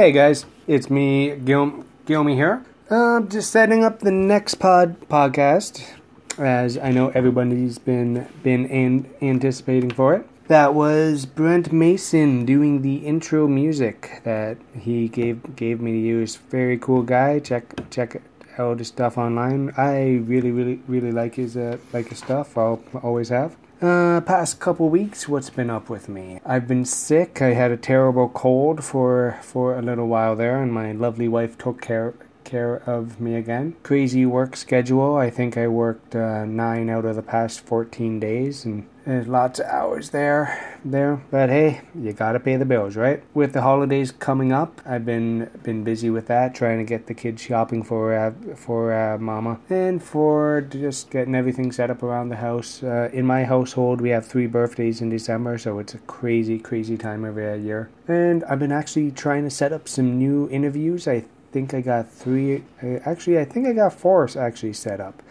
Hey 0.00 0.12
guys, 0.12 0.46
it's 0.66 0.88
me, 0.88 1.36
Gil- 1.36 1.84
Gilmy 2.06 2.34
here. 2.34 2.64
Uh, 2.88 3.20
just 3.20 3.50
setting 3.50 3.84
up 3.84 3.98
the 3.98 4.10
next 4.10 4.54
pod 4.54 4.98
podcast, 5.10 5.84
as 6.38 6.78
I 6.78 6.90
know 6.90 7.10
everybody's 7.10 7.76
been 7.76 8.26
been 8.42 8.64
an- 8.70 9.10
anticipating 9.20 9.90
for 9.90 10.14
it. 10.14 10.26
That 10.48 10.72
was 10.72 11.26
Brent 11.26 11.70
Mason 11.70 12.46
doing 12.46 12.80
the 12.80 13.04
intro 13.06 13.46
music 13.46 14.22
that 14.24 14.56
he 14.74 15.06
gave 15.06 15.54
gave 15.54 15.82
me 15.82 15.92
to 15.92 15.98
use. 15.98 16.36
Very 16.48 16.78
cool 16.78 17.02
guy. 17.02 17.38
Check 17.38 17.79
out 18.60 18.78
his 18.78 18.88
stuff 18.88 19.18
online. 19.18 19.72
I 19.76 20.20
really 20.32 20.50
really 20.50 20.80
really 20.86 21.12
like 21.12 21.34
his 21.36 21.56
uh, 21.56 21.78
like 21.92 22.08
his 22.08 22.18
stuff. 22.18 22.56
I'll 22.56 22.82
always 23.02 23.30
have. 23.30 23.56
Uh, 23.82 24.20
past 24.20 24.60
couple 24.60 24.90
weeks, 24.90 25.26
what's 25.26 25.48
been 25.48 25.70
up 25.70 25.88
with 25.88 26.06
me? 26.06 26.38
I've 26.44 26.68
been 26.68 26.84
sick. 26.84 27.40
I 27.40 27.54
had 27.54 27.70
a 27.70 27.78
terrible 27.78 28.28
cold 28.28 28.84
for 28.84 29.38
for 29.40 29.78
a 29.78 29.82
little 29.82 30.06
while 30.06 30.36
there, 30.36 30.62
and 30.62 30.70
my 30.72 30.92
lovely 30.92 31.28
wife 31.28 31.56
took 31.56 31.80
care 31.80 32.12
care 32.44 32.82
of 32.86 33.20
me 33.20 33.36
again. 33.36 33.76
Crazy 33.82 34.26
work 34.26 34.56
schedule. 34.56 35.16
I 35.16 35.30
think 35.30 35.56
I 35.56 35.66
worked 35.68 36.14
uh, 36.14 36.44
nine 36.44 36.90
out 36.90 37.06
of 37.06 37.16
the 37.16 37.22
past 37.22 37.60
fourteen 37.60 38.20
days, 38.20 38.66
and 38.66 38.86
there's 39.10 39.26
lots 39.26 39.58
of 39.58 39.66
hours 39.66 40.10
there, 40.10 40.78
there. 40.84 41.20
But 41.30 41.48
hey, 41.48 41.80
you 41.94 42.12
gotta 42.12 42.38
pay 42.38 42.56
the 42.56 42.64
bills, 42.64 42.96
right? 42.96 43.22
With 43.34 43.52
the 43.52 43.62
holidays 43.62 44.12
coming 44.12 44.52
up, 44.52 44.80
I've 44.86 45.04
been 45.04 45.50
been 45.62 45.82
busy 45.82 46.10
with 46.10 46.26
that, 46.28 46.54
trying 46.54 46.78
to 46.78 46.84
get 46.84 47.06
the 47.06 47.14
kids 47.14 47.42
shopping 47.42 47.82
for 47.82 48.14
uh, 48.14 48.32
for 48.54 48.92
uh, 48.92 49.18
mama 49.18 49.58
and 49.68 50.02
for 50.02 50.60
just 50.60 51.10
getting 51.10 51.34
everything 51.34 51.72
set 51.72 51.90
up 51.90 52.02
around 52.02 52.28
the 52.28 52.36
house. 52.36 52.82
Uh, 52.82 53.10
in 53.12 53.26
my 53.26 53.44
household, 53.44 54.00
we 54.00 54.10
have 54.10 54.26
three 54.26 54.46
birthdays 54.46 55.00
in 55.00 55.10
December, 55.10 55.58
so 55.58 55.78
it's 55.80 55.94
a 55.94 55.98
crazy, 55.98 56.58
crazy 56.58 56.96
time 56.96 57.24
every 57.24 57.60
year. 57.60 57.90
And 58.06 58.44
I've 58.44 58.60
been 58.60 58.72
actually 58.72 59.10
trying 59.10 59.44
to 59.44 59.50
set 59.50 59.72
up 59.72 59.88
some 59.88 60.18
new 60.18 60.48
interviews. 60.50 61.08
I 61.08 61.24
think 61.52 61.74
I 61.74 61.80
got 61.80 62.08
three. 62.08 62.62
uh, 62.82 63.00
Actually, 63.04 63.40
I 63.40 63.44
think 63.44 63.66
I 63.66 63.72
got 63.72 63.92
four 63.92 64.28
actually 64.38 64.72
set 64.72 65.00
up 65.00 65.22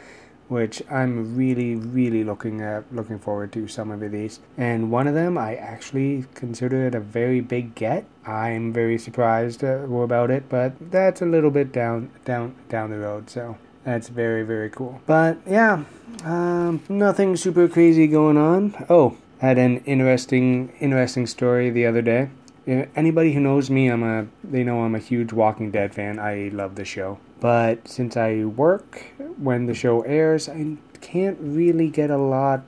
which 0.50 0.82
I'm 0.92 1.38
really, 1.38 1.76
really 1.76 2.24
looking 2.24 2.62
at, 2.62 2.84
looking 2.94 3.20
forward 3.20 3.54
to 3.54 3.68
some 3.68 3.92
of 3.92 4.00
these. 4.12 4.40
And 4.58 4.92
one 4.92 5.08
of 5.08 5.14
them, 5.14 5.38
I 5.38 5.56
actually 5.56 6.26
consider 6.34 6.88
it 6.88 6.96
a 6.96 7.00
very 7.00 7.40
big 7.40 7.76
get. 7.76 8.06
I'm 8.26 8.74
very 8.74 8.98
surprised 8.98 9.64
uh, 9.64 9.88
about 9.90 10.32
it, 10.32 10.50
but 10.50 10.74
that's 10.92 11.22
a 11.22 11.26
little 11.26 11.52
bit 11.52 11.72
down, 11.72 12.12
down, 12.26 12.56
down 12.68 12.90
the 12.90 12.98
road. 12.98 13.30
So 13.30 13.58
that's 13.84 14.10
very, 14.10 14.44
very 14.44 14.70
cool. 14.70 15.02
But 15.06 15.38
yeah, 15.48 15.84
um, 16.26 16.82
nothing 16.90 17.38
super 17.38 17.68
crazy 17.68 18.08
going 18.08 18.38
on. 18.38 18.86
Oh, 18.90 19.18
had 19.40 19.58
an 19.58 19.78
interesting, 19.86 20.74
interesting 20.80 21.28
story 21.28 21.70
the 21.70 21.86
other 21.86 22.02
day. 22.02 22.30
Anybody 22.68 23.34
who 23.34 23.40
knows 23.40 23.70
me, 23.70 23.88
I'm 23.88 24.04
a 24.04 24.28
they 24.44 24.64
know 24.64 24.84
I'm 24.84 24.94
a 24.94 25.00
huge 25.00 25.34
Walking 25.34 25.72
Dead 25.72 25.94
fan. 25.96 26.20
I 26.20 26.50
love 26.54 26.76
the 26.76 26.86
show. 26.86 27.18
But 27.40 27.88
since 27.88 28.18
I 28.18 28.44
work 28.46 29.06
when 29.38 29.66
the 29.66 29.74
show 29.74 30.02
airs, 30.02 30.50
I 30.50 30.78
can't 31.02 31.38
really 31.40 31.90
get 31.90 32.10
a 32.10 32.18
lot. 32.18 32.64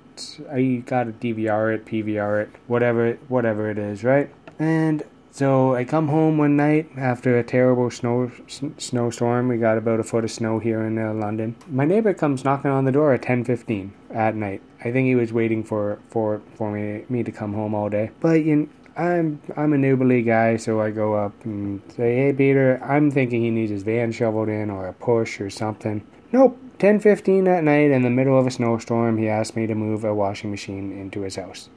I 0.52 0.84
gotta 0.86 1.12
DVR 1.12 1.76
it, 1.76 1.86
PVR 1.86 2.44
it, 2.44 2.50
whatever 2.68 3.14
whatever 3.28 3.70
it 3.70 3.78
is, 3.78 4.04
right? 4.04 4.30
And 4.60 5.04
so 5.32 5.76
I 5.76 5.86
come 5.86 6.10
home 6.10 6.38
one 6.38 6.58
night 6.58 6.90
after 6.98 7.38
a 7.38 7.44
terrible 7.44 7.90
snow 7.90 8.32
s- 8.48 8.62
snowstorm. 8.78 9.48
We 9.48 9.58
got 9.58 9.78
about 9.78 10.00
a 10.00 10.04
foot 10.04 10.26
of 10.26 10.32
snow 10.32 10.60
here 10.60 10.82
in 10.84 10.98
uh, 10.98 11.14
London. 11.14 11.56
My 11.70 11.86
neighbor 11.86 12.14
comes 12.14 12.44
knocking 12.44 12.70
on 12.70 12.86
the 12.86 12.92
door 12.92 13.14
at 13.14 13.22
10:15 13.22 13.92
at 14.14 14.36
night. 14.36 14.62
I 14.84 14.92
think 14.92 15.08
he 15.08 15.16
was 15.16 15.32
waiting 15.34 15.64
for 15.64 16.00
for 16.10 16.42
for 16.56 16.72
me 16.72 17.06
me 17.10 17.24
to 17.24 17.32
come 17.32 17.54
home 17.54 17.74
all 17.74 17.90
day. 17.90 18.12
But 18.20 18.44
you 18.46 18.70
I'm 18.98 19.42
I'm 19.56 19.74
a 19.74 19.78
neighborly 19.78 20.22
guy, 20.22 20.58
so 20.58 20.82
I 20.82 20.92
go 20.92 21.14
up 21.14 21.34
and 21.46 21.82
say, 21.96 22.16
"Hey, 22.16 22.34
Peter, 22.34 22.80
I'm 22.84 23.12
thinking 23.12 23.42
he 23.42 23.50
needs 23.50 23.72
his 23.72 23.84
van 23.84 24.12
shoveled 24.12 24.50
in 24.50 24.70
or 24.70 24.88
a 24.88 24.94
push 24.94 25.40
or 25.40 25.50
something." 25.50 26.04
Nope. 26.32 26.58
10:15 26.80 27.48
at 27.48 27.64
night 27.64 27.92
in 27.92 28.02
the 28.02 28.10
middle 28.10 28.38
of 28.38 28.48
a 28.48 28.52
snowstorm, 28.52 29.18
he 29.18 29.30
asked 29.30 29.56
me 29.56 29.68
to 29.68 29.76
move 29.76 30.04
a 30.04 30.16
washing 30.16 30.50
machine 30.50 30.92
into 30.92 31.22
his 31.22 31.36
house. 31.36 31.70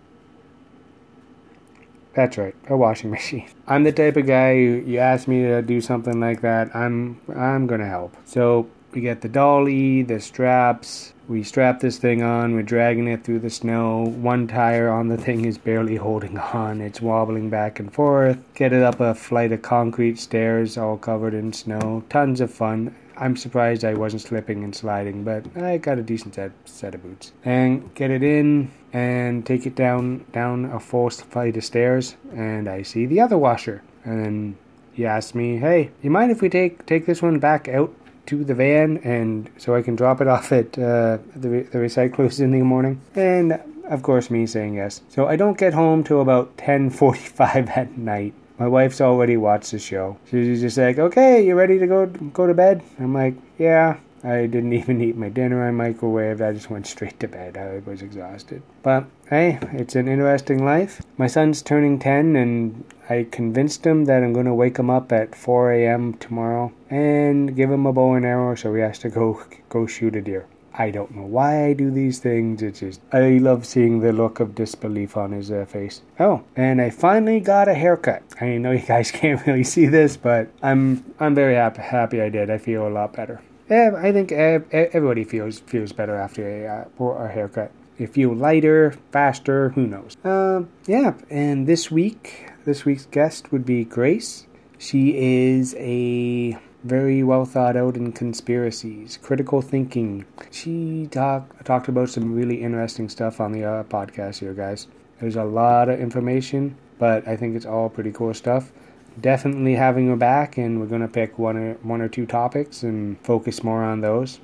That's 2.14 2.38
right, 2.38 2.54
a 2.68 2.76
washing 2.76 3.10
machine. 3.18 3.48
I'm 3.66 3.84
the 3.84 3.92
type 3.92 4.16
of 4.16 4.26
guy 4.26 4.52
you, 4.52 4.84
you 4.86 4.98
ask 4.98 5.28
me 5.28 5.42
to 5.42 5.62
do 5.62 5.80
something 5.80 6.20
like 6.20 6.40
that, 6.42 6.74
I'm 6.74 7.20
I'm 7.34 7.66
gonna 7.66 7.88
help. 7.88 8.16
So 8.24 8.66
we 8.92 9.00
get 9.00 9.20
the 9.20 9.28
dolly, 9.28 10.02
the 10.02 10.20
straps. 10.20 11.13
We 11.26 11.42
strap 11.42 11.80
this 11.80 11.96
thing 11.96 12.22
on. 12.22 12.54
We're 12.54 12.62
dragging 12.62 13.08
it 13.08 13.24
through 13.24 13.38
the 13.38 13.48
snow. 13.48 14.04
One 14.04 14.46
tire 14.46 14.90
on 14.90 15.08
the 15.08 15.16
thing 15.16 15.46
is 15.46 15.56
barely 15.56 15.96
holding 15.96 16.36
on. 16.36 16.82
It's 16.82 17.00
wobbling 17.00 17.48
back 17.48 17.80
and 17.80 17.90
forth. 17.90 18.38
Get 18.54 18.74
it 18.74 18.82
up 18.82 19.00
a 19.00 19.14
flight 19.14 19.50
of 19.50 19.62
concrete 19.62 20.18
stairs, 20.18 20.76
all 20.76 20.98
covered 20.98 21.32
in 21.32 21.54
snow. 21.54 22.04
Tons 22.10 22.42
of 22.42 22.52
fun. 22.52 22.94
I'm 23.16 23.38
surprised 23.38 23.86
I 23.86 23.94
wasn't 23.94 24.20
slipping 24.20 24.64
and 24.64 24.74
sliding, 24.74 25.24
but 25.24 25.46
I 25.56 25.78
got 25.78 25.98
a 25.98 26.02
decent 26.02 26.34
set, 26.34 26.52
set 26.66 26.94
of 26.94 27.02
boots. 27.02 27.32
And 27.42 27.94
get 27.94 28.10
it 28.10 28.22
in 28.22 28.70
and 28.92 29.46
take 29.46 29.64
it 29.64 29.74
down 29.74 30.26
down 30.32 30.66
a 30.66 30.78
full 30.78 31.08
flight 31.08 31.56
of 31.56 31.64
stairs, 31.64 32.16
and 32.34 32.68
I 32.68 32.82
see 32.82 33.06
the 33.06 33.20
other 33.20 33.38
washer. 33.38 33.82
And 34.04 34.22
then 34.22 34.56
he 34.92 35.06
asked 35.06 35.34
me, 35.34 35.56
"Hey, 35.56 35.90
you 36.02 36.10
mind 36.10 36.32
if 36.32 36.42
we 36.42 36.50
take 36.50 36.84
take 36.84 37.06
this 37.06 37.22
one 37.22 37.38
back 37.38 37.66
out 37.66 37.94
to 38.26 38.44
the 38.44 38.54
van 38.54 38.98
and 38.98 39.50
so 39.58 39.74
I 39.74 39.82
can 39.82 39.96
drop 39.96 40.20
it 40.20 40.28
off 40.34 40.52
at 40.52 40.78
uh, 40.78 41.18
the, 41.36 41.48
re- 41.48 41.62
the 41.62 41.78
recyclers 41.78 42.40
in 42.40 42.50
the 42.52 42.62
morning. 42.62 43.00
And 43.14 43.60
of 43.86 44.02
course, 44.02 44.30
me 44.30 44.46
saying 44.46 44.74
yes. 44.74 45.02
So 45.08 45.26
I 45.26 45.36
don't 45.36 45.58
get 45.58 45.74
home 45.74 46.04
till 46.04 46.20
about 46.20 46.56
10:45 46.58 47.76
at 47.76 47.98
night. 47.98 48.34
My 48.58 48.68
wife's 48.68 49.00
already 49.00 49.36
watched 49.36 49.72
the 49.72 49.78
show. 49.78 50.16
She's 50.30 50.60
just 50.60 50.78
like, 50.78 50.98
"Okay, 50.98 51.44
you 51.44 51.54
ready 51.54 51.78
to 51.78 51.86
go 51.86 52.06
go 52.06 52.46
to 52.46 52.54
bed?" 52.54 52.82
I'm 52.98 53.12
like, 53.12 53.34
"Yeah." 53.58 53.98
I 54.24 54.46
didn't 54.46 54.72
even 54.80 55.00
eat 55.02 55.16
my 55.16 55.28
dinner. 55.28 55.66
I 55.66 55.70
microwaved. 55.70 56.40
I 56.40 56.52
just 56.52 56.70
went 56.70 56.86
straight 56.86 57.20
to 57.20 57.28
bed. 57.28 57.56
I 57.56 57.88
was 57.88 58.02
exhausted. 58.02 58.62
But 58.82 59.04
hey, 59.28 59.58
it's 59.72 59.94
an 59.94 60.08
interesting 60.08 60.64
life. 60.64 61.02
My 61.18 61.26
son's 61.26 61.62
turning 61.62 61.98
10, 61.98 62.34
and 62.36 62.84
I 63.08 63.26
convinced 63.30 63.86
him 63.86 64.06
that 64.06 64.22
I'm 64.22 64.32
going 64.32 64.46
to 64.46 64.54
wake 64.54 64.78
him 64.78 64.90
up 64.90 65.12
at 65.12 65.34
4 65.34 65.72
a.m. 65.72 66.14
tomorrow 66.14 66.72
and 66.88 67.54
give 67.54 67.70
him 67.70 67.86
a 67.86 67.92
bow 67.92 68.14
and 68.14 68.24
arrow 68.24 68.54
so 68.54 68.74
he 68.74 68.80
has 68.80 68.98
to 69.00 69.10
go 69.10 69.42
go 69.68 69.86
shoot 69.86 70.16
a 70.16 70.22
deer. 70.22 70.46
I 70.76 70.90
don't 70.90 71.14
know 71.14 71.22
why 71.22 71.66
I 71.66 71.72
do 71.72 71.90
these 71.90 72.18
things. 72.18 72.60
It's 72.60 72.80
just 72.80 73.00
I 73.12 73.38
love 73.38 73.64
seeing 73.64 74.00
the 74.00 74.12
look 74.12 74.40
of 74.40 74.56
disbelief 74.56 75.16
on 75.16 75.30
his 75.30 75.50
uh, 75.50 75.66
face. 75.66 76.02
Oh, 76.18 76.42
and 76.56 76.80
I 76.80 76.90
finally 76.90 77.38
got 77.38 77.68
a 77.68 77.74
haircut. 77.74 78.22
I 78.40 78.56
know 78.58 78.72
you 78.72 78.80
guys 78.80 79.10
can't 79.20 79.46
really 79.46 79.62
see 79.64 79.86
this, 79.86 80.16
but 80.16 80.48
I'm 80.62 81.04
I'm 81.20 81.34
very 81.34 81.54
happy 81.54 81.82
happy 81.82 82.20
I 82.20 82.28
did. 82.28 82.50
I 82.50 82.58
feel 82.58 82.88
a 82.88 82.90
lot 82.90 83.12
better. 83.12 83.40
Yeah, 83.68 83.92
I 83.96 84.12
think 84.12 84.30
ev- 84.30 84.66
everybody 84.70 85.24
feels 85.24 85.60
feels 85.60 85.92
better 85.92 86.16
after 86.16 86.42
a, 86.46 86.88
uh, 87.00 87.24
a 87.24 87.28
haircut. 87.28 87.72
You 87.98 88.06
feel 88.06 88.34
lighter, 88.34 88.94
faster. 89.12 89.70
Who 89.70 89.86
knows? 89.86 90.16
Um, 90.24 90.68
yeah. 90.86 91.14
And 91.30 91.66
this 91.66 91.90
week, 91.90 92.50
this 92.64 92.84
week's 92.84 93.06
guest 93.06 93.52
would 93.52 93.64
be 93.64 93.84
Grace. 93.84 94.46
She 94.78 95.16
is 95.16 95.74
a 95.78 96.58
very 96.82 97.22
well 97.22 97.46
thought 97.46 97.76
out 97.76 97.96
in 97.96 98.12
conspiracies, 98.12 99.18
critical 99.22 99.62
thinking. 99.62 100.26
She 100.50 101.08
talk, 101.10 101.64
talked 101.64 101.88
about 101.88 102.10
some 102.10 102.34
really 102.34 102.62
interesting 102.62 103.08
stuff 103.08 103.40
on 103.40 103.52
the 103.52 103.64
uh, 103.64 103.84
podcast 103.84 104.40
here, 104.40 104.52
guys. 104.52 104.88
There's 105.20 105.36
a 105.36 105.44
lot 105.44 105.88
of 105.88 105.98
information, 105.98 106.76
but 106.98 107.26
I 107.26 107.36
think 107.36 107.56
it's 107.56 107.64
all 107.64 107.88
pretty 107.88 108.12
cool 108.12 108.34
stuff 108.34 108.72
definitely 109.20 109.74
having 109.74 110.08
her 110.08 110.16
back, 110.16 110.56
and 110.56 110.80
we're 110.80 110.86
gonna 110.86 111.08
pick 111.08 111.38
one 111.38 111.56
or 111.56 111.74
one 111.82 112.00
or 112.00 112.08
two 112.08 112.26
topics 112.26 112.82
and 112.82 113.18
focus 113.20 113.62
more 113.62 113.82
on 113.82 114.00
those. 114.00 114.40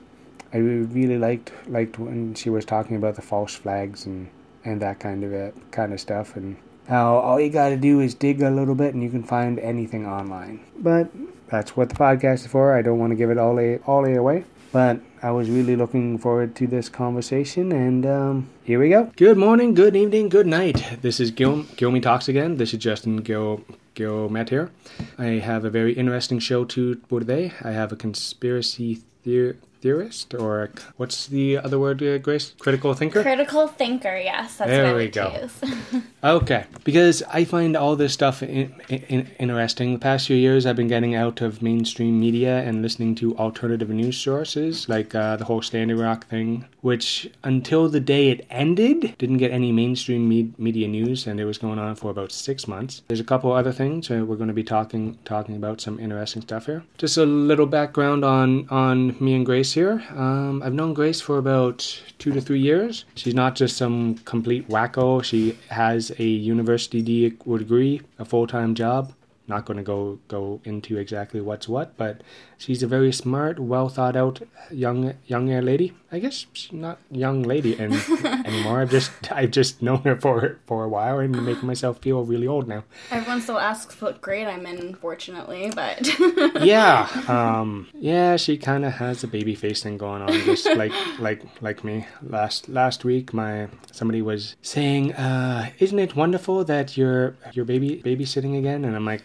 I 0.52 0.58
really 0.58 1.18
liked 1.18 1.52
liked 1.68 1.98
when 1.98 2.34
she 2.34 2.50
was 2.50 2.64
talking 2.64 2.96
about 2.96 3.16
the 3.16 3.22
false 3.22 3.54
flags 3.54 4.06
and 4.06 4.28
and 4.64 4.80
that 4.82 5.00
kind 5.00 5.24
of 5.24 5.32
uh, 5.32 5.58
kind 5.70 5.92
of 5.92 6.00
stuff, 6.00 6.36
and 6.36 6.56
how 6.88 7.16
all 7.16 7.40
you 7.40 7.50
got 7.50 7.70
to 7.70 7.76
do 7.76 8.00
is 8.00 8.14
dig 8.14 8.42
a 8.42 8.50
little 8.50 8.74
bit, 8.74 8.94
and 8.94 9.02
you 9.02 9.10
can 9.10 9.22
find 9.22 9.58
anything 9.58 10.06
online. 10.06 10.60
But 10.78 11.08
that's 11.48 11.76
what 11.76 11.88
the 11.88 11.94
podcast 11.94 12.40
is 12.40 12.46
for. 12.46 12.76
I 12.76 12.82
don't 12.82 12.98
want 12.98 13.10
to 13.10 13.16
give 13.16 13.30
it 13.30 13.38
all 13.38 13.58
a, 13.58 13.76
all 13.86 14.04
a 14.04 14.14
away. 14.14 14.44
But 14.72 15.00
I 15.20 15.32
was 15.32 15.50
really 15.50 15.74
looking 15.74 16.16
forward 16.16 16.54
to 16.56 16.66
this 16.68 16.88
conversation, 16.88 17.72
and 17.72 18.06
um, 18.06 18.48
here 18.62 18.78
we 18.78 18.88
go. 18.88 19.10
Good 19.16 19.36
morning, 19.36 19.74
good 19.74 19.96
evening, 19.96 20.28
good 20.28 20.46
night. 20.46 20.98
This 21.02 21.18
is 21.18 21.32
Gil 21.32 21.64
Gilmy 21.74 22.00
Talks 22.00 22.28
again. 22.28 22.56
This 22.56 22.72
is 22.72 22.78
Justin 22.78 23.16
Gil 23.16 23.64
Gil 23.94 24.28
Matt 24.28 24.50
here. 24.50 24.70
I 25.18 25.40
have 25.40 25.64
a 25.64 25.70
very 25.70 25.92
interesting 25.92 26.38
show 26.38 26.64
to 26.66 27.00
for 27.08 27.20
today. 27.20 27.52
I 27.62 27.70
have 27.70 27.92
a 27.92 27.96
conspiracy 27.96 28.96
theory 29.22 29.56
theorist, 29.80 30.34
or 30.34 30.64
a, 30.64 30.68
what's 30.96 31.26
the 31.26 31.58
other 31.58 31.78
word, 31.78 32.02
uh, 32.02 32.18
Grace? 32.18 32.54
Critical 32.58 32.94
thinker. 32.94 33.22
Critical 33.22 33.66
thinker, 33.66 34.16
yes, 34.16 34.56
that's 34.56 34.70
There 34.70 34.84
what 34.84 34.94
I 34.94 34.98
we 34.98 35.08
go. 35.08 35.48
Okay, 36.22 36.66
because 36.84 37.22
I 37.32 37.44
find 37.44 37.74
all 37.74 37.96
this 37.96 38.12
stuff 38.12 38.42
in, 38.42 38.74
in, 38.90 39.26
interesting. 39.38 39.94
The 39.94 39.98
past 39.98 40.26
few 40.26 40.36
years, 40.36 40.66
I've 40.66 40.76
been 40.76 40.88
getting 40.88 41.14
out 41.14 41.40
of 41.40 41.62
mainstream 41.62 42.20
media 42.20 42.58
and 42.58 42.82
listening 42.82 43.14
to 43.16 43.34
alternative 43.38 43.88
news 43.88 44.18
sources, 44.18 44.86
like 44.86 45.14
uh, 45.14 45.36
the 45.36 45.46
whole 45.46 45.62
Standing 45.62 45.96
Rock 45.96 46.26
thing, 46.26 46.66
which 46.80 47.30
until 47.44 47.88
the 47.88 48.00
day 48.00 48.30
it 48.30 48.46
ended, 48.50 49.14
didn't 49.18 49.38
get 49.38 49.50
any 49.50 49.72
mainstream 49.72 50.28
me- 50.28 50.52
media 50.58 50.88
news, 50.88 51.26
and 51.26 51.40
it 51.40 51.44
was 51.44 51.58
going 51.58 51.78
on 51.78 51.94
for 51.94 52.10
about 52.10 52.32
six 52.32 52.66
months. 52.66 53.02
There's 53.08 53.20
a 53.20 53.24
couple 53.24 53.52
other 53.52 53.72
things 53.72 54.10
uh, 54.10 54.24
we're 54.26 54.36
going 54.36 54.48
to 54.48 54.54
be 54.54 54.64
talking 54.64 55.18
talking 55.24 55.56
about 55.56 55.80
some 55.80 55.98
interesting 55.98 56.42
stuff 56.42 56.66
here. 56.66 56.84
Just 56.98 57.16
a 57.16 57.26
little 57.26 57.66
background 57.66 58.24
on 58.24 58.68
on 58.70 59.16
me 59.22 59.34
and 59.34 59.44
Grace 59.44 59.72
here. 59.72 60.02
Um, 60.10 60.62
I've 60.62 60.74
known 60.74 60.94
Grace 60.94 61.20
for 61.20 61.38
about 61.38 61.78
two 62.18 62.32
to 62.32 62.40
three 62.40 62.60
years. 62.60 63.04
She's 63.14 63.34
not 63.34 63.54
just 63.54 63.76
some 63.76 64.16
complete 64.18 64.68
wacko. 64.68 65.22
She 65.22 65.58
has 65.68 66.12
a 66.18 66.24
university 66.24 67.02
de- 67.02 67.30
degree, 67.30 68.02
a 68.18 68.24
full 68.24 68.46
time 68.46 68.74
job. 68.74 69.12
Not 69.48 69.64
going 69.64 69.78
to 69.78 69.82
go 69.82 70.18
go 70.28 70.60
into 70.64 70.96
exactly 70.96 71.40
what's 71.40 71.68
what, 71.68 71.96
but 71.96 72.22
she's 72.60 72.82
a 72.82 72.86
very 72.86 73.12
smart, 73.12 73.58
well 73.58 73.88
thought 73.88 74.16
out 74.16 74.40
young 74.70 75.14
young 75.26 75.48
lady. 75.48 75.94
I 76.12 76.18
guess 76.18 76.46
she's 76.52 76.72
not 76.72 76.98
young 77.10 77.42
lady 77.42 77.76
and 77.78 77.94
anymore. 78.46 78.80
I've 78.80 78.90
just 78.90 79.10
I've 79.32 79.50
just 79.50 79.82
known 79.82 80.02
her 80.02 80.16
for 80.16 80.58
for 80.66 80.84
a 80.84 80.88
while 80.88 81.18
and 81.18 81.44
making 81.44 81.66
myself 81.66 81.98
feel 81.98 82.24
really 82.24 82.46
old 82.46 82.68
now. 82.68 82.84
Everyone 83.10 83.40
still 83.40 83.58
asks 83.58 84.00
what 84.00 84.20
grade 84.20 84.46
I'm 84.46 84.66
in, 84.66 84.78
unfortunately, 84.78 85.72
but 85.74 86.08
yeah 86.62 87.08
um 87.28 87.88
yeah 87.94 88.36
she 88.36 88.56
kind 88.56 88.84
of 88.84 88.92
has 88.92 89.24
a 89.24 89.28
baby 89.28 89.54
face 89.54 89.82
thing 89.82 89.96
going 89.96 90.22
on 90.22 90.32
just 90.44 90.66
like 90.76 90.92
like 91.18 91.42
like 91.60 91.84
me 91.84 92.06
last 92.22 92.68
last 92.68 93.04
week 93.04 93.32
my 93.32 93.68
somebody 93.92 94.20
was 94.22 94.56
saying 94.62 95.12
uh 95.14 95.70
isn't 95.78 95.98
it 95.98 96.14
wonderful 96.16 96.64
that 96.64 96.96
you're 96.96 97.34
you're 97.52 97.64
baby 97.64 98.02
babysitting 98.04 98.58
again 98.58 98.84
and 98.84 98.94
i'm 98.94 99.04
like 99.04 99.22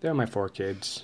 they're 0.00 0.14
my 0.14 0.26
four 0.26 0.48
kids 0.48 1.02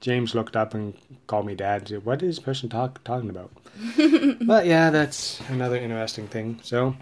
james 0.00 0.34
looked 0.34 0.56
up 0.56 0.74
and 0.74 0.94
called 1.26 1.46
me 1.46 1.54
dad 1.54 1.88
Said, 1.88 2.04
what 2.04 2.22
is 2.22 2.36
this 2.36 2.44
person 2.44 2.68
talk, 2.68 3.02
talking 3.04 3.30
about? 3.30 3.50
But 4.42 4.66
yeah 4.66 4.90
that's 4.90 5.40
another 5.48 5.76
interesting 5.76 6.26
thing. 6.28 6.58
So 6.62 6.96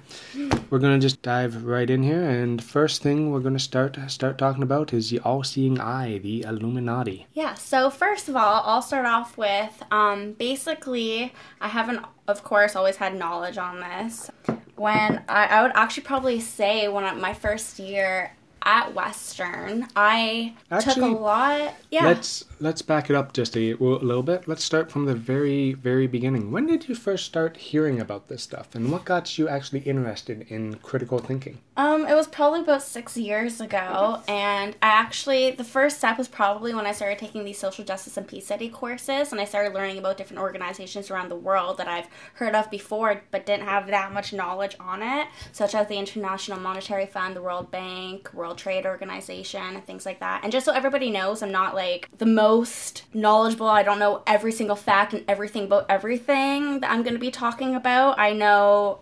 we're 0.71 0.79
gonna 0.79 0.99
just 0.99 1.23
dive 1.23 1.65
right 1.65 1.89
in 1.89 2.03
here 2.03 2.23
and 2.23 2.63
first 2.63 3.03
thing 3.03 3.31
we're 3.31 3.41
gonna 3.41 3.59
start 3.59 3.99
start 4.09 4.37
talking 4.39 4.63
about 4.63 4.93
is 4.93 5.11
the 5.11 5.21
all-seeing 5.21 5.81
eye 5.81 6.19
the 6.19 6.43
illuminati. 6.43 7.27
Yeah, 7.33 7.55
so 7.55 7.91
first 7.91 8.29
of 8.29 8.37
all, 8.37 8.63
I'll 8.65 8.83
start 8.83 9.07
off 9.07 9.37
with 9.39 9.83
um, 9.91 10.33
basically, 10.33 11.33
I 11.61 11.69
haven't, 11.69 12.05
of 12.29 12.45
course, 12.45 12.77
always 12.77 12.97
had 12.97 13.15
knowledge 13.17 13.59
on 13.59 13.81
this. 13.81 14.31
When 14.77 15.23
I, 15.29 15.47
I 15.47 15.63
would 15.63 15.73
actually 15.75 16.03
probably 16.03 16.41
say 16.41 16.89
when 16.89 17.05
I, 17.05 17.13
my 17.15 17.33
first 17.33 17.79
year 17.79 18.36
at 18.67 18.93
Western, 18.95 19.87
I 19.95 20.55
took 20.81 20.97
a 20.97 21.07
lot. 21.07 21.75
Yeah. 21.91 22.05
Let's 22.05 22.45
let's 22.59 22.83
back 22.83 23.09
it 23.09 23.17
up 23.17 23.33
just 23.33 23.57
a, 23.57 23.73
a 23.73 23.77
little 23.77 24.25
bit. 24.25 24.49
Let's 24.49 24.65
start 24.65 24.91
from 24.91 25.07
the 25.07 25.15
very 25.15 25.73
very 25.73 26.09
beginning. 26.09 26.51
When 26.51 26.67
did 26.67 26.89
you 26.89 26.97
first 26.97 27.25
start 27.25 27.57
hearing 27.57 28.01
about 28.01 28.29
this 28.29 28.43
stuff, 28.43 28.75
and 28.75 28.91
what 28.91 29.05
got 29.05 29.39
you 29.39 29.49
actually 29.49 29.81
interested 29.81 30.47
in 30.51 30.75
critical 30.77 31.19
thinking? 31.19 31.59
Um, 31.77 32.07
it 32.07 32.15
was 32.15 32.27
probably 32.27 32.61
about 32.61 32.83
six 32.83 33.17
years 33.17 33.61
ago, 33.61 34.21
and 34.27 34.75
I 34.83 34.89
actually 34.89 35.53
the 35.53 35.65
first 35.65 35.99
step 35.99 36.19
was 36.19 36.27
probably 36.27 36.75
when 36.75 36.87
I 36.87 36.93
started 36.93 37.19
taking 37.19 37.45
these 37.45 37.59
social 37.59 37.85
justice 37.85 38.17
and 38.17 38.27
peace 38.27 38.47
study 38.47 38.69
courses, 38.69 39.31
and 39.31 39.41
I 39.41 39.45
started 39.45 39.75
learning 39.75 39.99
about 39.99 40.17
different 40.17 40.43
organizations 40.43 41.09
around 41.09 41.29
the 41.29 41.37
world 41.37 41.79
that 41.79 41.87
I've 41.87 42.09
heard 42.35 42.57
of 42.57 42.69
before, 42.69 43.23
but 43.31 43.47
didn't 43.47 43.67
have 43.67 43.87
that 43.87 44.13
much 44.13 44.33
knowledge 44.33 44.77
on 44.81 45.03
it, 45.03 45.29
such 45.53 45.73
as 45.73 45.87
the 45.87 45.97
International 45.97 46.59
Monetary 46.59 47.07
Fund, 47.07 47.37
the 47.37 47.43
World 47.43 47.71
Bank, 47.71 48.29
World 48.35 48.56
Trade 48.57 48.87
Organization, 48.87 49.61
and 49.61 49.85
things 49.85 50.07
like 50.07 50.21
that. 50.21 50.43
And 50.43 50.53
just 50.53 50.65
so 50.65 50.73
everybody 50.73 51.11
knows, 51.11 51.43
I'm 51.43 51.53
not 51.53 51.75
like 51.75 52.09
the 52.19 52.27
most 52.27 53.05
knowledgeable. 53.15 53.69
I 53.69 53.83
don't 53.83 53.99
know 53.99 54.23
every 54.27 54.53
single 54.53 54.77
fact 54.77 55.13
and 55.13 55.25
everything 55.29 55.65
about 55.65 55.87
everything 55.89 56.81
that 56.81 56.91
I'm 56.91 57.03
going 57.03 57.15
to 57.15 57.21
be 57.21 57.31
talking 57.31 57.75
about. 57.75 58.19
I 58.19 58.33
know 58.33 59.01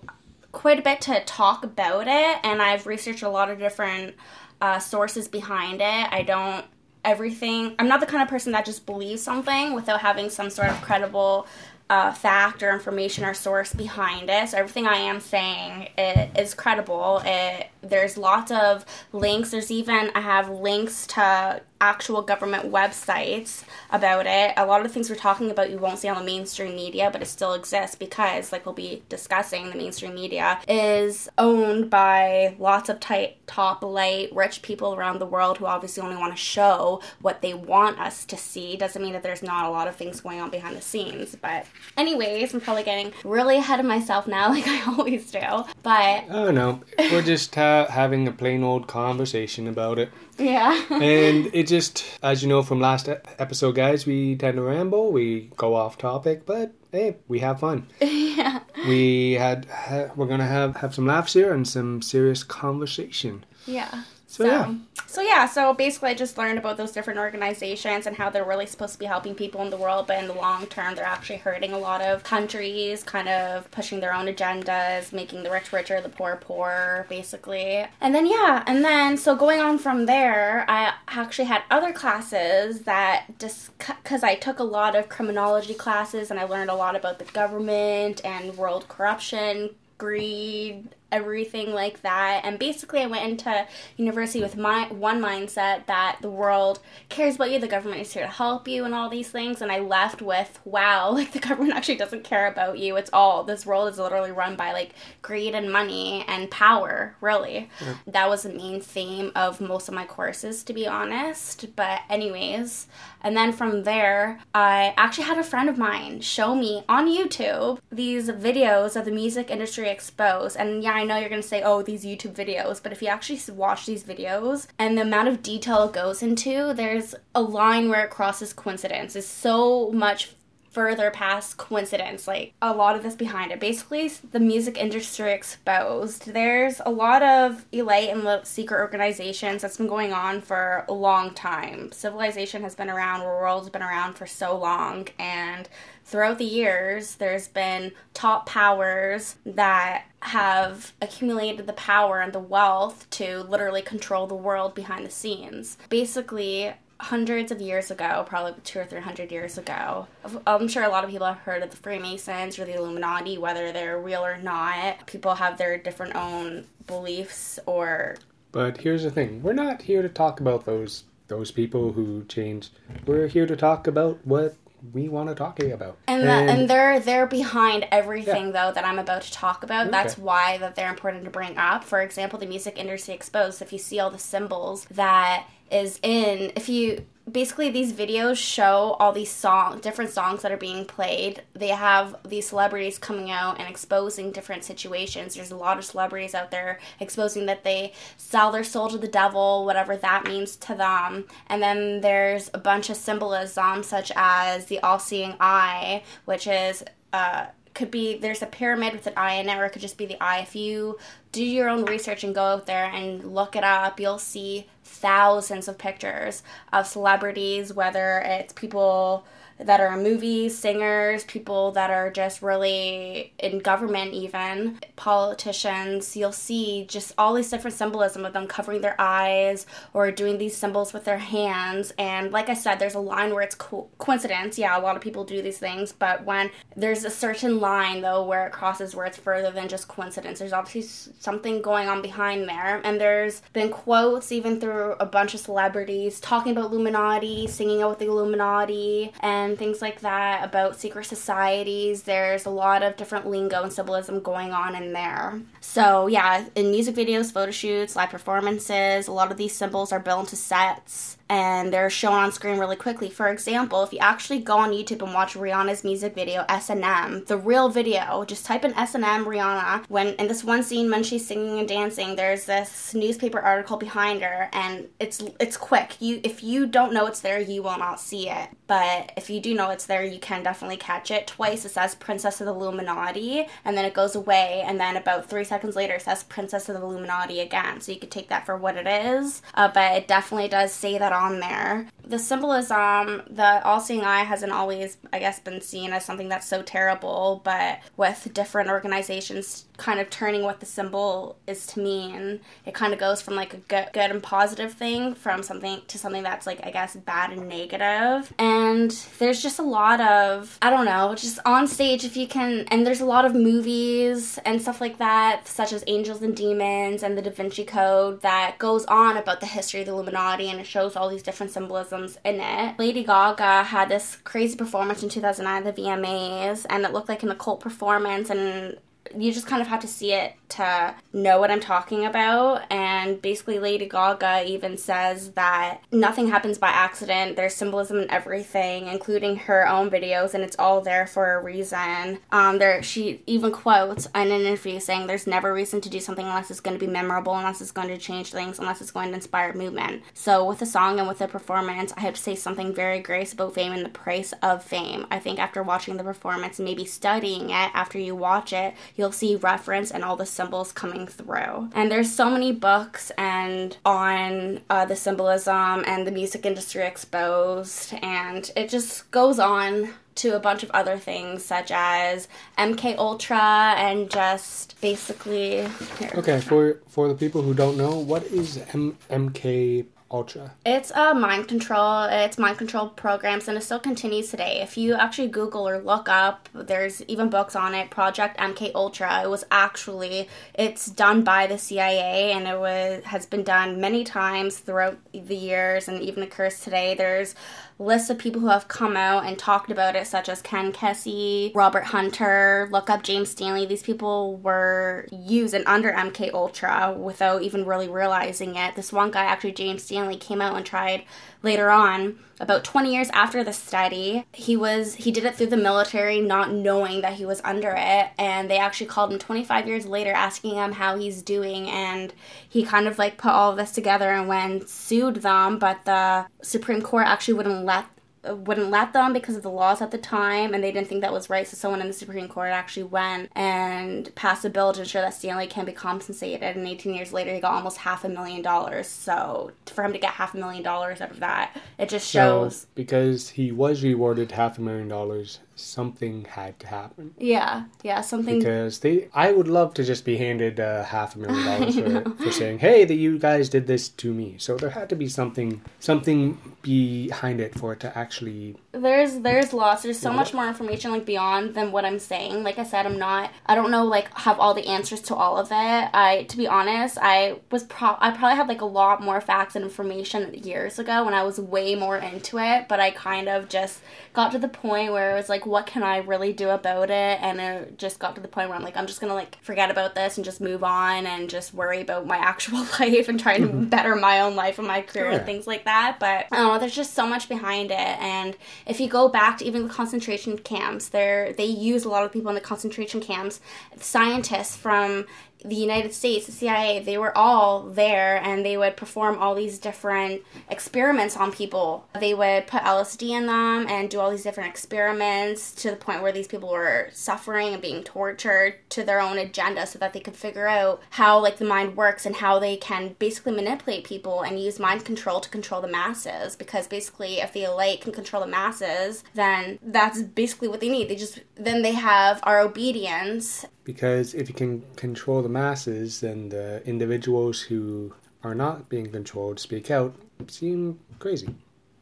quite 0.52 0.78
a 0.78 0.82
bit 0.82 1.00
to 1.02 1.22
talk 1.24 1.64
about 1.64 2.06
it, 2.06 2.38
and 2.42 2.62
I've 2.62 2.86
researched 2.86 3.22
a 3.22 3.28
lot 3.28 3.50
of 3.50 3.58
different 3.58 4.14
uh, 4.60 4.78
sources 4.78 5.28
behind 5.28 5.80
it. 5.80 6.12
I 6.12 6.22
don't 6.22 6.64
everything. 7.04 7.74
I'm 7.78 7.88
not 7.88 8.00
the 8.00 8.06
kind 8.06 8.22
of 8.22 8.28
person 8.28 8.52
that 8.52 8.64
just 8.64 8.86
believes 8.86 9.22
something 9.22 9.74
without 9.74 10.00
having 10.00 10.30
some 10.30 10.50
sort 10.50 10.68
of 10.68 10.80
credible 10.80 11.46
uh, 11.90 12.12
fact 12.12 12.62
or 12.62 12.72
information 12.72 13.24
or 13.24 13.34
source 13.34 13.74
behind 13.74 14.30
it. 14.30 14.48
So 14.48 14.58
everything 14.58 14.86
I 14.86 14.96
am 14.96 15.20
saying 15.20 15.88
it 15.98 16.38
is 16.38 16.54
credible. 16.54 17.20
It, 17.24 17.68
there's 17.88 18.16
lots 18.16 18.50
of 18.50 18.84
links. 19.12 19.50
There's 19.50 19.70
even 19.70 20.10
I 20.14 20.20
have 20.20 20.48
links 20.50 21.06
to 21.08 21.62
actual 21.80 22.22
government 22.22 22.72
websites 22.72 23.62
about 23.90 24.26
it. 24.26 24.54
A 24.56 24.64
lot 24.64 24.84
of 24.86 24.92
things 24.92 25.10
we're 25.10 25.16
talking 25.16 25.50
about 25.50 25.70
you 25.70 25.76
won't 25.78 25.98
see 25.98 26.08
on 26.08 26.16
the 26.16 26.24
mainstream 26.24 26.74
media, 26.74 27.10
but 27.12 27.20
it 27.20 27.26
still 27.26 27.52
exists 27.52 27.94
because, 27.94 28.52
like 28.52 28.64
we'll 28.64 28.74
be 28.74 29.02
discussing, 29.08 29.68
the 29.68 29.76
mainstream 29.76 30.14
media 30.14 30.60
is 30.66 31.28
owned 31.36 31.90
by 31.90 32.54
lots 32.58 32.88
of 32.88 33.00
tight, 33.00 33.36
top, 33.46 33.82
light, 33.82 34.34
rich 34.34 34.62
people 34.62 34.94
around 34.94 35.18
the 35.18 35.26
world 35.26 35.58
who 35.58 35.66
obviously 35.66 36.02
only 36.02 36.16
want 36.16 36.32
to 36.32 36.40
show 36.40 37.02
what 37.20 37.42
they 37.42 37.52
want 37.52 38.00
us 38.00 38.24
to 38.24 38.36
see. 38.36 38.76
Doesn't 38.76 39.02
mean 39.02 39.12
that 39.12 39.22
there's 39.22 39.42
not 39.42 39.66
a 39.66 39.70
lot 39.70 39.88
of 39.88 39.96
things 39.96 40.22
going 40.22 40.40
on 40.40 40.48
behind 40.50 40.76
the 40.76 40.80
scenes. 40.80 41.36
But, 41.40 41.66
anyways, 41.98 42.54
I'm 42.54 42.60
probably 42.60 42.84
getting 42.84 43.12
really 43.24 43.58
ahead 43.58 43.80
of 43.80 43.86
myself 43.86 44.26
now, 44.26 44.48
like 44.54 44.66
I 44.66 44.90
always 44.90 45.30
do. 45.30 45.40
But, 45.82 46.24
Oh 46.30 46.50
no, 46.50 46.80
we're 46.98 47.22
just 47.22 47.58
uh, 47.58 47.73
having 47.90 48.26
a 48.28 48.32
plain 48.32 48.62
old 48.62 48.86
conversation 48.86 49.66
about 49.68 49.98
it, 49.98 50.10
yeah. 50.38 50.84
and 50.90 51.50
it 51.54 51.66
just, 51.66 52.04
as 52.22 52.42
you 52.42 52.48
know 52.48 52.62
from 52.62 52.80
last 52.80 53.08
episode, 53.38 53.74
guys, 53.74 54.06
we 54.06 54.36
tend 54.36 54.56
to 54.56 54.62
ramble, 54.62 55.12
we 55.12 55.50
go 55.56 55.74
off 55.74 55.98
topic, 55.98 56.46
but 56.46 56.72
hey, 56.92 57.16
we 57.28 57.38
have 57.40 57.60
fun. 57.60 57.86
yeah. 58.00 58.60
We 58.86 59.32
had, 59.32 59.64
ha- 59.66 60.10
we're 60.16 60.26
gonna 60.26 60.46
have 60.46 60.76
have 60.76 60.94
some 60.94 61.06
laughs 61.06 61.32
here 61.32 61.52
and 61.54 61.66
some 61.66 62.02
serious 62.02 62.42
conversation. 62.44 63.44
Yeah. 63.66 64.04
So, 64.34 64.46
yeah. 64.46 64.74
So 65.06 65.20
yeah, 65.22 65.46
so 65.46 65.74
basically 65.74 66.10
I 66.10 66.14
just 66.14 66.36
learned 66.36 66.58
about 66.58 66.76
those 66.76 66.90
different 66.90 67.20
organizations 67.20 68.08
and 68.08 68.16
how 68.16 68.30
they're 68.30 68.44
really 68.44 68.66
supposed 68.66 68.94
to 68.94 68.98
be 68.98 69.04
helping 69.04 69.32
people 69.32 69.62
in 69.62 69.70
the 69.70 69.76
world, 69.76 70.08
but 70.08 70.18
in 70.18 70.26
the 70.26 70.34
long 70.34 70.66
term 70.66 70.96
they're 70.96 71.04
actually 71.04 71.36
hurting 71.36 71.72
a 71.72 71.78
lot 71.78 72.00
of 72.00 72.24
countries, 72.24 73.04
kind 73.04 73.28
of 73.28 73.70
pushing 73.70 74.00
their 74.00 74.12
own 74.12 74.26
agendas, 74.26 75.12
making 75.12 75.44
the 75.44 75.52
rich 75.52 75.72
richer, 75.72 76.00
the 76.00 76.08
poor 76.08 76.34
poorer, 76.34 77.06
basically. 77.08 77.86
And 78.00 78.12
then 78.12 78.26
yeah, 78.26 78.64
and 78.66 78.84
then 78.84 79.16
so 79.16 79.36
going 79.36 79.60
on 79.60 79.78
from 79.78 80.06
there, 80.06 80.68
I 80.68 80.94
actually 81.06 81.44
had 81.44 81.62
other 81.70 81.92
classes 81.92 82.80
that 82.80 83.38
just 83.38 83.70
because 83.78 84.24
I 84.24 84.34
took 84.34 84.58
a 84.58 84.64
lot 84.64 84.96
of 84.96 85.08
criminology 85.08 85.74
classes 85.74 86.32
and 86.32 86.40
I 86.40 86.44
learned 86.44 86.70
a 86.70 86.74
lot 86.74 86.96
about 86.96 87.20
the 87.20 87.24
government 87.26 88.20
and 88.24 88.56
world 88.56 88.88
corruption, 88.88 89.70
greed, 89.96 90.88
everything 91.14 91.72
like 91.72 92.02
that. 92.02 92.42
And 92.44 92.58
basically, 92.58 93.00
I 93.00 93.06
went 93.06 93.24
into 93.24 93.66
university 93.96 94.40
with 94.40 94.56
my 94.56 94.88
one 94.88 95.22
mindset 95.22 95.86
that 95.86 96.18
the 96.20 96.30
world 96.30 96.80
cares 97.08 97.36
about 97.36 97.52
you, 97.52 97.60
the 97.60 97.68
government 97.68 98.00
is 98.00 98.12
here 98.12 98.24
to 98.24 98.28
help 98.28 98.66
you, 98.66 98.84
and 98.84 98.94
all 98.94 99.08
these 99.08 99.30
things. 99.30 99.62
And 99.62 99.70
I 99.70 99.78
left 99.78 100.20
with, 100.20 100.58
wow, 100.64 101.10
like 101.12 101.32
the 101.32 101.38
government 101.38 101.74
actually 101.74 101.96
doesn't 101.96 102.24
care 102.24 102.48
about 102.48 102.78
you. 102.78 102.96
It's 102.96 103.10
all 103.12 103.44
this 103.44 103.64
world 103.64 103.88
is 103.92 103.98
literally 103.98 104.32
run 104.32 104.56
by 104.56 104.72
like 104.72 104.90
greed 105.22 105.54
and 105.54 105.72
money 105.72 106.24
and 106.26 106.50
power. 106.50 107.16
Really, 107.20 107.70
that 108.06 108.28
was 108.28 108.42
the 108.42 108.50
main 108.50 108.80
theme 108.80 109.30
of 109.36 109.60
most 109.60 109.88
of 109.88 109.94
my 109.94 110.04
courses, 110.04 110.64
to 110.64 110.72
be 110.72 110.86
honest. 110.86 111.76
But 111.76 112.00
anyways. 112.10 112.88
And 113.24 113.34
then 113.34 113.52
from 113.52 113.84
there, 113.84 114.38
I 114.54 114.92
actually 114.98 115.24
had 115.24 115.38
a 115.38 115.42
friend 115.42 115.70
of 115.70 115.78
mine 115.78 116.20
show 116.20 116.54
me 116.54 116.84
on 116.90 117.08
YouTube 117.08 117.78
these 117.90 118.28
videos 118.28 118.96
of 118.96 119.06
the 119.06 119.10
music 119.10 119.50
industry 119.50 119.88
exposed. 119.88 120.56
And 120.58 120.82
yeah, 120.82 120.92
I 120.92 121.03
know 121.04 121.16
you're 121.16 121.28
gonna 121.28 121.42
say, 121.42 121.62
oh, 121.62 121.82
these 121.82 122.04
YouTube 122.04 122.34
videos, 122.34 122.82
but 122.82 122.92
if 122.92 123.02
you 123.02 123.08
actually 123.08 123.40
watch 123.54 123.86
these 123.86 124.04
videos 124.04 124.66
and 124.78 124.96
the 124.96 125.02
amount 125.02 125.28
of 125.28 125.42
detail 125.42 125.84
it 125.84 125.92
goes 125.92 126.22
into, 126.22 126.72
there's 126.74 127.14
a 127.34 127.42
line 127.42 127.88
where 127.88 128.04
it 128.04 128.10
crosses 128.10 128.52
coincidence. 128.52 129.16
It's 129.16 129.26
so 129.26 129.90
much 129.90 130.30
further 130.74 131.10
past 131.12 131.56
coincidence, 131.56 132.26
like 132.26 132.52
a 132.60 132.74
lot 132.74 132.96
of 132.96 133.02
this 133.04 133.14
behind 133.14 133.52
it. 133.52 133.60
Basically, 133.60 134.08
the 134.08 134.40
music 134.40 134.76
industry 134.76 135.32
exposed. 135.32 136.32
There's 136.32 136.80
a 136.84 136.90
lot 136.90 137.22
of 137.22 137.64
elite 137.70 138.10
and 138.10 138.46
secret 138.46 138.80
organizations 138.80 139.62
that's 139.62 139.76
been 139.76 139.86
going 139.86 140.12
on 140.12 140.40
for 140.40 140.84
a 140.88 140.92
long 140.92 141.32
time. 141.32 141.92
Civilization 141.92 142.62
has 142.62 142.74
been 142.74 142.90
around, 142.90 143.20
the 143.20 143.26
world's 143.26 143.70
been 143.70 143.82
around 143.82 144.14
for 144.14 144.26
so 144.26 144.58
long, 144.58 145.06
and 145.18 145.68
throughout 146.04 146.38
the 146.38 146.44
years, 146.44 147.14
there's 147.14 147.48
been 147.48 147.92
top 148.12 148.46
powers 148.46 149.36
that 149.46 150.04
have 150.20 150.92
accumulated 151.00 151.66
the 151.66 151.72
power 151.74 152.20
and 152.20 152.32
the 152.32 152.38
wealth 152.38 153.08
to 153.10 153.42
literally 153.42 153.82
control 153.82 154.26
the 154.26 154.34
world 154.34 154.74
behind 154.74 155.06
the 155.06 155.10
scenes. 155.10 155.78
Basically, 155.88 156.74
hundreds 157.00 157.50
of 157.50 157.60
years 157.60 157.90
ago, 157.90 158.24
probably 158.26 158.54
two 158.62 158.78
or 158.80 158.84
three 158.84 159.00
hundred 159.00 159.32
years 159.32 159.58
ago. 159.58 160.06
I'm 160.46 160.68
sure 160.68 160.84
a 160.84 160.88
lot 160.88 161.04
of 161.04 161.10
people 161.10 161.26
have 161.26 161.38
heard 161.38 161.62
of 161.62 161.70
the 161.70 161.76
Freemasons 161.76 162.58
or 162.58 162.64
the 162.64 162.74
Illuminati, 162.74 163.38
whether 163.38 163.72
they're 163.72 163.98
real 163.98 164.24
or 164.24 164.36
not. 164.38 165.06
People 165.06 165.34
have 165.34 165.58
their 165.58 165.76
different 165.78 166.14
own 166.14 166.66
beliefs 166.86 167.58
or. 167.66 168.16
But 168.52 168.78
here's 168.78 169.02
the 169.02 169.10
thing: 169.10 169.42
we're 169.42 169.52
not 169.52 169.82
here 169.82 170.02
to 170.02 170.08
talk 170.08 170.40
about 170.40 170.64
those 170.64 171.04
those 171.28 171.50
people 171.50 171.92
who 171.92 172.24
changed. 172.24 172.70
We're 173.06 173.26
here 173.26 173.46
to 173.46 173.56
talk 173.56 173.86
about 173.86 174.18
what 174.24 174.56
we 174.92 175.08
want 175.08 175.28
to 175.30 175.34
talk 175.34 175.60
about. 175.60 175.96
And 176.06 176.22
and, 176.22 176.50
and 176.50 176.70
they're 176.70 177.00
they're 177.00 177.26
behind 177.26 177.86
everything 177.90 178.46
yeah. 178.46 178.52
though 178.66 178.72
that 178.74 178.84
I'm 178.84 178.98
about 178.98 179.22
to 179.22 179.32
talk 179.32 179.62
about. 179.62 179.86
Okay. 179.86 179.90
That's 179.90 180.18
why 180.18 180.58
that 180.58 180.74
they're 180.74 180.90
important 180.90 181.24
to 181.24 181.30
bring 181.30 181.56
up. 181.56 181.84
For 181.84 182.02
example, 182.02 182.38
the 182.38 182.46
music 182.46 182.78
industry 182.78 183.14
exposed. 183.14 183.62
If 183.62 183.72
you 183.72 183.78
see 183.78 183.98
all 183.98 184.10
the 184.10 184.18
symbols 184.18 184.86
that 184.90 185.46
is 185.70 185.98
in 186.02 186.52
if 186.56 186.68
you 186.68 187.04
basically 187.30 187.70
these 187.70 187.92
videos 187.92 188.36
show 188.36 188.96
all 189.00 189.12
these 189.12 189.30
song 189.30 189.80
different 189.80 190.10
songs 190.10 190.42
that 190.42 190.52
are 190.52 190.58
being 190.58 190.84
played. 190.84 191.42
They 191.54 191.68
have 191.68 192.16
these 192.24 192.48
celebrities 192.48 192.98
coming 192.98 193.30
out 193.30 193.58
and 193.58 193.68
exposing 193.68 194.30
different 194.30 194.64
situations. 194.64 195.34
There's 195.34 195.50
a 195.50 195.56
lot 195.56 195.78
of 195.78 195.84
celebrities 195.84 196.34
out 196.34 196.50
there 196.50 196.80
exposing 197.00 197.46
that 197.46 197.64
they 197.64 197.92
sell 198.16 198.52
their 198.52 198.64
soul 198.64 198.88
to 198.90 198.98
the 198.98 199.08
devil 199.08 199.64
whatever 199.64 199.96
that 199.96 200.24
means 200.24 200.56
to 200.56 200.74
them. 200.74 201.24
And 201.46 201.62
then 201.62 202.02
there's 202.02 202.50
a 202.52 202.58
bunch 202.58 202.90
of 202.90 202.96
symbolism 202.96 203.82
such 203.82 204.12
as 204.14 204.66
the 204.66 204.80
all-seeing 204.80 205.34
eye 205.40 206.02
which 206.26 206.46
is 206.46 206.84
uh 207.12 207.46
could 207.74 207.90
be 207.90 208.16
there's 208.16 208.42
a 208.42 208.46
pyramid 208.46 208.92
with 208.92 209.06
an 209.06 209.14
eye 209.16 209.34
in 209.34 209.48
it 209.48 209.56
or 209.56 209.64
it 209.66 209.70
could 209.70 209.82
just 209.82 209.98
be 209.98 210.06
the 210.06 210.22
eye. 210.22 210.38
If 210.40 210.54
you 210.54 210.98
do 211.32 211.44
your 211.44 211.68
own 211.68 211.84
research 211.84 212.24
and 212.24 212.34
go 212.34 212.42
out 212.42 212.66
there 212.66 212.86
and 212.86 213.34
look 213.34 213.56
it 213.56 213.64
up 213.64 213.98
you'll 213.98 214.18
see 214.18 214.66
thousands 214.84 215.68
of 215.68 215.76
pictures 215.76 216.42
of 216.72 216.86
celebrities, 216.86 217.72
whether 217.72 218.22
it's 218.24 218.52
people 218.52 219.24
that 219.58 219.80
are 219.80 219.96
movies, 219.96 220.56
singers, 220.56 221.24
people 221.24 221.72
that 221.72 221.90
are 221.90 222.10
just 222.10 222.42
really 222.42 223.32
in 223.38 223.58
government, 223.58 224.12
even 224.12 224.78
politicians. 224.96 226.16
You'll 226.16 226.32
see 226.32 226.86
just 226.88 227.12
all 227.16 227.34
these 227.34 227.50
different 227.50 227.76
symbolism 227.76 228.24
of 228.24 228.32
them 228.32 228.46
covering 228.46 228.80
their 228.80 228.96
eyes 228.98 229.66
or 229.92 230.10
doing 230.10 230.38
these 230.38 230.56
symbols 230.56 230.92
with 230.92 231.04
their 231.04 231.18
hands. 231.18 231.92
And 231.98 232.32
like 232.32 232.48
I 232.48 232.54
said, 232.54 232.78
there's 232.78 232.94
a 232.94 233.00
line 233.00 233.32
where 233.32 233.42
it's 233.42 233.54
co- 233.54 233.88
coincidence. 233.98 234.58
Yeah, 234.58 234.78
a 234.78 234.80
lot 234.80 234.96
of 234.96 235.02
people 235.02 235.24
do 235.24 235.40
these 235.42 235.58
things, 235.58 235.92
but 235.92 236.24
when 236.24 236.50
there's 236.76 237.04
a 237.04 237.10
certain 237.10 237.60
line 237.60 238.00
though 238.00 238.24
where 238.24 238.46
it 238.46 238.52
crosses 238.52 238.94
where 238.94 239.06
it's 239.06 239.18
further 239.18 239.50
than 239.50 239.68
just 239.68 239.88
coincidence, 239.88 240.38
there's 240.38 240.52
obviously 240.52 241.12
something 241.18 241.62
going 241.62 241.88
on 241.88 242.02
behind 242.02 242.48
there. 242.48 242.80
And 242.84 243.00
there's 243.00 243.42
been 243.52 243.70
quotes 243.70 244.32
even 244.32 244.60
through 244.60 244.94
a 245.00 245.06
bunch 245.06 245.34
of 245.34 245.40
celebrities 245.40 246.18
talking 246.20 246.52
about 246.52 246.70
Illuminati, 246.72 247.46
singing 247.46 247.82
out 247.82 247.90
with 247.90 247.98
the 248.00 248.06
Illuminati, 248.06 249.12
and 249.20 249.43
and 249.44 249.58
things 249.58 249.80
like 249.80 250.00
that 250.00 250.44
about 250.44 250.76
secret 250.78 251.06
societies. 251.06 252.02
There's 252.02 252.46
a 252.46 252.50
lot 252.50 252.82
of 252.82 252.96
different 252.96 253.26
lingo 253.26 253.62
and 253.62 253.72
symbolism 253.72 254.20
going 254.20 254.52
on 254.52 254.74
in 254.74 254.92
there. 254.92 255.40
So, 255.60 256.06
yeah, 256.06 256.46
in 256.54 256.70
music 256.70 256.94
videos, 256.94 257.32
photo 257.32 257.52
shoots, 257.52 257.94
live 257.96 258.10
performances, 258.10 259.06
a 259.06 259.12
lot 259.12 259.30
of 259.30 259.36
these 259.36 259.54
symbols 259.54 259.92
are 259.92 260.00
built 260.00 260.20
into 260.20 260.36
sets 260.36 261.18
and 261.28 261.72
they're 261.72 261.90
shown 261.90 262.14
on 262.14 262.32
screen 262.32 262.58
really 262.58 262.76
quickly. 262.76 263.08
For 263.10 263.28
example, 263.28 263.82
if 263.82 263.92
you 263.92 263.98
actually 264.00 264.40
go 264.40 264.58
on 264.58 264.70
YouTube 264.70 265.02
and 265.02 265.14
watch 265.14 265.34
Rihanna's 265.34 265.84
music 265.84 266.14
video 266.14 266.44
S&M, 266.48 267.24
the 267.26 267.36
real 267.36 267.68
video, 267.68 268.24
just 268.24 268.44
type 268.44 268.64
in 268.64 268.74
S&M 268.74 269.24
Rihanna. 269.24 269.88
When 269.88 270.08
in 270.14 270.28
this 270.28 270.44
one 270.44 270.62
scene 270.62 270.90
when 270.90 271.02
she's 271.02 271.26
singing 271.26 271.58
and 271.58 271.68
dancing, 271.68 272.16
there's 272.16 272.44
this 272.44 272.94
newspaper 272.94 273.40
article 273.40 273.76
behind 273.76 274.22
her, 274.22 274.48
and 274.52 274.88
it's 275.00 275.22
it's 275.40 275.56
quick. 275.56 275.96
You 276.00 276.20
if 276.22 276.42
you 276.42 276.66
don't 276.66 276.92
know 276.92 277.06
it's 277.06 277.20
there, 277.20 277.40
you 277.40 277.62
will 277.62 277.78
not 277.78 278.00
see 278.00 278.28
it. 278.28 278.50
But 278.66 279.12
if 279.16 279.28
you 279.28 279.40
do 279.40 279.54
know 279.54 279.70
it's 279.70 279.86
there, 279.86 280.04
you 280.04 280.18
can 280.18 280.42
definitely 280.42 280.76
catch 280.76 281.10
it. 281.10 281.26
Twice 281.26 281.64
it 281.64 281.70
says 281.70 281.94
Princess 281.94 282.40
of 282.40 282.46
the 282.46 282.54
Illuminati, 282.54 283.46
and 283.64 283.76
then 283.76 283.84
it 283.84 283.94
goes 283.94 284.14
away, 284.14 284.62
and 284.66 284.78
then 284.78 284.96
about 284.96 285.28
three 285.28 285.44
seconds 285.44 285.76
later 285.76 285.94
it 285.94 286.02
says 286.02 286.24
Princess 286.24 286.68
of 286.68 286.76
the 286.76 286.82
Illuminati 286.82 287.40
again. 287.40 287.80
So 287.80 287.92
you 287.92 287.98
could 287.98 288.10
take 288.10 288.28
that 288.28 288.46
for 288.46 288.56
what 288.56 288.76
it 288.76 288.86
is. 288.86 289.42
Uh, 289.54 289.68
but 289.68 289.96
it 289.96 290.08
definitely 290.08 290.48
does 290.48 290.72
say 290.72 290.98
that 290.98 291.13
on 291.14 291.40
there. 291.40 291.88
The 292.04 292.18
symbolism, 292.18 293.22
the 293.30 293.64
all 293.64 293.80
seeing 293.80 294.02
eye 294.02 294.24
hasn't 294.24 294.52
always, 294.52 294.98
I 295.12 295.18
guess, 295.18 295.40
been 295.40 295.60
seen 295.60 295.92
as 295.92 296.04
something 296.04 296.28
that's 296.28 296.46
so 296.46 296.62
terrible, 296.62 297.40
but 297.44 297.80
with 297.96 298.28
different 298.34 298.68
organizations 298.70 299.64
kind 299.76 299.98
of 299.98 300.08
turning 300.10 300.42
what 300.42 300.60
the 300.60 300.66
symbol 300.66 301.36
is 301.46 301.66
to 301.66 301.80
mean, 301.80 302.40
it 302.64 302.74
kind 302.74 302.92
of 302.92 302.98
goes 302.98 303.20
from 303.20 303.34
like 303.34 303.54
a 303.54 303.56
good, 303.56 303.88
good 303.92 304.10
and 304.10 304.22
positive 304.22 304.72
thing 304.72 305.14
from 305.14 305.42
something 305.42 305.82
to 305.88 305.98
something 305.98 306.22
that's 306.22 306.46
like, 306.46 306.64
I 306.64 306.70
guess, 306.70 306.96
bad 306.96 307.32
and 307.32 307.48
negative. 307.48 308.32
And 308.38 308.90
there's 309.18 309.42
just 309.42 309.58
a 309.58 309.62
lot 309.62 310.00
of, 310.00 310.58
I 310.62 310.70
don't 310.70 310.84
know, 310.84 311.14
just 311.14 311.38
on 311.44 311.66
stage, 311.66 312.04
if 312.04 312.16
you 312.16 312.26
can, 312.26 312.66
and 312.70 312.86
there's 312.86 313.00
a 313.00 313.06
lot 313.06 313.24
of 313.24 313.34
movies 313.34 314.38
and 314.44 314.62
stuff 314.62 314.80
like 314.80 314.98
that, 314.98 315.48
such 315.48 315.72
as 315.72 315.82
Angels 315.86 316.22
and 316.22 316.36
Demons 316.36 317.02
and 317.02 317.18
the 317.18 317.22
Da 317.22 317.30
Vinci 317.30 317.64
Code, 317.64 318.22
that 318.22 318.58
goes 318.58 318.84
on 318.86 319.16
about 319.16 319.40
the 319.40 319.46
history 319.46 319.80
of 319.80 319.86
the 319.86 319.92
Illuminati 319.92 320.48
and 320.48 320.60
it 320.60 320.66
shows 320.66 320.96
all 320.96 321.08
these 321.08 321.22
different 321.22 321.52
symbolisms 321.52 322.18
in 322.24 322.40
it. 322.40 322.78
Lady 322.78 323.04
Gaga 323.04 323.64
had 323.64 323.88
this 323.88 324.16
crazy 324.24 324.56
performance 324.56 325.02
in 325.02 325.08
2009 325.08 325.66
at 325.66 325.76
the 325.76 325.82
VMAs, 325.82 326.66
and 326.70 326.84
it 326.84 326.92
looked 326.92 327.08
like 327.08 327.22
an 327.22 327.30
occult 327.30 327.60
performance, 327.60 328.30
and 328.30 328.78
you 329.16 329.32
just 329.32 329.46
kind 329.46 329.60
of 329.62 329.68
have 329.68 329.80
to 329.80 329.88
see 329.88 330.12
it 330.12 330.34
to 330.56 330.94
know 331.12 331.38
what 331.38 331.50
I'm 331.50 331.60
talking 331.60 332.04
about. 332.04 332.62
And 332.70 333.20
basically, 333.20 333.58
Lady 333.58 333.86
Gaga 333.86 334.44
even 334.46 334.76
says 334.76 335.32
that 335.32 335.80
nothing 335.92 336.28
happens 336.28 336.58
by 336.58 336.68
accident. 336.68 337.36
There's 337.36 337.54
symbolism 337.54 337.98
in 337.98 338.10
everything, 338.10 338.88
including 338.88 339.36
her 339.36 339.68
own 339.68 339.90
videos, 339.90 340.34
and 340.34 340.42
it's 340.42 340.56
all 340.58 340.80
there 340.80 341.06
for 341.06 341.34
a 341.34 341.42
reason. 341.42 342.18
Um, 342.32 342.58
there, 342.58 342.82
she 342.82 343.22
even 343.26 343.52
quotes 343.52 344.06
in 344.06 344.30
an 344.30 344.30
interview 344.30 344.80
saying, 344.80 345.06
"There's 345.06 345.26
never 345.26 345.50
a 345.50 345.54
reason 345.54 345.80
to 345.82 345.90
do 345.90 346.00
something 346.00 346.26
unless 346.26 346.50
it's 346.50 346.60
going 346.60 346.78
to 346.78 346.84
be 346.84 346.90
memorable, 346.90 347.34
unless 347.34 347.60
it's 347.60 347.70
going 347.70 347.88
to 347.88 347.98
change 347.98 348.30
things, 348.30 348.58
unless 348.58 348.80
it's 348.80 348.90
going 348.90 349.08
to 349.08 349.14
inspire 349.14 349.52
movement." 349.52 350.02
So, 350.14 350.44
with 350.44 350.58
the 350.58 350.66
song 350.66 350.98
and 350.98 351.08
with 351.08 351.18
the 351.18 351.28
performance, 351.28 351.92
I 351.96 352.00
have 352.00 352.14
to 352.14 352.22
say 352.22 352.34
something 352.34 352.74
very 352.74 353.00
grace 353.00 353.32
about 353.32 353.54
fame 353.54 353.72
and 353.72 353.84
the 353.84 353.90
price 353.90 354.32
of 354.42 354.62
fame. 354.62 355.06
I 355.10 355.18
think 355.18 355.38
after 355.38 355.62
watching 355.62 355.96
the 355.96 356.04
performance 356.04 356.58
maybe 356.58 356.84
studying 356.84 357.50
it 357.50 357.70
after 357.74 357.98
you 357.98 358.14
watch 358.14 358.52
it, 358.52 358.74
you'll 358.96 359.12
see 359.12 359.36
reference 359.36 359.90
and 359.90 360.04
all 360.04 360.16
the 360.16 360.26
symbols 360.26 360.43
coming 360.72 361.06
through. 361.06 361.70
And 361.74 361.90
there's 361.90 362.12
so 362.12 362.30
many 362.30 362.52
books 362.52 363.10
and 363.18 363.76
on 363.84 364.60
uh, 364.70 364.84
the 364.84 364.96
symbolism 364.96 365.84
and 365.86 366.06
the 366.06 366.10
music 366.10 366.46
industry 366.46 366.82
exposed, 366.82 367.94
and 368.02 368.50
it 368.56 368.68
just 368.68 369.10
goes 369.10 369.38
on 369.38 369.90
to 370.16 370.36
a 370.36 370.40
bunch 370.40 370.62
of 370.62 370.70
other 370.70 370.96
things 370.96 371.44
such 371.44 371.70
as 371.72 372.28
MK 372.56 372.96
Ultra 372.98 373.74
and 373.76 374.08
just 374.10 374.80
basically 374.80 375.66
here. 375.98 376.12
Okay, 376.14 376.40
for 376.40 376.80
for 376.88 377.08
the 377.08 377.14
people 377.14 377.42
who 377.42 377.54
don't 377.54 377.76
know, 377.76 377.98
what 377.98 378.22
is 378.24 378.58
M- 378.72 378.96
MK 379.10 379.86
Ultra? 380.14 380.54
It's 380.64 380.92
a 380.92 381.12
mind 381.12 381.48
control. 381.48 382.04
It's 382.04 382.38
mind 382.38 382.56
control 382.56 382.88
programs, 382.88 383.48
and 383.48 383.58
it 383.58 383.62
still 383.62 383.80
continues 383.80 384.30
today. 384.30 384.60
If 384.62 384.76
you 384.76 384.94
actually 384.94 385.28
Google 385.28 385.68
or 385.68 385.78
look 385.78 386.08
up, 386.08 386.48
there's 386.54 387.02
even 387.02 387.28
books 387.30 387.56
on 387.56 387.74
it. 387.74 387.90
Project 387.90 388.38
MK 388.38 388.70
Ultra. 388.76 389.22
It 389.24 389.28
was 389.28 389.44
actually 389.50 390.28
it's 390.54 390.86
done 390.86 391.24
by 391.24 391.48
the 391.48 391.58
CIA, 391.58 392.32
and 392.32 392.46
it 392.46 392.58
was 392.58 393.02
has 393.04 393.26
been 393.26 393.42
done 393.42 393.80
many 393.80 394.04
times 394.04 394.58
throughout 394.58 394.98
the 395.12 395.36
years, 395.36 395.88
and 395.88 396.00
even 396.00 396.22
occurs 396.22 396.60
today. 396.60 396.94
There's 396.94 397.34
lists 397.78 398.08
of 398.08 398.18
people 398.18 398.40
who 398.40 398.48
have 398.48 398.68
come 398.68 398.96
out 398.96 399.26
and 399.26 399.38
talked 399.38 399.70
about 399.70 399.96
it, 399.96 400.06
such 400.06 400.28
as 400.28 400.40
Ken 400.42 400.72
Kesey, 400.72 401.54
Robert 401.54 401.84
Hunter, 401.84 402.68
look 402.70 402.88
up 402.88 403.02
James 403.02 403.30
Stanley. 403.30 403.66
These 403.66 403.82
people 403.82 404.36
were 404.36 405.06
used 405.10 405.54
and 405.54 405.66
under 405.66 405.92
MK 405.92 406.32
Ultra 406.32 406.94
without 406.96 407.42
even 407.42 407.64
really 407.64 407.88
realizing 407.88 408.56
it. 408.56 408.76
This 408.76 408.92
one 408.92 409.10
guy, 409.10 409.24
actually 409.24 409.52
James 409.52 409.82
Stanley, 409.82 410.16
came 410.16 410.40
out 410.40 410.56
and 410.56 410.64
tried 410.64 411.04
later 411.44 411.70
on 411.70 412.18
about 412.40 412.64
20 412.64 412.92
years 412.92 413.08
after 413.12 413.44
the 413.44 413.52
study 413.52 414.24
he 414.32 414.56
was 414.56 414.94
he 414.94 415.12
did 415.12 415.24
it 415.24 415.36
through 415.36 415.46
the 415.46 415.56
military 415.56 416.20
not 416.20 416.50
knowing 416.50 417.00
that 417.00 417.12
he 417.12 417.24
was 417.24 417.40
under 417.44 417.72
it 417.76 418.08
and 418.18 418.50
they 418.50 418.58
actually 418.58 418.86
called 418.86 419.12
him 419.12 419.18
25 419.18 419.68
years 419.68 419.86
later 419.86 420.10
asking 420.10 420.54
him 420.54 420.72
how 420.72 420.96
he's 420.96 421.22
doing 421.22 421.68
and 421.70 422.12
he 422.48 422.64
kind 422.64 422.88
of 422.88 422.98
like 422.98 423.16
put 423.16 423.30
all 423.30 423.54
this 423.54 423.70
together 423.70 424.10
and 424.10 424.26
went 424.26 424.68
sued 424.68 425.16
them 425.16 425.58
but 425.58 425.84
the 425.84 426.26
supreme 426.42 426.82
court 426.82 427.06
actually 427.06 427.34
wouldn't 427.34 427.64
let 427.64 427.86
wouldn't 428.26 428.70
let 428.70 428.92
them 428.92 429.12
because 429.12 429.36
of 429.36 429.42
the 429.42 429.50
laws 429.50 429.82
at 429.82 429.90
the 429.90 429.98
time, 429.98 430.54
and 430.54 430.62
they 430.62 430.72
didn't 430.72 430.88
think 430.88 431.02
that 431.02 431.12
was 431.12 431.28
right. 431.30 431.46
So 431.46 431.56
someone 431.56 431.80
in 431.80 431.86
the 431.86 431.92
Supreme 431.92 432.28
Court 432.28 432.50
actually 432.50 432.84
went 432.84 433.30
and 433.34 434.14
passed 434.14 434.44
a 434.44 434.50
bill 434.50 434.72
to 434.72 434.80
ensure 434.80 435.02
that 435.02 435.14
Stanley 435.14 435.46
can 435.46 435.64
be 435.64 435.72
compensated. 435.72 436.56
And 436.56 436.66
18 436.66 436.94
years 436.94 437.12
later, 437.12 437.32
he 437.34 437.40
got 437.40 437.54
almost 437.54 437.78
half 437.78 438.04
a 438.04 438.08
million 438.08 438.42
dollars. 438.42 438.86
So 438.86 439.52
for 439.66 439.84
him 439.84 439.92
to 439.92 439.98
get 439.98 440.12
half 440.12 440.34
a 440.34 440.38
million 440.38 440.62
dollars 440.62 441.00
out 441.00 441.10
of 441.10 441.20
that, 441.20 441.56
it 441.78 441.88
just 441.88 442.08
shows. 442.10 442.62
So 442.62 442.66
because 442.74 443.30
he 443.30 443.52
was 443.52 443.82
rewarded 443.82 444.32
half 444.32 444.58
a 444.58 444.60
million 444.60 444.88
dollars, 444.88 445.40
something 445.56 446.24
had 446.24 446.58
to 446.60 446.66
happen. 446.66 447.14
Yeah, 447.18 447.64
yeah, 447.82 448.00
something. 448.00 448.38
Because 448.38 448.80
they, 448.80 449.08
I 449.14 449.32
would 449.32 449.48
love 449.48 449.74
to 449.74 449.84
just 449.84 450.04
be 450.04 450.16
handed 450.16 450.60
uh, 450.60 450.84
half 450.84 451.16
a 451.16 451.18
million 451.18 451.44
dollars 451.44 451.74
for, 452.04 452.24
for 452.24 452.30
saying, 452.32 452.58
"Hey, 452.58 452.84
that 452.84 452.94
you 452.94 453.18
guys 453.18 453.48
did 453.48 453.66
this 453.66 453.88
to 453.88 454.12
me." 454.12 454.36
So 454.38 454.56
there 454.56 454.70
had 454.70 454.88
to 454.90 454.96
be 454.96 455.08
something, 455.08 455.60
something 455.80 456.38
behind 456.62 457.40
it 457.40 457.58
for 457.58 457.72
it 457.72 457.80
to 457.80 457.96
actually. 457.96 458.56
There's, 458.72 459.20
there's 459.20 459.52
lots. 459.52 459.82
There's 459.82 459.98
so 459.98 460.12
much 460.12 460.34
more 460.34 460.48
information 460.48 460.90
like 460.90 461.04
beyond 461.04 461.54
than 461.54 461.70
what 461.70 461.84
I'm 461.84 461.98
saying. 461.98 462.42
Like 462.42 462.58
I 462.58 462.64
said, 462.64 462.86
I'm 462.86 462.98
not. 462.98 463.30
I 463.46 463.54
don't 463.54 463.70
know 463.70 463.84
like 463.84 464.12
have 464.18 464.40
all 464.40 464.54
the 464.54 464.66
answers 464.66 465.00
to 465.02 465.14
all 465.14 465.38
of 465.38 465.48
it. 465.50 465.54
I, 465.94 466.26
to 466.28 466.36
be 466.36 466.46
honest, 466.46 466.98
I 467.00 467.36
was 467.50 467.64
pro. 467.64 467.96
I 468.00 468.10
probably 468.10 468.36
had 468.36 468.48
like 468.48 468.60
a 468.60 468.66
lot 468.66 469.00
more 469.02 469.20
facts 469.20 469.54
and 469.54 469.64
information 469.64 470.34
years 470.34 470.78
ago 470.78 471.04
when 471.04 471.14
I 471.14 471.22
was 471.22 471.38
way 471.38 471.74
more 471.74 471.96
into 471.98 472.38
it. 472.38 472.68
But 472.68 472.80
I 472.80 472.90
kind 472.90 473.28
of 473.28 473.48
just 473.48 473.80
got 474.12 474.32
to 474.32 474.38
the 474.38 474.48
point 474.48 474.92
where 474.92 475.12
it 475.12 475.14
was 475.14 475.28
like 475.28 475.43
like 475.44 475.52
what 475.52 475.66
can 475.66 475.82
I 475.82 475.98
really 475.98 476.32
do 476.32 476.50
about 476.50 476.90
it 476.90 477.18
and 477.20 477.40
it 477.40 477.78
just 477.78 477.98
got 477.98 478.14
to 478.14 478.20
the 478.20 478.28
point 478.28 478.48
where 478.48 478.56
I'm 478.56 478.64
like 478.64 478.76
I'm 478.76 478.86
just 478.86 479.00
gonna 479.00 479.14
like 479.14 479.36
forget 479.42 479.70
about 479.70 479.94
this 479.94 480.16
and 480.16 480.24
just 480.24 480.40
move 480.40 480.64
on 480.64 481.06
and 481.06 481.28
just 481.28 481.54
worry 481.54 481.80
about 481.80 482.06
my 482.06 482.16
actual 482.24 482.66
life 482.80 483.08
and 483.08 483.18
try 483.18 483.38
to 483.38 483.46
mm-hmm. 483.46 483.64
better 483.64 483.94
my 483.94 484.20
own 484.20 484.34
life 484.34 484.58
and 484.58 484.66
my 484.66 484.82
career 484.82 485.10
yeah. 485.10 485.16
and 485.18 485.26
things 485.26 485.46
like 485.46 485.64
that 485.64 485.98
but 486.00 486.26
I 486.32 486.36
don't 486.36 486.52
know 486.52 486.58
there's 486.58 486.74
just 486.74 486.94
so 486.94 487.06
much 487.06 487.28
behind 487.28 487.70
it 487.70 487.78
and 487.78 488.36
if 488.66 488.80
you 488.80 488.88
go 488.88 489.08
back 489.08 489.38
to 489.38 489.44
even 489.44 489.64
the 489.64 489.74
concentration 489.74 490.38
camps 490.38 490.88
there 490.88 491.32
they 491.32 491.46
use 491.46 491.84
a 491.84 491.88
lot 491.88 492.04
of 492.04 492.12
people 492.12 492.28
in 492.28 492.34
the 492.34 492.40
concentration 492.40 493.00
camps 493.00 493.40
scientists 493.78 494.56
from 494.56 495.06
the 495.44 495.54
United 495.54 495.92
States, 495.92 496.26
the 496.26 496.32
CIA, 496.32 496.82
they 496.82 496.96
were 496.96 497.16
all 497.16 497.62
there 497.62 498.16
and 498.16 498.44
they 498.44 498.56
would 498.56 498.76
perform 498.76 499.18
all 499.18 499.34
these 499.34 499.58
different 499.58 500.22
experiments 500.48 501.16
on 501.16 501.32
people. 501.32 501.86
They 502.00 502.14
would 502.14 502.46
put 502.46 502.62
LSD 502.62 503.10
in 503.10 503.26
them 503.26 503.66
and 503.68 503.90
do 503.90 504.00
all 504.00 504.10
these 504.10 504.22
different 504.22 504.48
experiments 504.48 505.52
to 505.56 505.70
the 505.70 505.76
point 505.76 506.02
where 506.02 506.12
these 506.12 506.26
people 506.26 506.50
were 506.50 506.88
suffering 506.92 507.52
and 507.52 507.60
being 507.60 507.82
tortured 507.82 508.54
to 508.70 508.82
their 508.84 509.00
own 509.00 509.18
agenda 509.18 509.66
so 509.66 509.78
that 509.78 509.92
they 509.92 510.00
could 510.00 510.16
figure 510.16 510.48
out 510.48 510.80
how 510.90 511.18
like 511.18 511.36
the 511.36 511.44
mind 511.44 511.76
works 511.76 512.06
and 512.06 512.16
how 512.16 512.38
they 512.38 512.56
can 512.56 512.96
basically 512.98 513.32
manipulate 513.32 513.84
people 513.84 514.22
and 514.22 514.40
use 514.40 514.58
mind 514.58 514.84
control 514.84 515.20
to 515.20 515.28
control 515.28 515.60
the 515.60 515.68
masses 515.68 516.36
because 516.36 516.66
basically 516.66 517.20
if 517.20 517.32
the 517.34 517.44
elite 517.44 517.82
can 517.82 517.92
control 517.92 518.22
the 518.22 518.28
masses, 518.28 519.04
then 519.14 519.58
that's 519.62 520.02
basically 520.02 520.48
what 520.48 520.60
they 520.60 520.70
need. 520.70 520.88
They 520.88 520.96
just 520.96 521.20
then 521.34 521.60
they 521.60 521.72
have 521.72 522.20
our 522.22 522.40
obedience 522.40 523.44
because 523.64 524.14
if 524.14 524.28
you 524.28 524.34
can 524.34 524.62
control 524.76 525.22
the 525.22 525.28
masses, 525.28 526.00
then 526.00 526.28
the 526.28 526.62
individuals 526.66 527.40
who 527.40 527.92
are 528.22 528.34
not 528.34 528.68
being 528.68 528.90
controlled 528.90 529.40
speak 529.40 529.70
out 529.70 529.94
seem 530.28 530.78
crazy. 530.98 531.34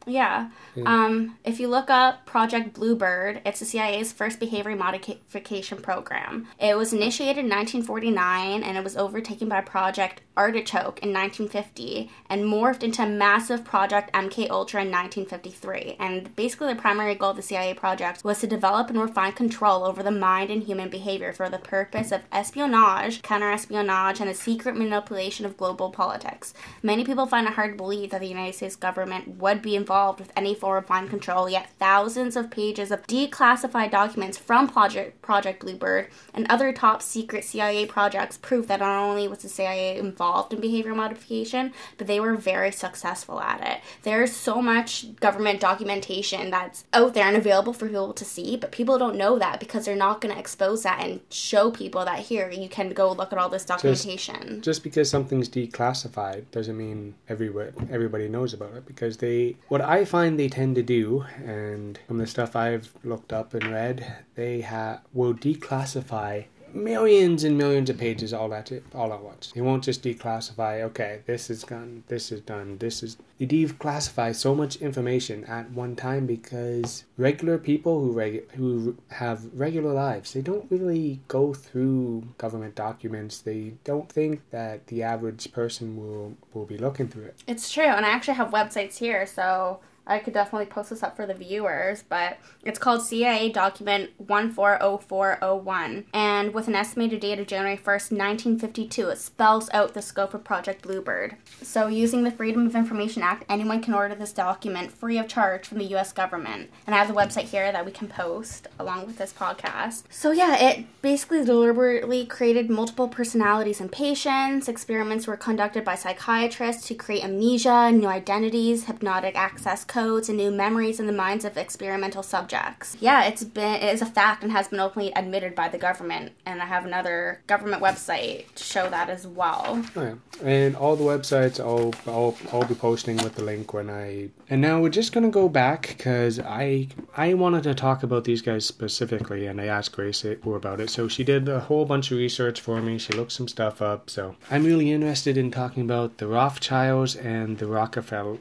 Yeah. 0.05 0.49
Um, 0.85 1.37
if 1.43 1.59
you 1.59 1.67
look 1.67 1.89
up 1.89 2.25
Project 2.25 2.73
Bluebird, 2.73 3.41
it's 3.45 3.59
the 3.59 3.65
CIA's 3.65 4.11
first 4.11 4.39
behavior 4.39 4.75
modification 4.75 5.81
program. 5.81 6.47
It 6.59 6.75
was 6.75 6.93
initiated 6.93 7.45
in 7.45 7.49
1949 7.49 8.63
and 8.63 8.77
it 8.77 8.83
was 8.83 8.97
overtaken 8.97 9.49
by 9.49 9.61
Project 9.61 10.21
Artichoke 10.35 10.99
in 11.03 11.13
1950 11.13 12.09
and 12.27 12.43
morphed 12.43 12.81
into 12.81 13.05
massive 13.05 13.63
Project 13.63 14.11
MK 14.13 14.49
Ultra 14.49 14.81
in 14.81 14.91
1953. 14.91 15.97
And 15.99 16.35
basically, 16.35 16.73
the 16.73 16.81
primary 16.81 17.13
goal 17.13 17.31
of 17.31 17.35
the 17.35 17.43
CIA 17.43 17.75
project 17.75 18.23
was 18.23 18.39
to 18.39 18.47
develop 18.47 18.89
and 18.89 18.99
refine 18.99 19.33
control 19.33 19.83
over 19.83 20.01
the 20.01 20.11
mind 20.11 20.49
and 20.49 20.63
human 20.63 20.89
behavior 20.89 21.33
for 21.33 21.49
the 21.49 21.59
purpose 21.59 22.11
of 22.11 22.23
espionage, 22.31 23.21
counterespionage, 23.21 24.19
and 24.19 24.29
the 24.29 24.33
secret 24.33 24.75
manipulation 24.75 25.45
of 25.45 25.57
global 25.57 25.91
politics. 25.91 26.53
Many 26.81 27.05
people 27.05 27.27
find 27.27 27.47
it 27.47 27.53
hard 27.53 27.73
to 27.73 27.77
believe 27.77 28.09
that 28.09 28.21
the 28.21 28.27
United 28.27 28.55
States 28.55 28.75
government 28.75 29.37
would 29.37 29.61
be 29.61 29.75
involved 29.75 29.92
with 30.19 30.31
any 30.35 30.55
form 30.55 30.83
of 30.83 30.89
mind 30.89 31.09
control, 31.09 31.49
yet 31.49 31.69
thousands 31.79 32.35
of 32.35 32.51
pages 32.51 32.91
of 32.91 33.07
declassified 33.07 33.91
documents 33.91 34.37
from 34.37 34.67
Project, 34.67 35.21
Project 35.21 35.61
Bluebird 35.61 36.07
and 36.33 36.45
other 36.49 36.73
top 36.73 37.01
secret 37.01 37.43
CIA 37.43 37.85
projects 37.85 38.37
prove 38.37 38.67
that 38.67 38.79
not 38.79 38.99
only 38.99 39.27
was 39.27 39.39
the 39.39 39.49
CIA 39.49 39.97
involved 39.97 40.23
involved 40.23 40.53
in 40.53 40.61
behavior 40.61 40.95
modification, 40.95 41.73
but 41.97 42.07
they 42.07 42.19
were 42.19 42.35
very 42.35 42.71
successful 42.71 43.39
at 43.39 43.61
it. 43.61 43.81
There's 44.03 44.31
so 44.31 44.61
much 44.61 45.15
government 45.19 45.59
documentation 45.59 46.49
that's 46.49 46.85
out 46.93 47.13
there 47.13 47.27
and 47.27 47.37
available 47.37 47.73
for 47.73 47.87
people 47.87 48.13
to 48.13 48.25
see, 48.25 48.57
but 48.57 48.71
people 48.71 48.97
don't 48.97 49.17
know 49.17 49.37
that 49.39 49.59
because 49.59 49.85
they're 49.85 49.95
not 49.95 50.21
going 50.21 50.33
to 50.33 50.39
expose 50.39 50.83
that 50.83 51.03
and 51.03 51.19
show 51.29 51.71
people 51.71 52.05
that 52.05 52.19
here 52.19 52.49
you 52.49 52.69
can 52.69 52.89
go 52.93 53.11
look 53.11 53.31
at 53.31 53.39
all 53.39 53.49
this 53.49 53.65
documentation. 53.65 54.55
Just, 54.55 54.63
just 54.63 54.83
because 54.83 55.09
something's 55.09 55.49
declassified 55.49 56.45
doesn't 56.51 56.77
mean 56.77 57.15
everywhere 57.29 57.73
everybody 57.91 58.27
knows 58.27 58.53
about 58.53 58.73
it 58.73 58.85
because 58.85 59.17
they 59.17 59.55
what 59.67 59.81
I 59.83 60.05
find 60.05 60.39
they 60.39 60.49
tend 60.49 60.75
to 60.75 60.83
do 60.83 61.25
and 61.43 61.99
from 62.07 62.17
the 62.17 62.27
stuff 62.27 62.55
I've 62.55 62.93
looked 63.03 63.33
up 63.33 63.53
and 63.53 63.67
read, 63.67 64.23
they 64.35 64.61
have 64.61 65.01
will 65.13 65.33
declassify 65.33 66.45
millions 66.73 67.43
and 67.43 67.57
millions 67.57 67.89
of 67.89 67.97
pages 67.97 68.33
all 68.33 68.53
at 68.53 68.71
it 68.71 68.83
all 68.93 69.13
at 69.13 69.21
once. 69.21 69.51
They 69.53 69.61
won't 69.61 69.83
just 69.83 70.03
declassify. 70.03 70.81
Okay, 70.81 71.21
this 71.25 71.49
is 71.49 71.63
done. 71.63 72.03
This 72.07 72.31
is 72.31 72.41
done. 72.41 72.77
This 72.77 73.03
is. 73.03 73.17
They 73.39 73.47
declassify 73.47 74.35
so 74.35 74.55
much 74.55 74.77
information 74.77 75.43
at 75.45 75.71
one 75.71 75.95
time 75.95 76.25
because 76.25 77.03
regular 77.17 77.57
people 77.57 77.99
who 77.99 78.11
reg- 78.11 78.51
who 78.51 78.95
have 79.09 79.45
regular 79.53 79.93
lives 79.93 80.33
they 80.33 80.41
don't 80.41 80.69
really 80.69 81.19
go 81.27 81.53
through 81.53 82.27
government 82.37 82.75
documents. 82.75 83.39
They 83.39 83.73
don't 83.83 84.11
think 84.11 84.41
that 84.51 84.87
the 84.87 85.03
average 85.03 85.51
person 85.51 85.97
will 85.97 86.35
will 86.53 86.65
be 86.65 86.77
looking 86.77 87.07
through 87.07 87.25
it. 87.25 87.43
It's 87.47 87.71
true, 87.71 87.83
and 87.83 88.05
I 88.05 88.09
actually 88.09 88.35
have 88.35 88.51
websites 88.51 88.97
here, 88.97 89.25
so 89.25 89.79
I 90.05 90.19
could 90.19 90.33
definitely 90.33 90.65
post 90.65 90.89
this 90.89 91.03
up 91.03 91.15
for 91.15 91.25
the 91.25 91.33
viewers, 91.33 92.03
but 92.07 92.37
it's 92.63 92.79
called 92.79 93.01
CIA 93.01 93.49
Document 93.49 94.11
140401. 94.17 96.05
And 96.13 96.53
with 96.53 96.67
an 96.67 96.75
estimated 96.75 97.21
date 97.21 97.39
of 97.39 97.47
January 97.47 97.77
1st, 97.77 98.11
1952, 98.11 99.09
it 99.09 99.17
spells 99.17 99.69
out 99.73 99.93
the 99.93 100.01
scope 100.01 100.33
of 100.33 100.43
Project 100.43 100.81
Bluebird. 100.81 101.37
So, 101.61 101.87
using 101.87 102.23
the 102.23 102.31
Freedom 102.31 102.67
of 102.67 102.75
Information 102.75 103.23
Act, 103.23 103.45
anyone 103.47 103.81
can 103.81 103.93
order 103.93 104.15
this 104.15 104.33
document 104.33 104.91
free 104.91 105.17
of 105.17 105.27
charge 105.27 105.67
from 105.67 105.77
the 105.77 105.95
US 105.95 106.11
government. 106.11 106.69
And 106.85 106.93
I 106.93 106.99
have 106.99 107.07
the 107.07 107.13
website 107.13 107.49
here 107.49 107.71
that 107.71 107.85
we 107.85 107.91
can 107.91 108.07
post 108.07 108.67
along 108.77 109.05
with 109.05 109.17
this 109.17 109.33
podcast. 109.33 110.03
So, 110.09 110.31
yeah, 110.31 110.57
it 110.57 110.85
basically 111.01 111.45
deliberately 111.45 112.25
created 112.25 112.69
multiple 112.69 113.07
personalities 113.07 113.79
in 113.79 113.89
patients. 113.89 114.67
Experiments 114.67 115.27
were 115.27 115.37
conducted 115.37 115.85
by 115.85 115.95
psychiatrists 115.95 116.87
to 116.87 116.95
create 116.95 117.23
amnesia, 117.23 117.91
new 117.91 118.07
identities, 118.07 118.85
hypnotic 118.85 119.35
access 119.35 119.85
codes 119.93 120.27
and 120.27 120.37
new 120.39 120.49
memories 120.49 120.99
in 120.99 121.05
the 121.05 121.13
minds 121.13 121.45
of 121.45 121.55
experimental 121.55 122.23
subjects. 122.23 122.97
Yeah, 122.99 123.25
it's 123.25 123.43
been 123.43 123.75
it 123.75 123.93
is 123.93 124.01
a 124.01 124.07
fact 124.07 124.41
and 124.41 124.51
has 124.51 124.67
been 124.69 124.79
openly 124.79 125.13
admitted 125.15 125.53
by 125.53 125.67
the 125.69 125.77
government, 125.77 126.31
and 126.47 126.63
I 126.63 126.65
have 126.65 126.85
another 126.85 127.41
government 127.45 127.83
website 127.83 128.51
to 128.55 128.63
show 128.63 128.89
that 128.89 129.09
as 129.09 129.27
well. 129.27 129.83
Yeah. 129.95 130.15
And 130.41 130.75
all 130.75 130.95
the 130.95 131.03
websites 131.03 131.59
I'll, 131.59 131.93
I'll 132.11 132.35
I'll 132.51 132.65
be 132.65 132.73
posting 132.73 133.17
with 133.17 133.35
the 133.35 133.43
link 133.43 133.73
when 133.73 133.89
I. 133.91 134.29
And 134.49 134.61
now 134.61 134.81
we're 134.81 134.89
just 134.89 135.13
gonna 135.13 135.29
go 135.29 135.47
back 135.47 135.89
because 135.89 136.39
I 136.39 136.87
I 137.15 137.35
wanted 137.35 137.63
to 137.63 137.75
talk 137.75 138.01
about 138.01 138.23
these 138.23 138.41
guys 138.41 138.65
specifically, 138.65 139.45
and 139.45 139.61
I 139.61 139.65
asked 139.65 139.91
Grace 139.91 140.25
about 140.25 140.79
it. 140.79 140.89
So 140.89 141.07
she 141.07 141.23
did 141.23 141.47
a 141.47 141.59
whole 141.59 141.85
bunch 141.85 142.09
of 142.11 142.17
research 142.17 142.59
for 142.61 142.81
me. 142.81 142.97
She 142.97 143.13
looked 143.13 143.31
some 143.31 143.47
stuff 143.47 143.81
up. 143.81 144.09
So 144.09 144.35
I'm 144.49 144.63
really 144.63 144.91
interested 144.91 145.37
in 145.37 145.51
talking 145.51 145.83
about 145.83 146.17
the 146.17 146.27
Rothschilds 146.27 147.15
and 147.15 147.59
the 147.59 147.67
Rockefeller 147.67 148.39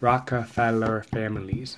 Rockefeller 0.00 0.77
Rockefeller 0.80 1.02
families. 1.04 1.76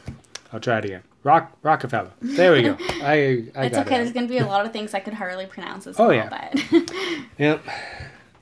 I'll 0.52 0.60
try 0.60 0.78
it 0.78 0.84
again. 0.84 1.02
Rock 1.22 1.56
Rockefeller. 1.62 2.12
There 2.20 2.52
we 2.52 2.62
go. 2.62 2.76
I, 2.80 3.44
I 3.54 3.66
it's 3.66 3.78
okay. 3.78 3.80
It. 3.80 3.88
There's 3.88 4.12
going 4.12 4.26
to 4.26 4.32
be 4.32 4.38
a 4.38 4.46
lot 4.46 4.64
of 4.66 4.72
things 4.72 4.94
I 4.94 5.00
could 5.00 5.14
hardly 5.14 5.46
pronounce 5.46 5.86
as 5.86 5.98
oh, 5.98 6.08
well. 6.08 6.16
Yeah. 6.16 6.28
But 6.28 6.92
yep. 7.38 7.64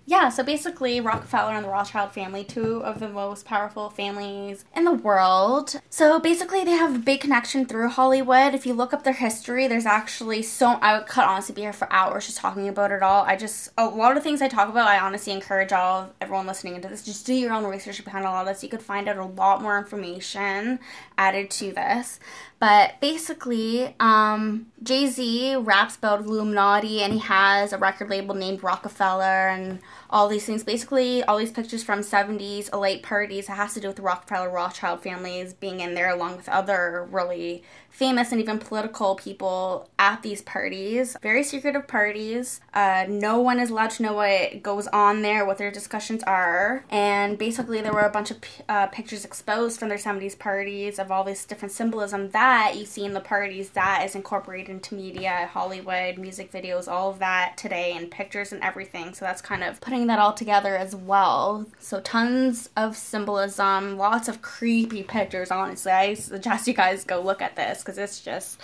Yeah, 0.09 0.31
so 0.31 0.43
basically, 0.43 1.03
Rockefeller 1.03 1.53
and 1.53 1.63
the 1.63 1.69
Rothschild 1.69 2.13
family, 2.13 2.43
two 2.43 2.83
of 2.83 2.99
the 2.99 3.11
most 3.11 3.45
powerful 3.45 3.91
families 3.91 4.65
in 4.75 4.87
the 4.87 4.93
world. 4.95 5.79
So 5.91 6.19
basically, 6.19 6.65
they 6.65 6.71
have 6.71 6.97
a 6.97 6.99
big 6.99 7.21
connection 7.21 7.67
through 7.67 7.91
Hollywood. 7.91 8.55
If 8.55 8.65
you 8.65 8.73
look 8.73 8.95
up 8.95 9.05
their 9.05 9.13
history, 9.13 9.67
there's 9.67 9.85
actually 9.85 10.41
so. 10.45 10.79
I 10.81 10.97
would 10.97 11.09
could 11.09 11.25
honestly 11.25 11.55
be 11.55 11.61
here 11.61 11.75
for 11.75 11.93
hours 11.93 12.25
just 12.25 12.39
talking 12.39 12.71
about 12.71 12.91
it 12.91 13.03
all. 13.03 13.25
I 13.25 13.37
just. 13.37 13.69
A 13.77 13.85
lot 13.85 14.17
of 14.17 14.23
things 14.23 14.41
I 14.41 14.49
talk 14.49 14.71
about, 14.71 14.89
I 14.89 14.99
honestly 14.99 15.31
encourage 15.35 15.73
all 15.73 16.09
everyone 16.23 16.47
listening 16.47 16.77
into 16.77 16.89
this, 16.89 17.05
just 17.05 17.27
do 17.27 17.35
your 17.35 17.53
own 17.53 17.65
research 17.65 18.03
behind 18.03 18.25
a 18.25 18.31
lot 18.31 18.49
of 18.49 18.55
this. 18.55 18.63
You 18.63 18.71
could 18.71 18.81
find 18.81 19.11
out 19.11 19.19
a 19.19 19.27
lot 19.27 19.61
more 19.61 19.77
information 19.77 20.79
added 21.19 21.51
to 21.51 21.71
this. 21.71 22.19
But 22.61 23.01
basically, 23.01 23.95
um, 24.01 24.67
Jay 24.83 25.07
Z 25.07 25.57
raps 25.57 25.95
about 25.95 26.23
Illuminati 26.23 27.03
and 27.03 27.13
he 27.13 27.21
has 27.21 27.73
a 27.73 27.79
record 27.79 28.11
label 28.11 28.35
named 28.35 28.65
Rockefeller 28.65 29.49
and 29.49 29.79
all 30.11 30.27
these 30.27 30.45
things. 30.45 30.65
Basically, 30.65 31.23
all 31.23 31.39
these 31.39 31.53
pictures 31.53 31.85
from 31.85 32.01
70s 32.01 32.73
elite 32.73 33.05
parties, 33.05 33.49
it 33.49 33.53
has 33.53 33.75
to 33.75 33.81
do 33.81 33.87
with 33.87 33.97
the 33.97 34.03
Rockefeller 34.03 34.51
Rothschild 34.51 35.03
families 35.03 35.55
being 35.55 35.79
in 35.79 35.95
there 35.95 36.11
along 36.11 36.37
with 36.37 36.49
other 36.49 37.07
really 37.13 37.63
famous 37.91 38.31
and 38.31 38.41
even 38.41 38.59
political 38.59 39.17
people 39.17 39.91
at 39.99 40.23
these 40.23 40.41
parties. 40.43 41.17
Very 41.21 41.43
secretive 41.43 41.89
parties. 41.89 42.61
Uh, 42.73 43.07
no 43.09 43.41
one 43.41 43.59
is 43.59 43.71
allowed 43.71 43.91
to 43.91 44.03
know 44.03 44.13
what 44.13 44.63
goes 44.63 44.87
on 44.89 45.23
there, 45.23 45.45
what 45.45 45.59
their 45.59 45.71
discussions 45.71 46.23
are. 46.23 46.85
And 46.91 47.37
basically, 47.37 47.81
there 47.81 47.93
were 47.93 48.03
a 48.03 48.11
bunch 48.11 48.31
of 48.31 48.39
uh, 48.69 48.87
pictures 48.87 49.25
exposed 49.25 49.81
from 49.81 49.89
their 49.89 49.99
70s 49.99 50.39
parties 50.39 50.99
of 50.99 51.11
all 51.11 51.25
this 51.25 51.45
different 51.45 51.73
symbolism 51.73 52.31
that 52.31 52.75
you 52.77 52.85
see 52.85 53.05
in 53.05 53.15
the 53.15 53.21
parties 53.21 53.71
that 53.71 54.05
is 54.05 54.15
incorporated 54.15 54.71
into 54.71 54.95
media, 54.95 55.49
Hollywood, 55.53 56.19
music 56.19 56.53
videos, 56.53 56.87
all 56.87 57.11
of 57.11 57.19
that 57.19 57.57
today, 57.57 57.95
and 57.97 58.11
pictures 58.11 58.53
and 58.53 58.63
everything. 58.63 59.13
So 59.13 59.25
that's 59.25 59.43
kind 59.43 59.65
of 59.65 59.81
putting 59.81 60.07
that 60.07 60.19
all 60.19 60.33
together 60.33 60.77
as 60.77 60.95
well. 60.95 61.67
So 61.81 62.01
tons 62.01 62.71
of 62.77 62.97
symbolism, 62.97 63.97
lots 63.97 64.29
of 64.29 64.41
creepy 64.41 65.03
pictures, 65.03 65.51
honestly. 65.51 65.91
I 65.91 66.15
suggest 66.15 66.69
you 66.69 66.75
guys 66.75 67.05
go 67.05 67.21
look 67.21 67.43
at 67.43 67.57
this 67.57 67.78
because 67.81 67.99
it's 67.99 68.21
just 68.21 68.61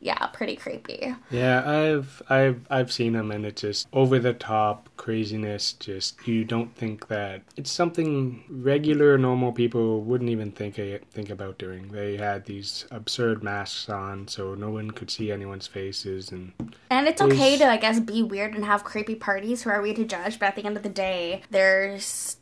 yeah, 0.00 0.26
pretty 0.26 0.56
creepy. 0.56 1.14
Yeah, 1.30 1.62
I've 1.68 2.22
I've 2.28 2.66
I've 2.68 2.92
seen 2.92 3.14
them 3.14 3.30
and 3.30 3.46
it's 3.46 3.62
just 3.62 3.88
over 3.92 4.18
the 4.18 4.34
top 4.34 4.88
craziness. 4.96 5.72
Just 5.72 6.26
you 6.28 6.44
don't 6.44 6.74
think 6.76 7.08
that 7.08 7.42
it's 7.56 7.70
something 7.70 8.44
regular 8.48 9.16
normal 9.16 9.52
people 9.52 10.02
wouldn't 10.02 10.30
even 10.30 10.52
think 10.52 10.76
think 11.10 11.30
about 11.30 11.58
doing. 11.58 11.88
They 11.88 12.16
had 12.16 12.44
these 12.44 12.86
absurd 12.90 13.42
masks 13.42 13.88
on, 13.88 14.28
so 14.28 14.54
no 14.54 14.70
one 14.70 14.90
could 14.90 15.10
see 15.10 15.32
anyone's 15.32 15.66
faces, 15.66 16.30
and 16.32 16.52
and 16.90 17.08
it's 17.08 17.22
okay 17.22 17.56
to 17.56 17.66
I 17.66 17.78
guess 17.78 17.98
be 18.00 18.22
weird 18.22 18.54
and 18.54 18.64
have 18.64 18.84
creepy 18.84 19.14
parties. 19.14 19.62
Who 19.62 19.70
are 19.70 19.80
we 19.80 19.94
to 19.94 20.04
judge? 20.04 20.38
But 20.38 20.46
at 20.46 20.56
the 20.56 20.64
end 20.64 20.76
of 20.76 20.82
the 20.82 20.88
day, 20.88 21.42
there's 21.50 22.36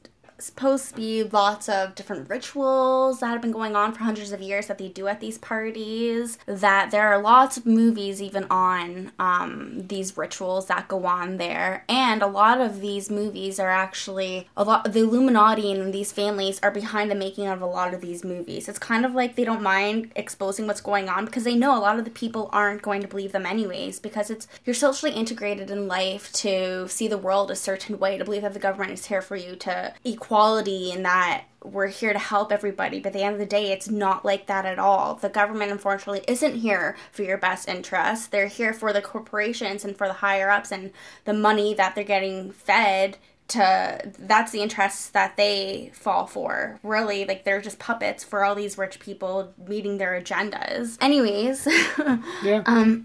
supposed 0.44 0.90
to 0.90 0.94
be 0.94 1.22
lots 1.22 1.68
of 1.68 1.94
different 1.94 2.28
rituals 2.28 3.20
that 3.20 3.28
have 3.28 3.42
been 3.42 3.52
going 3.52 3.76
on 3.76 3.92
for 3.92 4.00
hundreds 4.00 4.32
of 4.32 4.40
years 4.40 4.66
that 4.66 4.78
they 4.78 4.88
do 4.88 5.08
at 5.08 5.20
these 5.20 5.38
parties. 5.38 6.38
That 6.46 6.90
there 6.90 7.08
are 7.08 7.20
lots 7.20 7.56
of 7.56 7.66
movies 7.66 8.20
even 8.20 8.44
on 8.50 9.12
um, 9.18 9.86
these 9.86 10.16
rituals 10.16 10.66
that 10.66 10.88
go 10.88 11.06
on 11.06 11.36
there, 11.36 11.84
and 11.88 12.22
a 12.22 12.26
lot 12.26 12.60
of 12.60 12.80
these 12.80 13.10
movies 13.10 13.60
are 13.60 13.70
actually 13.70 14.48
a 14.56 14.64
lot. 14.64 14.92
The 14.92 15.00
Illuminati 15.00 15.72
and 15.72 15.92
these 15.92 16.12
families 16.12 16.58
are 16.62 16.70
behind 16.70 17.10
the 17.10 17.14
making 17.14 17.46
of 17.46 17.60
a 17.60 17.66
lot 17.66 17.94
of 17.94 18.00
these 18.00 18.24
movies. 18.24 18.68
It's 18.68 18.78
kind 18.78 19.04
of 19.04 19.14
like 19.14 19.36
they 19.36 19.44
don't 19.44 19.62
mind 19.62 20.12
exposing 20.16 20.66
what's 20.66 20.80
going 20.80 21.08
on 21.08 21.24
because 21.24 21.44
they 21.44 21.54
know 21.54 21.76
a 21.76 21.80
lot 21.80 21.98
of 21.98 22.04
the 22.04 22.10
people 22.10 22.50
aren't 22.52 22.82
going 22.82 23.02
to 23.02 23.08
believe 23.08 23.32
them 23.32 23.46
anyways. 23.46 24.00
Because 24.00 24.30
it's 24.30 24.48
you're 24.64 24.74
socially 24.74 25.12
integrated 25.12 25.70
in 25.70 25.88
life 25.88 26.32
to 26.32 26.88
see 26.88 27.08
the 27.08 27.18
world 27.18 27.50
a 27.50 27.56
certain 27.56 27.98
way, 27.98 28.18
to 28.18 28.24
believe 28.24 28.42
that 28.42 28.54
the 28.54 28.58
government 28.58 28.92
is 28.92 29.06
here 29.06 29.22
for 29.22 29.36
you 29.36 29.54
to 29.56 29.94
equal 30.04 30.31
equality 30.32 30.90
and 30.92 31.04
that 31.04 31.44
we're 31.62 31.88
here 31.88 32.14
to 32.14 32.18
help 32.18 32.50
everybody, 32.50 32.98
but 33.00 33.08
at 33.08 33.12
the 33.12 33.22
end 33.22 33.34
of 33.34 33.38
the 33.38 33.44
day, 33.44 33.70
it's 33.70 33.90
not 33.90 34.24
like 34.24 34.46
that 34.46 34.64
at 34.64 34.78
all. 34.78 35.14
The 35.14 35.28
government, 35.28 35.70
unfortunately, 35.70 36.24
isn't 36.26 36.54
here 36.54 36.96
for 37.12 37.22
your 37.22 37.36
best 37.36 37.68
interests. 37.68 38.28
They're 38.28 38.46
here 38.46 38.72
for 38.72 38.94
the 38.94 39.02
corporations 39.02 39.84
and 39.84 39.94
for 39.94 40.08
the 40.08 40.14
higher 40.14 40.48
ups 40.48 40.72
and 40.72 40.90
the 41.26 41.34
money 41.34 41.74
that 41.74 41.94
they're 41.94 42.02
getting 42.02 42.50
fed 42.50 43.18
to 43.52 44.12
that's 44.18 44.52
the 44.52 44.60
interests 44.60 45.10
that 45.10 45.36
they 45.36 45.90
fall 45.94 46.26
for. 46.26 46.78
Really 46.82 47.24
like 47.24 47.44
they're 47.44 47.60
just 47.60 47.78
puppets 47.78 48.24
for 48.24 48.44
all 48.44 48.54
these 48.54 48.78
rich 48.78 48.98
people 48.98 49.52
meeting 49.66 49.98
their 49.98 50.18
agendas. 50.20 50.96
Anyways 51.00 51.66
yeah. 52.42 52.62
um 52.66 53.04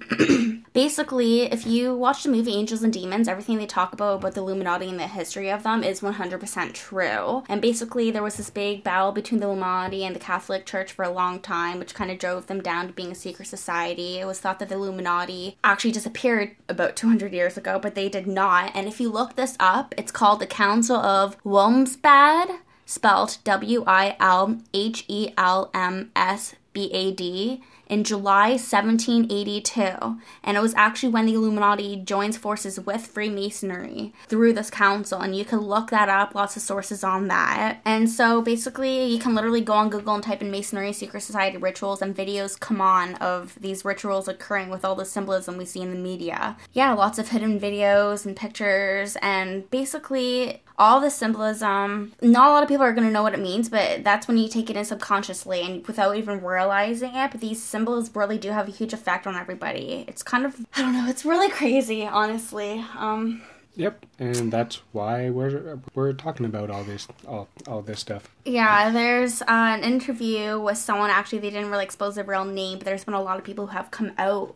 basically 0.74 1.44
if 1.44 1.66
you 1.66 1.96
watch 1.96 2.24
the 2.24 2.30
movie 2.30 2.54
angels 2.54 2.84
and 2.84 2.94
demons 2.94 3.28
everything 3.28 3.58
they 3.58 3.66
talk 3.66 3.94
about 3.94 4.16
about 4.16 4.34
the 4.34 4.42
illuminati 4.42 4.90
and 4.90 5.00
the 5.00 5.08
history 5.08 5.52
of 5.52 5.64
them 5.64 5.84
is 5.84 6.02
100% 6.02 6.74
true. 6.74 7.44
And 7.50 7.62
basically 7.62 8.12
there 8.12 8.24
was 8.24 8.38
this 8.38 8.50
big 8.50 8.84
battle 8.84 9.12
between 9.12 9.40
the 9.40 9.48
illuminati 9.48 10.06
and 10.06 10.16
the 10.16 10.20
catholic 10.20 10.66
church 10.66 10.92
for 10.92 11.04
a 11.04 11.12
long 11.12 11.40
time 11.40 11.80
which 11.80 11.94
kind 11.94 12.12
of 12.12 12.20
drove 12.20 12.48
them 12.48 12.62
down 12.62 12.88
to 12.88 12.94
being 12.94 13.12
a 13.12 13.16
secret 13.16 13.48
society. 13.48 14.20
It 14.20 14.26
was 14.26 14.40
thought 14.40 14.60
that 14.60 14.70
the 14.70 14.76
illuminati 14.76 15.58
actually 15.64 15.92
disappeared 15.92 16.56
about 16.70 16.96
200 16.96 17.34
years 17.34 17.58
ago 17.58 17.80
but 17.80 17.96
they 17.96 18.08
did 18.08 18.28
not. 18.28 18.72
And 18.74 18.88
if 18.88 19.02
you 19.02 19.10
look 19.10 19.36
this 19.36 19.58
up 19.60 19.94
it's 19.98 20.12
called 20.12 20.37
called 20.38 20.50
the 20.52 20.56
Council 20.56 20.98
of 20.98 21.36
Wilhelmsbad, 21.44 22.60
spelled 22.86 23.40
W 23.44 23.84
I 23.88 24.16
L 24.20 24.60
H 24.72 25.04
E 25.08 25.34
L 25.36 25.72
M 25.74 26.12
S 26.16 26.54
B 26.74 26.92
A 26.94 27.12
D 27.12 27.64
in 27.90 28.04
July 28.04 28.50
1782, 28.50 30.20
and 30.44 30.58
it 30.58 30.62
was 30.62 30.74
actually 30.76 31.10
when 31.10 31.26
the 31.26 31.34
Illuminati 31.34 31.96
joins 31.98 32.38
forces 32.38 32.80
with 32.80 33.08
Freemasonry 33.08 34.14
through 34.28 34.54
this 34.54 34.70
council, 34.70 35.20
and 35.20 35.36
you 35.36 35.46
can 35.46 35.60
look 35.60 35.90
that 35.90 36.10
up, 36.10 36.36
lots 36.36 36.56
of 36.56 36.62
sources 36.62 37.04
on 37.04 37.28
that. 37.28 37.80
And 37.86 38.10
so 38.10 38.42
basically, 38.42 39.06
you 39.06 39.20
can 39.20 39.36
literally 39.36 39.62
go 39.62 39.74
on 39.74 39.90
Google 39.90 40.16
and 40.16 40.24
type 40.24 40.42
in 40.42 40.52
Masonry 40.52 40.94
secret 40.94 41.22
society 41.22 41.58
rituals, 41.58 42.02
and 42.02 42.16
videos 42.16 42.60
come 42.60 42.82
on 42.82 43.16
of 43.16 43.58
these 43.60 43.86
rituals 43.86 44.28
occurring 44.28 44.70
with 44.70 44.84
all 44.84 44.96
the 44.96 45.06
symbolism 45.06 45.58
we 45.58 45.66
see 45.66 45.82
in 45.82 45.92
the 45.92 46.00
media. 46.00 46.58
Yeah, 46.74 46.94
lots 46.94 47.20
of 47.20 47.30
hidden 47.30 47.60
videos 47.60 48.26
and 48.26 48.36
pictures, 48.36 49.18
and 49.22 49.70
basically, 49.72 50.64
all 50.78 51.00
the 51.00 51.10
symbolism. 51.10 52.14
Not 52.22 52.50
a 52.50 52.52
lot 52.52 52.64
of 52.64 52.70
people 52.70 52.84
are 52.84 52.94
going 52.94 53.08
to 53.08 53.14
know 53.14 53.24
what 53.24 53.34
it 53.34 53.40
means, 53.40 53.70
but 53.70 54.04
that's 54.04 54.28
when 54.28 54.38
you 54.38 54.48
take 54.48 54.70
it 54.70 54.78
in 54.78 54.86
subconsciously 54.86 55.62
and 55.62 55.86
without 55.88 56.16
even 56.16 56.44
realizing 56.44 57.16
it. 57.16 57.32
But 57.32 57.42
these 57.42 57.62
symbols 57.62 58.16
really 58.16 58.38
do 58.38 58.52
have 58.52 58.68
a 58.68 58.72
huge 58.72 58.94
effect 58.94 59.26
on 59.26 59.36
everybody. 59.36 60.06
It's 60.08 60.24
kind 60.24 60.46
of 60.46 60.66
I 60.76 60.82
don't 60.82 60.94
know. 60.94 61.08
It's 61.08 61.26
really 61.26 61.50
crazy, 61.50 62.06
honestly. 62.06 62.86
Um, 62.98 63.42
Yep, 63.78 64.08
and 64.18 64.52
that's 64.52 64.82
why 64.92 65.30
we're 65.30 65.78
we're 65.94 66.14
talking 66.14 66.48
about 66.48 66.72
all 66.72 66.84
this 66.84 67.08
all 67.28 67.48
all 67.68 67.84
this 67.84 68.00
stuff. 68.00 68.28
Yeah, 68.44 68.90
there's 68.90 69.44
uh, 69.44 69.46
an 69.48 69.84
interview 69.84 70.60
with 70.60 70.80
someone. 70.80 71.12
Actually, 71.12 71.40
they 71.40 71.52
didn't 71.52 71.70
really 71.70 71.84
expose 71.84 72.16
their 72.16 72.24
real 72.24 72.44
name, 72.44 72.80
but 72.80 72.86
there's 72.86 73.04
been 73.04 73.14
a 73.14 73.22
lot 73.22 73.38
of 73.38 73.44
people 73.44 73.68
who 73.68 73.74
have 73.74 73.92
come 73.92 74.14
out 74.18 74.56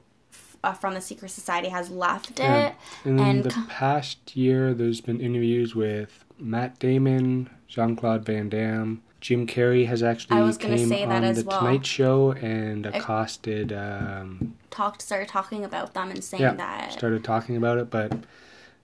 uh, 0.63 0.73
from 0.73 0.93
the 0.93 1.01
secret 1.01 1.29
society 1.29 1.69
has 1.69 1.89
left 1.89 2.39
it. 2.39 2.75
And, 3.03 3.19
and 3.19 3.43
the 3.43 3.65
past 3.67 4.35
year, 4.35 4.73
there's 4.73 5.01
been 5.01 5.19
interviews 5.19 5.75
with 5.75 6.23
Matt 6.37 6.79
Damon, 6.79 7.49
Jean 7.67 7.95
Claude 7.95 8.25
Van 8.25 8.49
Damme, 8.49 9.01
Jim 9.21 9.45
Carrey 9.45 9.85
has 9.85 10.01
actually 10.01 10.35
came 10.57 10.91
on 11.11 11.33
the 11.33 11.43
well. 11.45 11.59
Tonight 11.59 11.85
Show 11.85 12.31
and 12.31 12.87
accosted. 12.87 13.71
Um, 13.71 14.55
talked, 14.71 15.03
started 15.03 15.27
talking 15.27 15.63
about 15.63 15.93
them 15.93 16.09
and 16.09 16.23
saying 16.23 16.41
yeah, 16.41 16.53
that. 16.55 16.93
Started 16.93 17.23
talking 17.23 17.55
about 17.55 17.77
it, 17.77 17.91
but 17.91 18.11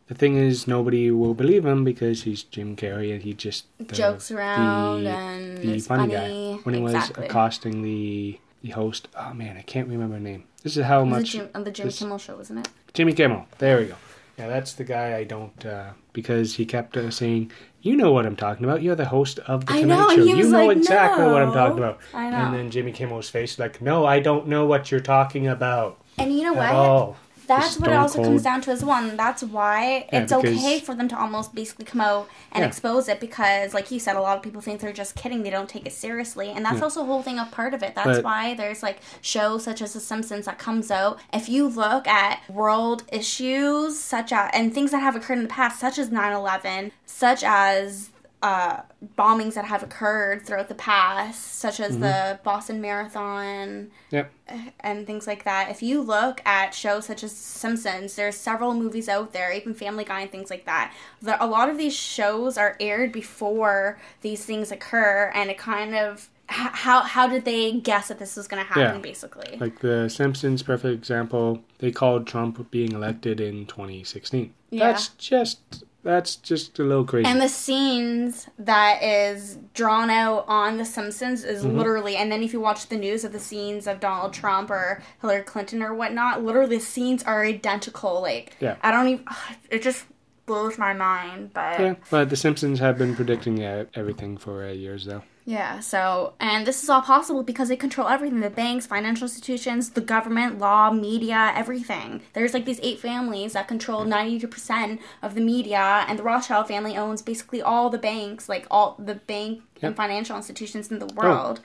the 0.08 0.14
thing 0.14 0.38
is, 0.38 0.68
nobody 0.68 1.10
will 1.10 1.34
believe 1.34 1.66
him 1.66 1.84
because 1.84 2.24
he's 2.24 2.44
Jim 2.44 2.76
Carrey 2.76 3.12
and 3.12 3.24
he 3.24 3.34
just 3.34 3.66
jokes 3.92 4.30
around 4.30 5.06
the, 5.06 5.10
and 5.10 5.58
the 5.58 5.80
funny, 5.80 6.12
funny, 6.12 6.14
guy. 6.14 6.60
When 6.62 6.76
he 6.76 6.84
exactly. 6.84 7.22
was 7.24 7.30
accosting 7.30 7.82
the 7.82 8.40
the 8.62 8.70
host, 8.70 9.08
oh 9.18 9.34
man, 9.34 9.58
I 9.58 9.62
can't 9.62 9.88
remember 9.88 10.16
her 10.16 10.22
name. 10.22 10.46
This 10.64 10.78
is 10.78 10.86
how 10.86 11.06
much 11.06 11.32
Jim, 11.32 11.50
on 11.56 11.64
the 11.64 11.72
Jimmy 11.72 11.90
this, 11.90 12.00
Kimmel 12.00 12.18
show, 12.18 12.36
wasn't 12.36 12.60
it? 12.60 12.70
Jimmy 12.94 13.14
Kimmel. 13.14 13.46
There 13.58 13.80
we 13.80 13.86
go. 13.86 13.96
Yeah, 14.38 14.48
that's 14.48 14.74
the 14.74 14.84
guy 14.84 15.18
I 15.18 15.24
don't 15.24 15.66
uh, 15.66 15.92
because 16.14 16.56
he 16.56 16.66
kept 16.66 16.96
uh, 16.96 17.10
saying 17.10 17.52
you 17.88 17.96
know 17.96 18.12
what 18.12 18.26
I'm 18.26 18.36
talking 18.36 18.66
about. 18.66 18.82
You're 18.82 18.96
the 18.96 19.06
host 19.06 19.40
of 19.40 19.66
the 19.66 19.74
I 19.74 19.82
Tonight 19.82 19.96
know, 19.96 20.10
Show. 20.16 20.24
You 20.24 20.50
know 20.50 20.66
like, 20.68 20.78
exactly 20.78 21.24
no. 21.24 21.32
what 21.32 21.42
I'm 21.42 21.54
talking 21.54 21.78
about. 21.78 22.00
I 22.14 22.30
know. 22.30 22.38
And 22.38 22.54
then 22.54 22.72
Jimmy 22.72 22.92
Kimmel's 22.92 23.30
face, 23.30 23.58
like, 23.58 23.82
no, 23.82 24.06
I 24.06 24.20
don't 24.20 24.48
know 24.48 24.66
what 24.66 24.92
you're 24.92 25.00
talking 25.00 25.48
about. 25.48 26.00
And 26.18 26.34
you 26.34 26.44
know 26.44 26.54
what? 26.54 26.70
All. 26.70 27.18
That's 27.48 27.80
what 27.80 27.90
it 27.90 27.96
also 27.96 28.24
comes 28.24 28.44
down 28.44 28.62
to 28.62 28.72
as 28.72 28.84
well. 28.84 29.04
And 29.04 29.18
that's 29.18 29.44
why 29.44 30.08
yeah, 30.12 30.22
it's 30.22 30.34
okay 30.34 30.80
for 30.80 30.94
them 30.94 31.08
to 31.08 31.18
almost 31.18 31.56
basically 31.56 31.86
come 31.86 32.02
out 32.02 32.30
and 32.52 32.62
yeah. 32.62 32.68
expose 32.68 33.08
it 33.08 33.20
because, 33.20 33.74
like 33.74 33.90
you 33.90 34.00
said, 34.00 34.16
a 34.16 34.22
lot 34.22 34.38
of 34.38 34.44
people 34.44 34.62
think 34.62 34.82
they're 34.82 34.94
just 34.94 35.16
kidding. 35.16 35.44
They 35.44 35.50
don't 35.50 35.70
take 35.70 35.86
it 35.86 35.94
seriously. 35.94 36.50
And 36.50 36.66
that's 36.66 36.78
yeah. 36.78 36.84
also 36.84 37.02
a 37.02 37.06
whole 37.06 37.24
thing 37.24 37.40
of 37.40 37.50
part 37.52 37.74
of 37.74 37.84
it. 37.84 37.96
That's 37.96 38.18
but, 38.18 38.24
why 38.24 38.54
there's 38.54 38.84
like 38.84 39.00
shows 39.22 39.64
such 39.64 39.82
as 39.82 39.94
The 39.94 40.00
Simpsons 40.00 40.46
that 40.46 40.60
comes 40.60 40.92
out. 40.92 41.20
If 41.34 41.50
you 41.50 41.68
look 41.68 42.08
at 42.08 42.42
world 42.50 43.04
issues 43.12 44.00
such 44.00 44.32
as, 44.32 44.52
and 44.54 44.74
things 44.74 44.92
that 44.92 45.00
have 45.00 45.16
occurred 45.16 45.38
in 45.38 45.44
the 45.44 45.50
past, 45.50 45.80
such 45.80 45.98
as 45.98 46.12
9 46.12 46.34
11, 46.34 46.92
such 47.06 47.44
as 47.44 48.12
uh, 48.42 48.82
bombings 49.18 49.56
that 49.56 49.66
have 49.66 49.82
occurred 49.82 50.46
throughout 50.46 50.68
the 50.68 50.76
past, 50.76 51.56
such 51.56 51.80
as 51.80 51.94
mm-hmm. 51.94 52.02
the 52.02 52.40
Boston 52.44 52.80
Marathon 52.82 53.90
yep. 54.12 54.32
and 54.80 55.08
things 55.08 55.26
like 55.26 55.44
that. 55.44 55.72
If 55.72 55.82
you 55.82 56.02
look 56.02 56.42
at 56.46 56.74
shows 56.74 57.06
such 57.06 57.24
as 57.24 57.32
Simpsons, 57.32 58.16
there's 58.16 58.36
several 58.36 58.74
movies 58.74 59.10
out 59.10 59.34
there, 59.34 59.52
even 59.52 59.74
Family 59.74 60.04
Guy 60.04 60.22
and 60.22 60.32
things 60.32 60.52
like 60.52 60.66
that. 60.66 60.94
The, 61.22 61.44
a 61.44 61.48
lot 61.48 61.70
of 61.70 61.78
these 61.78 61.96
shows 61.96 62.58
are 62.58 62.78
aired 62.80 63.12
before 63.12 64.00
these 64.22 64.46
things 64.46 64.72
occur, 64.72 65.32
and 65.34 65.50
it 65.50 65.58
kind 65.58 65.96
of 65.96 66.30
how 66.50 67.02
how 67.02 67.28
did 67.28 67.44
they 67.44 67.74
guess 67.74 68.08
that 68.08 68.20
this 68.20 68.38
was 68.38 68.48
going 68.48 68.64
to 68.64 68.68
happen 68.68 68.96
yeah. 68.96 69.02
basically 69.02 69.58
like 69.60 69.80
the 69.80 70.08
simpsons 70.08 70.64
perfect 70.64 70.94
example 70.94 71.62
they 71.80 71.92
called 71.92 72.26
trump 72.26 72.72
being 72.72 72.94
elected 72.94 73.42
in 73.42 73.66
2016 73.66 74.54
yeah. 74.70 74.88
that's 74.88 75.10
just 75.10 75.84
that's 76.08 76.38
just 76.38 76.80
a 76.80 76.84
little 76.84 77.04
crazy. 77.04 77.28
And 77.28 77.42
the 77.42 77.50
scenes 77.50 78.48
that 78.58 79.04
is 79.04 79.58
drawn 79.74 80.10
out 80.10 80.46
on 80.48 80.78
The 80.78 80.86
Simpsons 80.86 81.44
is 81.44 81.64
Mm-hmm. 81.64 81.78
literally, 81.78 82.16
and 82.16 82.32
then 82.32 82.42
if 82.42 82.54
you 82.54 82.62
watch 82.62 82.88
the 82.88 82.96
news 82.98 83.24
of 83.26 83.34
the 83.34 83.40
scenes 83.40 83.88
of 83.88 84.00
Donald 84.00 84.32
Trump 84.34 84.70
or 84.72 85.04
Hillary 85.22 85.44
Clinton 85.44 85.84
or 85.84 85.94
whatnot, 85.94 86.44
literally 86.44 86.78
the 86.78 86.82
scenes 86.84 87.24
are 87.24 87.44
identical. 87.44 88.22
Like, 88.22 88.56
Yeah. 88.62 88.78
I 88.82 88.92
don't 88.92 89.08
even, 89.10 89.26
it 89.70 89.82
just 89.82 90.06
blows 90.46 90.78
my 90.78 90.94
mind. 90.94 91.52
But 91.54 91.80
yeah, 91.80 91.96
but 92.10 92.30
The 92.30 92.38
Simpsons 92.38 92.80
have 92.80 92.98
been 92.98 93.14
predicting 93.16 93.64
uh, 93.64 93.86
everything 93.94 94.38
for 94.38 94.64
uh, 94.66 94.72
years, 94.72 95.04
though. 95.06 95.24
Yeah, 95.48 95.80
so, 95.80 96.34
and 96.42 96.68
this 96.68 96.84
is 96.84 96.90
all 96.90 97.02
possible 97.02 97.42
because 97.42 97.70
they 97.70 97.78
control 97.78 98.10
everything 98.10 98.42
the 98.42 98.50
banks, 98.50 98.86
financial 98.86 99.24
institutions, 99.24 99.92
the 99.92 100.02
government, 100.02 100.60
law, 100.60 100.92
media, 100.92 101.54
everything. 101.56 102.22
There's 102.34 102.54
like 102.54 102.66
these 102.66 102.82
eight 102.84 103.00
families 103.00 103.54
that 103.54 103.70
control 103.70 104.04
92% 104.04 105.00
of 105.22 105.36
the 105.36 105.40
media, 105.42 106.04
and 106.10 106.20
the 106.20 106.24
Rothschild 106.24 106.68
family 106.68 106.98
owns 106.98 107.22
basically 107.22 107.62
all 107.62 107.90
the 107.90 107.98
banks, 107.98 108.50
like 108.50 108.68
all 108.70 108.98
the 109.00 109.16
bank 109.16 109.62
and 109.82 109.96
financial 109.96 110.36
institutions 110.36 110.92
in 110.92 111.00
the 111.00 111.08
world. 111.16 111.62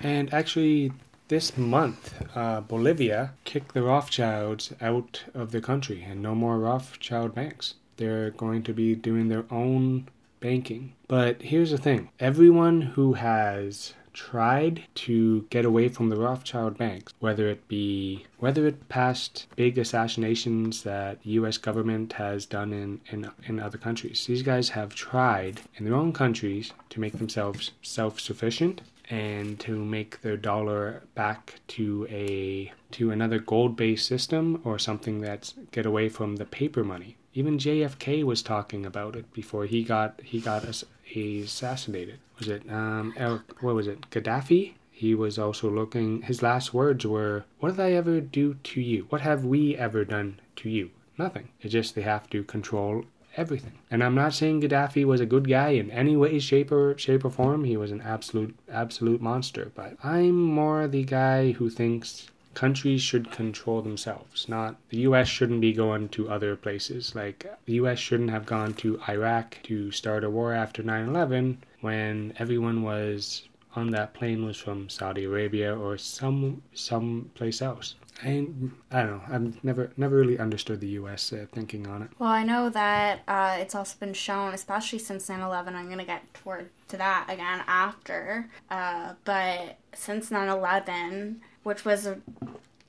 And 0.00 0.32
actually, 0.32 0.92
this 1.28 1.58
month, 1.58 2.14
uh, 2.34 2.62
Bolivia 2.62 3.34
kicked 3.44 3.74
the 3.74 3.82
Rothschilds 3.82 4.72
out 4.80 5.24
of 5.34 5.52
the 5.52 5.60
country, 5.60 6.02
and 6.08 6.22
no 6.22 6.34
more 6.34 6.58
Rothschild 6.58 7.34
banks. 7.34 7.74
They're 7.98 8.30
going 8.30 8.62
to 8.62 8.72
be 8.72 8.94
doing 8.94 9.28
their 9.28 9.44
own 9.50 10.08
banking. 10.40 10.94
But 11.08 11.42
here's 11.42 11.70
the 11.70 11.78
thing 11.78 12.10
everyone 12.18 12.82
who 12.82 13.14
has 13.14 13.94
tried 14.16 14.82
to 14.94 15.42
get 15.50 15.66
away 15.66 15.88
from 15.88 16.08
the 16.08 16.16
Rothschild 16.16 16.78
banks, 16.78 17.12
whether 17.20 17.48
it 17.48 17.68
be 17.68 18.24
whether 18.38 18.66
it 18.66 18.88
past 18.88 19.46
big 19.56 19.76
assassinations 19.76 20.82
that 20.84 21.22
the 21.22 21.30
US 21.32 21.58
government 21.58 22.14
has 22.14 22.46
done 22.46 22.72
in, 22.72 23.00
in 23.10 23.30
in 23.44 23.60
other 23.60 23.78
countries. 23.78 24.24
These 24.26 24.42
guys 24.42 24.70
have 24.70 24.94
tried 24.94 25.60
in 25.76 25.84
their 25.84 25.94
own 25.94 26.12
countries 26.12 26.72
to 26.90 27.00
make 27.00 27.18
themselves 27.18 27.72
self-sufficient 27.82 28.80
and 29.08 29.60
to 29.60 29.84
make 29.84 30.20
their 30.22 30.36
dollar 30.36 31.02
back 31.14 31.60
to 31.68 32.06
a 32.10 32.72
to 32.92 33.10
another 33.10 33.38
gold-based 33.38 34.06
system 34.06 34.60
or 34.64 34.78
something 34.78 35.20
that's 35.20 35.54
get 35.70 35.86
away 35.86 36.08
from 36.08 36.36
the 36.36 36.44
paper 36.44 36.82
money. 36.82 37.16
Even 37.36 37.58
JFK 37.58 38.24
was 38.24 38.40
talking 38.40 38.86
about 38.86 39.14
it 39.14 39.30
before 39.34 39.66
he 39.66 39.84
got 39.84 40.18
he 40.24 40.40
got 40.40 40.64
ass- 40.64 40.86
assassinated. 41.14 42.18
Was 42.38 42.48
it 42.48 42.62
um 42.70 43.12
El, 43.18 43.42
what 43.60 43.74
was 43.74 43.86
it 43.86 44.10
Gaddafi? 44.10 44.72
He 44.90 45.14
was 45.14 45.38
also 45.38 45.70
looking. 45.70 46.22
His 46.22 46.42
last 46.42 46.72
words 46.72 47.04
were, 47.04 47.44
"What 47.60 47.72
did 47.72 47.80
I 47.80 47.92
ever 47.92 48.22
do 48.22 48.54
to 48.54 48.80
you? 48.80 49.04
What 49.10 49.20
have 49.20 49.44
we 49.44 49.76
ever 49.76 50.02
done 50.06 50.40
to 50.56 50.70
you? 50.70 50.92
Nothing. 51.18 51.50
It's 51.60 51.72
just 51.74 51.94
they 51.94 52.00
have 52.14 52.30
to 52.30 52.42
control 52.42 53.04
everything. 53.36 53.74
And 53.90 54.02
I'm 54.02 54.14
not 54.14 54.32
saying 54.32 54.62
Gaddafi 54.62 55.04
was 55.04 55.20
a 55.20 55.26
good 55.34 55.46
guy 55.46 55.70
in 55.70 55.90
any 55.90 56.16
way, 56.16 56.38
shape 56.38 56.72
or 56.72 56.96
shape 56.96 57.22
or 57.22 57.30
form. 57.30 57.64
He 57.64 57.76
was 57.76 57.92
an 57.92 58.00
absolute 58.00 58.56
absolute 58.72 59.20
monster. 59.20 59.72
But 59.74 59.98
I'm 60.02 60.40
more 60.40 60.88
the 60.88 61.04
guy 61.04 61.52
who 61.52 61.68
thinks 61.68 62.28
countries 62.56 63.02
should 63.02 63.30
control 63.30 63.82
themselves. 63.82 64.48
Not 64.48 64.76
the 64.88 65.00
U.S. 65.08 65.28
shouldn't 65.28 65.60
be 65.60 65.74
going 65.74 66.08
to 66.08 66.30
other 66.30 66.56
places. 66.56 67.14
Like 67.14 67.44
the 67.66 67.74
U.S. 67.74 67.98
shouldn't 67.98 68.30
have 68.30 68.46
gone 68.46 68.72
to 68.74 68.98
Iraq 69.08 69.58
to 69.64 69.92
start 69.92 70.24
a 70.24 70.30
war 70.30 70.52
after 70.54 70.82
9/11 70.82 71.58
when 71.82 72.32
everyone 72.38 72.82
was 72.82 73.48
on 73.76 73.90
that 73.90 74.14
plane 74.14 74.44
was 74.44 74.56
from 74.56 74.88
Saudi 74.88 75.24
Arabia 75.24 75.76
or 75.76 75.98
some 75.98 76.62
some 76.72 77.30
place 77.34 77.60
else. 77.60 77.94
I 78.24 78.48
I 78.90 79.02
don't 79.02 79.10
know. 79.18 79.22
I've 79.28 79.62
never 79.62 79.92
never 79.98 80.16
really 80.16 80.38
understood 80.38 80.80
the 80.80 80.96
U.S. 81.00 81.32
Uh, 81.32 81.44
thinking 81.52 81.86
on 81.86 82.02
it. 82.02 82.10
Well, 82.18 82.30
I 82.30 82.42
know 82.42 82.70
that 82.70 83.20
uh, 83.28 83.56
it's 83.60 83.74
also 83.74 83.96
been 84.00 84.14
shown, 84.14 84.54
especially 84.54 84.98
since 84.98 85.28
9 85.28 85.40
11. 85.40 85.74
I'm 85.74 85.86
going 85.86 85.98
to 85.98 86.04
get 86.04 86.22
toward 86.32 86.70
to 86.88 86.96
that 86.96 87.26
again 87.28 87.62
after. 87.66 88.48
Uh, 88.70 89.12
but 89.24 89.76
since 89.92 90.30
9 90.30 90.48
11, 90.48 91.42
which 91.66 91.84
was 91.84 92.06
a 92.06 92.16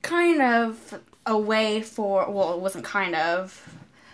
kind 0.02 0.40
of 0.40 1.00
a 1.26 1.36
way 1.36 1.82
for, 1.82 2.30
well, 2.30 2.54
it 2.54 2.60
wasn't 2.60 2.84
kind 2.84 3.16
of. 3.16 3.68